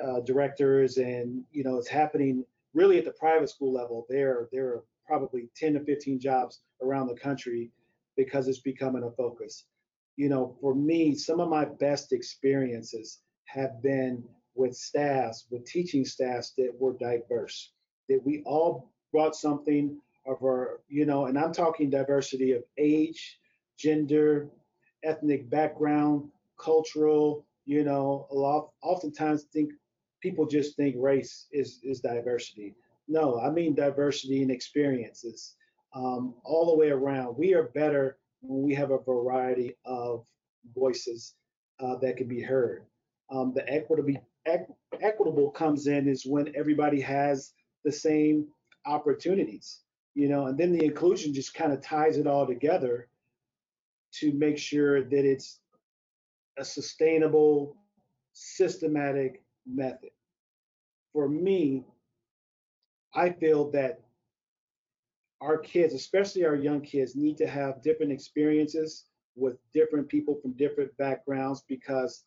uh, 0.03 0.19
directors, 0.21 0.97
and 0.97 1.43
you 1.51 1.63
know, 1.63 1.77
it's 1.77 1.87
happening 1.87 2.45
really 2.75 2.99
at 2.99 3.05
the 3.05 3.11
private 3.13 3.49
school 3.49 3.73
level. 3.73 4.05
There 4.07 4.49
there 4.51 4.67
are 4.67 4.83
probably 5.07 5.49
10 5.55 5.73
to 5.73 5.79
15 5.83 6.19
jobs 6.19 6.61
around 6.83 7.07
the 7.07 7.15
country 7.15 7.71
because 8.15 8.47
it's 8.47 8.59
becoming 8.59 9.03
a 9.03 9.11
focus. 9.11 9.65
You 10.17 10.29
know, 10.29 10.55
for 10.61 10.75
me, 10.75 11.15
some 11.15 11.39
of 11.39 11.49
my 11.49 11.65
best 11.65 12.13
experiences 12.13 13.19
have 13.45 13.81
been 13.81 14.23
with 14.55 14.75
staffs, 14.75 15.45
with 15.51 15.65
teaching 15.65 16.05
staffs 16.05 16.53
that 16.57 16.71
were 16.79 16.93
diverse 16.97 17.71
that 18.09 18.21
we 18.25 18.41
all 18.45 18.91
brought 19.11 19.35
something 19.35 19.97
of 20.27 20.37
our, 20.43 20.81
you 20.87 21.05
know, 21.05 21.25
and 21.25 21.37
I'm 21.37 21.53
talking 21.53 21.89
diversity 21.89 22.53
of 22.53 22.63
age, 22.77 23.39
gender, 23.77 24.49
ethnic 25.03 25.49
background, 25.49 26.29
cultural, 26.59 27.45
you 27.65 27.83
know, 27.83 28.27
a 28.31 28.35
lot 28.35 28.69
oftentimes 28.83 29.43
think 29.53 29.71
people 30.21 30.45
just 30.47 30.75
think 30.75 30.95
race 30.97 31.47
is 31.51 31.79
is 31.83 31.99
diversity. 31.99 32.75
No, 33.07 33.39
I 33.39 33.49
mean 33.51 33.75
diversity 33.75 34.41
in 34.41 34.49
experiences 34.49 35.55
um, 35.93 36.35
all 36.43 36.67
the 36.71 36.77
way 36.77 36.89
around. 36.89 37.37
We 37.37 37.53
are 37.53 37.69
better 37.75 38.17
we 38.41 38.73
have 38.73 38.91
a 38.91 38.99
variety 38.99 39.75
of 39.85 40.25
voices 40.73 41.35
uh, 41.79 41.95
that 41.97 42.17
can 42.17 42.27
be 42.27 42.41
heard. 42.41 42.85
Um, 43.31 43.53
the 43.55 43.67
equitable 43.71 44.13
equ- 44.47 44.75
equitable 45.01 45.49
comes 45.51 45.87
in 45.87 46.07
is 46.07 46.25
when 46.25 46.53
everybody 46.55 47.01
has 47.01 47.53
the 47.83 47.91
same 47.91 48.47
opportunities, 48.85 49.79
you 50.13 50.29
know, 50.29 50.47
and 50.47 50.57
then 50.57 50.71
the 50.71 50.85
inclusion 50.85 51.33
just 51.33 51.53
kind 51.53 51.73
of 51.73 51.81
ties 51.81 52.17
it 52.17 52.27
all 52.27 52.45
together 52.45 53.07
to 54.13 54.31
make 54.33 54.57
sure 54.57 55.03
that 55.03 55.25
it's 55.25 55.59
a 56.57 56.63
sustainable, 56.63 57.75
systematic 58.33 59.43
method. 59.67 60.11
For 61.11 61.27
me, 61.27 61.83
I 63.13 63.29
feel 63.31 63.71
that 63.71 64.01
our 65.45 65.57
kids, 65.57 65.93
especially 65.93 66.45
our 66.45 66.55
young 66.55 66.81
kids, 66.81 67.15
need 67.15 67.37
to 67.37 67.47
have 67.47 67.81
different 67.81 68.11
experiences 68.11 69.05
with 69.35 69.57
different 69.73 70.07
people 70.07 70.35
from 70.41 70.53
different 70.53 70.95
backgrounds 70.97 71.63
because 71.67 72.23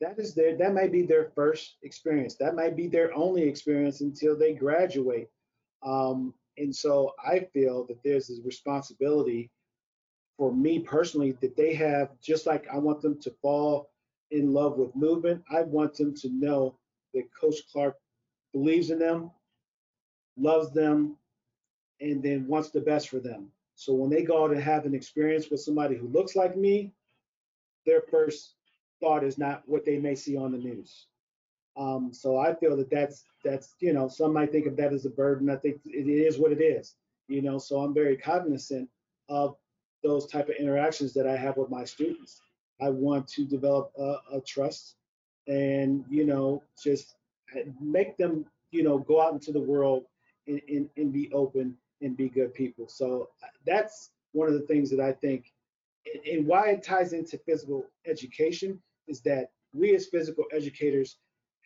that 0.00 0.18
is 0.18 0.34
their 0.34 0.56
that 0.56 0.74
might 0.74 0.92
be 0.92 1.02
their 1.02 1.30
first 1.34 1.76
experience. 1.82 2.36
That 2.36 2.54
might 2.54 2.76
be 2.76 2.86
their 2.86 3.14
only 3.14 3.42
experience 3.42 4.00
until 4.00 4.38
they 4.38 4.54
graduate. 4.54 5.28
Um, 5.82 6.34
and 6.58 6.74
so 6.74 7.14
i 7.24 7.38
feel 7.52 7.86
that 7.86 8.02
there's 8.02 8.30
a 8.30 8.42
responsibility 8.44 9.48
for 10.36 10.52
me 10.52 10.80
personally 10.80 11.32
that 11.40 11.56
they 11.56 11.72
have 11.72 12.10
just 12.20 12.46
like 12.46 12.66
i 12.72 12.78
want 12.78 13.00
them 13.00 13.16
to 13.20 13.30
fall 13.40 13.90
in 14.32 14.52
love 14.52 14.76
with 14.76 14.94
movement 14.96 15.40
i 15.52 15.62
want 15.62 15.94
them 15.94 16.12
to 16.14 16.28
know 16.30 16.76
that 17.14 17.22
coach 17.40 17.58
clark 17.72 17.96
believes 18.52 18.90
in 18.90 18.98
them, 18.98 19.30
loves 20.36 20.70
them, 20.72 21.16
and 22.00 22.22
then 22.22 22.46
wants 22.46 22.70
the 22.70 22.80
best 22.80 23.08
for 23.08 23.20
them. 23.20 23.48
So 23.74 23.94
when 23.94 24.10
they 24.10 24.22
go 24.22 24.44
out 24.44 24.50
and 24.50 24.60
have 24.60 24.86
an 24.86 24.94
experience 24.94 25.50
with 25.50 25.60
somebody 25.60 25.96
who 25.96 26.08
looks 26.08 26.34
like 26.34 26.56
me, 26.56 26.92
their 27.86 28.02
first 28.10 28.54
thought 29.00 29.24
is 29.24 29.38
not 29.38 29.62
what 29.66 29.84
they 29.84 29.98
may 29.98 30.14
see 30.14 30.36
on 30.36 30.52
the 30.52 30.58
news. 30.58 31.06
Um, 31.76 32.12
so 32.12 32.38
I 32.38 32.54
feel 32.54 32.76
that 32.76 32.90
that's 32.90 33.24
that's 33.44 33.76
you 33.78 33.92
know 33.92 34.08
some 34.08 34.32
might 34.32 34.50
think 34.50 34.66
of 34.66 34.76
that 34.76 34.92
as 34.92 35.06
a 35.06 35.10
burden. 35.10 35.48
I 35.48 35.56
think 35.56 35.80
it 35.84 36.08
is 36.08 36.38
what 36.38 36.50
it 36.50 36.60
is. 36.60 36.96
You 37.28 37.40
know, 37.40 37.58
so 37.58 37.80
I'm 37.80 37.94
very 37.94 38.16
cognizant 38.16 38.88
of 39.28 39.56
those 40.02 40.26
type 40.26 40.48
of 40.48 40.56
interactions 40.56 41.14
that 41.14 41.26
I 41.26 41.36
have 41.36 41.56
with 41.56 41.70
my 41.70 41.84
students. 41.84 42.40
I 42.80 42.90
want 42.90 43.28
to 43.28 43.44
develop 43.44 43.92
a, 43.98 44.16
a 44.32 44.40
trust 44.40 44.96
and 45.46 46.04
you 46.10 46.24
know 46.24 46.62
just 46.82 47.14
make 47.80 48.16
them 48.16 48.44
you 48.70 48.82
know 48.82 48.98
go 48.98 49.20
out 49.20 49.32
into 49.32 49.52
the 49.52 49.60
world 49.60 50.04
and, 50.46 50.60
and, 50.68 50.88
and 50.96 51.12
be 51.12 51.30
open 51.32 51.76
and 52.00 52.16
be 52.16 52.28
good 52.28 52.54
people. 52.54 52.88
So 52.88 53.28
uh, 53.42 53.46
that's 53.66 54.10
one 54.32 54.48
of 54.48 54.54
the 54.54 54.66
things 54.66 54.90
that 54.90 55.00
I 55.00 55.12
think 55.12 55.52
and 56.26 56.46
why 56.46 56.70
it 56.70 56.82
ties 56.82 57.12
into 57.12 57.38
physical 57.38 57.86
education 58.06 58.80
is 59.06 59.20
that 59.22 59.50
we 59.72 59.94
as 59.94 60.06
physical 60.06 60.44
educators 60.52 61.16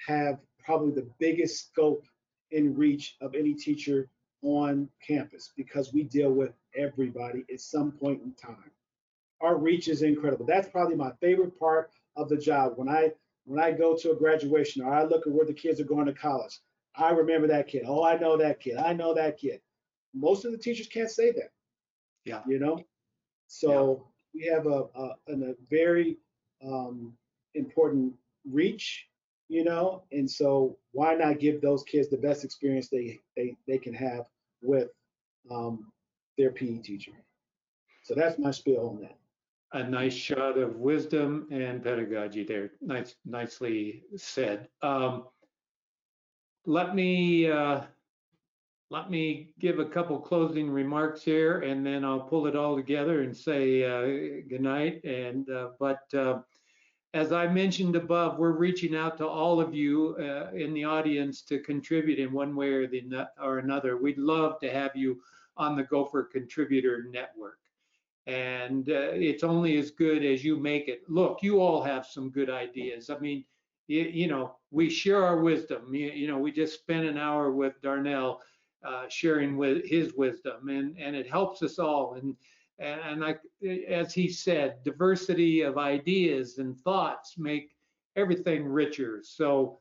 have 0.06 0.38
probably 0.64 0.92
the 0.92 1.08
biggest 1.18 1.68
scope 1.68 2.04
and 2.50 2.76
reach 2.76 3.16
of 3.20 3.34
any 3.34 3.54
teacher 3.54 4.08
on 4.42 4.88
campus 5.06 5.52
because 5.56 5.92
we 5.92 6.02
deal 6.02 6.32
with 6.32 6.52
everybody 6.76 7.44
at 7.52 7.60
some 7.60 7.92
point 7.92 8.20
in 8.22 8.32
time. 8.34 8.70
Our 9.40 9.56
reach 9.56 9.88
is 9.88 10.02
incredible. 10.02 10.46
That's 10.46 10.68
probably 10.68 10.96
my 10.96 11.12
favorite 11.20 11.58
part 11.58 11.90
of 12.16 12.28
the 12.28 12.36
job. 12.36 12.72
When 12.76 12.88
I 12.88 13.12
when 13.44 13.58
I 13.58 13.72
go 13.72 13.96
to 13.96 14.12
a 14.12 14.16
graduation 14.16 14.82
or 14.84 14.92
I 14.92 15.02
look 15.02 15.26
at 15.26 15.32
where 15.32 15.46
the 15.46 15.52
kids 15.52 15.80
are 15.80 15.84
going 15.84 16.06
to 16.06 16.12
college, 16.12 16.60
I 16.94 17.10
remember 17.10 17.48
that 17.48 17.66
kid. 17.66 17.82
Oh, 17.86 18.04
I 18.04 18.16
know 18.16 18.36
that 18.36 18.60
kid. 18.60 18.76
I 18.76 18.92
know 18.92 19.14
that 19.14 19.38
kid. 19.38 19.60
Most 20.14 20.44
of 20.44 20.52
the 20.52 20.58
teachers 20.58 20.86
can't 20.86 21.10
say 21.10 21.32
that. 21.32 21.50
Yeah. 22.24 22.42
You 22.46 22.58
know, 22.58 22.84
so 23.46 24.06
we 24.34 24.46
have 24.46 24.66
a, 24.66 24.84
a, 24.94 25.14
a 25.28 25.54
very 25.70 26.18
um, 26.64 27.12
important 27.54 28.14
reach, 28.50 29.06
you 29.48 29.64
know, 29.64 30.04
and 30.12 30.30
so 30.30 30.78
why 30.92 31.14
not 31.14 31.38
give 31.38 31.60
those 31.60 31.82
kids 31.82 32.08
the 32.08 32.16
best 32.16 32.44
experience 32.44 32.88
they 32.88 33.20
they, 33.36 33.56
they 33.66 33.78
can 33.78 33.94
have 33.94 34.26
with 34.62 34.88
um, 35.50 35.92
their 36.38 36.50
PE 36.50 36.78
teacher? 36.78 37.12
So 38.04 38.14
that's 38.14 38.38
my 38.38 38.50
spiel 38.50 38.88
on 38.88 39.02
that. 39.02 39.18
A 39.74 39.88
nice 39.88 40.12
shot 40.12 40.58
of 40.58 40.76
wisdom 40.76 41.46
and 41.50 41.82
pedagogy 41.82 42.44
there. 42.44 42.72
Nice, 42.80 43.14
nicely 43.24 44.04
said. 44.16 44.68
Um, 44.82 45.24
let 46.66 46.94
me 46.94 47.50
uh, 47.50 47.80
let 48.92 49.10
me 49.10 49.48
give 49.58 49.78
a 49.78 49.86
couple 49.86 50.18
closing 50.18 50.70
remarks 50.70 51.22
here, 51.22 51.60
and 51.60 51.84
then 51.84 52.04
I'll 52.04 52.20
pull 52.20 52.46
it 52.46 52.54
all 52.54 52.76
together 52.76 53.22
and 53.22 53.34
say 53.34 53.84
uh, 53.84 54.42
good 54.50 54.60
night. 54.60 55.02
And 55.02 55.48
uh, 55.48 55.70
but 55.80 56.02
uh, 56.12 56.40
as 57.14 57.32
I 57.32 57.46
mentioned 57.46 57.96
above, 57.96 58.38
we're 58.38 58.52
reaching 58.52 58.94
out 58.94 59.16
to 59.16 59.26
all 59.26 59.62
of 59.62 59.74
you 59.74 60.14
uh, 60.18 60.54
in 60.54 60.74
the 60.74 60.84
audience 60.84 61.40
to 61.44 61.58
contribute 61.60 62.18
in 62.18 62.32
one 62.32 62.54
way 62.54 62.68
or 62.68 62.86
the 62.86 63.28
or 63.42 63.60
another. 63.60 63.96
We'd 63.96 64.18
love 64.18 64.60
to 64.60 64.70
have 64.70 64.94
you 64.94 65.22
on 65.56 65.74
the 65.74 65.84
Gopher 65.84 66.24
Contributor 66.24 67.06
Network 67.10 67.58
and 68.26 68.88
uh, 68.88 69.10
it's 69.12 69.42
only 69.42 69.78
as 69.78 69.90
good 69.90 70.24
as 70.24 70.44
you 70.44 70.56
make 70.56 70.88
it. 70.88 71.02
Look, 71.08 71.40
you 71.42 71.60
all 71.60 71.82
have 71.82 72.06
some 72.06 72.30
good 72.30 72.50
ideas. 72.50 73.10
I 73.10 73.18
mean, 73.18 73.44
you, 73.88 74.02
you 74.02 74.28
know, 74.28 74.54
we 74.70 74.88
share 74.88 75.24
our 75.24 75.40
wisdom. 75.40 75.92
You, 75.92 76.10
you, 76.10 76.28
know, 76.28 76.38
we 76.38 76.52
just 76.52 76.78
spent 76.78 77.04
an 77.04 77.18
hour 77.18 77.50
with 77.50 77.82
Darnell 77.82 78.40
uh, 78.84 79.08
sharing 79.08 79.56
with 79.56 79.84
his 79.86 80.14
wisdom, 80.14 80.68
and 80.68 80.96
and 80.98 81.16
it 81.16 81.28
helps 81.28 81.62
us 81.62 81.78
all. 81.78 82.14
And 82.14 82.36
and, 82.78 83.24
I, 83.24 83.36
as 83.86 84.12
he 84.12 84.28
said, 84.28 84.82
diversity 84.82 85.60
of 85.60 85.78
ideas 85.78 86.58
and 86.58 86.76
thoughts 86.80 87.38
make 87.38 87.76
everything 88.16 88.64
richer. 88.64 89.20
So 89.22 89.78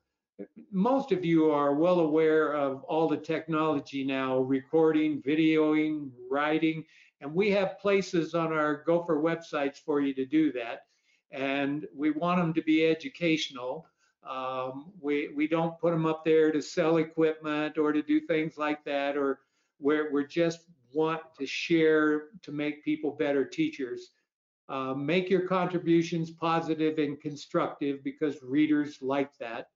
most 0.71 1.11
of 1.11 1.25
you 1.25 1.51
are 1.51 1.73
well 1.73 2.01
aware 2.01 2.53
of 2.53 2.83
all 2.83 3.07
the 3.07 3.17
technology 3.17 4.03
now, 4.03 4.39
recording, 4.39 5.21
videoing, 5.21 6.11
writing, 6.29 6.85
and 7.21 7.33
we 7.33 7.51
have 7.51 7.79
places 7.79 8.33
on 8.33 8.51
our 8.51 8.83
Gopher 8.83 9.21
websites 9.21 9.77
for 9.77 10.01
you 10.01 10.13
to 10.15 10.25
do 10.25 10.51
that. 10.53 10.85
And 11.31 11.87
we 11.95 12.11
want 12.11 12.39
them 12.39 12.53
to 12.53 12.61
be 12.63 12.85
educational. 12.85 13.85
Um, 14.27 14.91
we, 15.01 15.29
we 15.35 15.47
don't 15.47 15.79
put 15.79 15.91
them 15.91 16.05
up 16.05 16.23
there 16.23 16.51
to 16.51 16.61
sell 16.61 16.97
equipment 16.97 17.77
or 17.77 17.91
to 17.91 18.01
do 18.01 18.21
things 18.21 18.57
like 18.57 18.83
that, 18.85 19.17
or 19.17 19.39
where 19.79 20.11
we're 20.11 20.27
just 20.27 20.65
want 20.93 21.21
to 21.39 21.45
share 21.45 22.23
to 22.43 22.51
make 22.51 22.85
people 22.85 23.11
better 23.11 23.45
teachers. 23.45 24.11
Uh, 24.69 24.93
make 24.93 25.29
your 25.29 25.47
contributions 25.47 26.31
positive 26.31 26.97
and 26.97 27.19
constructive 27.19 28.03
because 28.03 28.41
readers 28.41 28.99
like 29.01 29.37
that. 29.37 29.67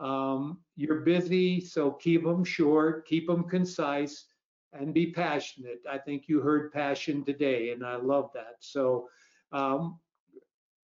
Um, 0.00 0.58
you're 0.74 1.02
busy, 1.02 1.60
so 1.60 1.92
keep 1.92 2.24
them 2.24 2.44
short, 2.44 3.06
keep 3.06 3.28
them 3.28 3.44
concise 3.44 4.24
and 4.72 4.92
be 4.92 5.12
passionate. 5.12 5.80
I 5.88 5.98
think 5.98 6.24
you 6.26 6.40
heard 6.40 6.72
passion 6.72 7.24
today, 7.24 7.70
and 7.70 7.86
I 7.86 7.96
love 7.96 8.30
that. 8.34 8.56
So, 8.60 9.08
um, 9.52 10.00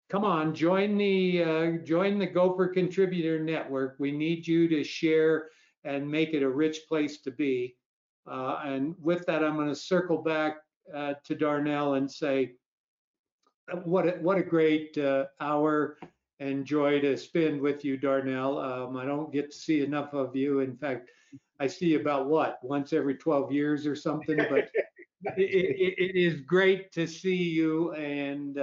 come 0.08 0.24
on, 0.24 0.54
join 0.54 0.96
the 0.96 1.42
uh, 1.42 1.70
join 1.84 2.18
the 2.18 2.26
Gopher 2.26 2.68
Contributor 2.68 3.38
Network. 3.38 3.96
We 3.98 4.12
need 4.12 4.46
you 4.46 4.68
to 4.68 4.82
share 4.82 5.48
and 5.84 6.10
make 6.10 6.34
it 6.34 6.42
a 6.42 6.48
rich 6.48 6.80
place 6.88 7.20
to 7.22 7.30
be. 7.30 7.76
Uh, 8.30 8.60
and 8.64 8.94
with 9.00 9.24
that, 9.26 9.44
I'm 9.44 9.56
going 9.56 9.68
to 9.68 9.74
circle 9.74 10.18
back 10.18 10.56
uh, 10.94 11.14
to 11.24 11.34
Darnell 11.34 11.94
and 11.94 12.10
say, 12.10 12.52
what 13.84 14.06
a, 14.06 14.10
what 14.20 14.38
a 14.38 14.42
great 14.42 14.96
uh, 14.98 15.26
hour 15.40 15.98
and 16.40 16.64
joy 16.64 17.00
to 17.00 17.16
spend 17.16 17.60
with 17.60 17.84
you, 17.84 17.96
Darnell. 17.96 18.58
Um, 18.58 18.96
I 18.96 19.04
don't 19.04 19.32
get 19.32 19.50
to 19.50 19.56
see 19.56 19.82
enough 19.82 20.14
of 20.14 20.36
you. 20.36 20.60
In 20.60 20.76
fact, 20.76 21.10
I 21.60 21.66
see 21.66 21.94
about 21.94 22.26
what 22.26 22.58
once 22.62 22.92
every 22.92 23.16
12 23.16 23.50
years 23.52 23.86
or 23.86 23.96
something. 23.96 24.36
But 24.36 24.70
it, 25.36 25.38
it, 25.38 25.94
it 25.98 26.16
is 26.16 26.40
great 26.42 26.92
to 26.92 27.06
see 27.06 27.34
you, 27.34 27.92
and 27.92 28.58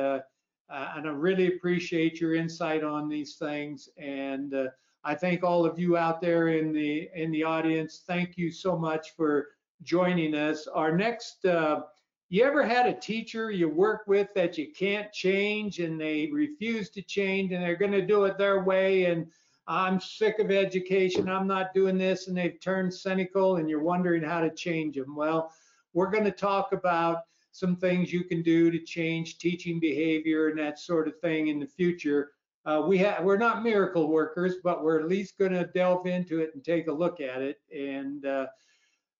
uh, 0.69 0.93
and 0.95 1.07
I 1.07 1.11
really 1.11 1.47
appreciate 1.47 2.19
your 2.19 2.35
insight 2.35 2.83
on 2.83 3.07
these 3.07 3.35
things. 3.35 3.89
And 3.97 4.53
uh, 4.53 4.65
I 5.03 5.15
thank 5.15 5.43
all 5.43 5.65
of 5.65 5.77
you 5.77 5.97
out 5.97 6.21
there 6.21 6.49
in 6.49 6.71
the 6.73 7.09
in 7.15 7.31
the 7.31 7.43
audience. 7.43 8.03
Thank 8.07 8.37
you 8.37 8.51
so 8.51 8.77
much 8.77 9.15
for 9.15 9.47
joining 9.83 10.35
us. 10.35 10.67
Our 10.67 10.95
next. 10.95 11.45
Uh, 11.45 11.81
you 12.29 12.43
ever 12.43 12.65
had 12.65 12.87
a 12.87 12.99
teacher 12.99 13.51
you 13.51 13.69
work 13.69 14.07
with 14.07 14.33
that 14.33 14.57
you 14.57 14.73
can't 14.73 15.13
change 15.13 15.79
and 15.79 16.01
they 16.01 16.27
refuse 16.33 16.89
to 16.89 17.03
change 17.03 17.51
and 17.51 17.61
they're 17.63 17.75
going 17.75 17.91
to 17.91 18.05
do 18.05 18.25
it 18.25 18.35
their 18.39 18.63
way 18.63 19.05
and 19.05 19.27
I'm 19.67 19.99
sick 19.99 20.39
of 20.39 20.51
education, 20.51 21.27
I'm 21.27 21.47
not 21.47 21.73
doing 21.73 21.97
this, 21.97 22.27
and 22.27 22.37
they've 22.37 22.59
turned 22.61 22.93
cynical 22.93 23.55
and 23.55 23.69
you're 23.69 23.81
wondering 23.81 24.21
how 24.21 24.41
to 24.41 24.51
change 24.51 24.95
them. 24.95 25.15
Well, 25.15 25.51
we're 25.93 26.11
going 26.11 26.25
to 26.25 26.31
talk 26.31 26.71
about 26.71 27.23
some 27.55 27.77
things 27.77 28.11
you 28.11 28.25
can 28.25 28.41
do 28.41 28.69
to 28.69 28.79
change 28.79 29.37
teaching 29.37 29.79
behavior 29.79 30.49
and 30.49 30.59
that 30.59 30.77
sort 30.77 31.07
of 31.07 31.17
thing 31.21 31.47
in 31.47 31.57
the 31.57 31.65
future. 31.65 32.31
Uh, 32.65 32.83
we 32.85 32.97
have 32.97 33.23
we're 33.23 33.37
not 33.37 33.63
miracle 33.63 34.09
workers, 34.09 34.55
but 34.61 34.83
we're 34.83 34.99
at 34.99 35.07
least 35.07 35.37
going 35.37 35.53
to 35.53 35.65
delve 35.67 36.05
into 36.05 36.41
it 36.41 36.51
and 36.53 36.65
take 36.65 36.87
a 36.87 36.91
look 36.91 37.21
at 37.21 37.41
it. 37.41 37.61
And 37.73 38.25
uh, 38.25 38.47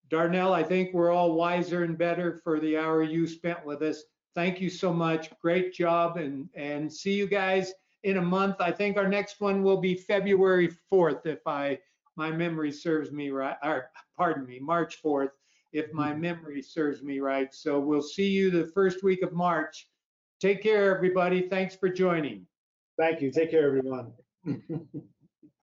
Darnell, 0.10 0.54
I 0.54 0.64
think 0.64 0.94
we're 0.94 1.12
all 1.12 1.32
wiser 1.32 1.86
and 1.86 1.98
better 1.98 2.42
for 2.44 2.60
the 2.60 2.78
hour 2.78 3.04
you 3.04 3.26
spent 3.26 3.66
with 3.66 3.82
us. 3.82 4.04
Thank 4.34 4.60
you 4.60 4.70
so 4.70 4.92
much. 4.92 5.30
Great 5.42 5.74
job, 5.74 6.18
and 6.18 6.50
and 6.56 6.92
see 6.92 7.14
you 7.14 7.28
guys 7.28 7.72
in 8.04 8.18
a 8.18 8.22
month. 8.22 8.58
I 8.60 8.72
think 8.72 8.98
our 8.98 9.08
next 9.08 9.40
one 9.40 9.64
will 9.64 9.80
be 9.80 9.96
February 9.96 10.72
4th, 10.92 11.26
if 11.26 11.48
I 11.48 11.80
my 12.18 12.32
memory 12.32 12.74
serves 12.74 13.14
me 13.14 13.30
right. 13.30 13.56
Or 13.64 13.90
pardon 14.18 14.46
me, 14.46 14.60
March 14.60 15.02
4th, 15.02 15.32
if 15.76 15.92
my 15.92 16.12
mm-hmm. 16.12 16.22
memory 16.22 16.62
serves 16.62 17.04
me 17.04 17.20
right. 17.20 17.54
So 17.54 17.80
we'll 17.80 18.02
see 18.02 18.30
you 18.30 18.50
the 18.50 18.68
first 18.68 19.04
week 19.04 19.22
of 19.22 19.34
March. 19.34 19.90
Take 20.40 20.64
care, 20.64 20.96
everybody. 20.96 21.50
Thanks 21.50 21.76
for 21.76 21.90
joining. 21.90 22.48
Thank 22.98 23.22
you. 23.22 23.30
Take 23.30 23.52
care, 23.52 23.68
everyone. 23.68 24.14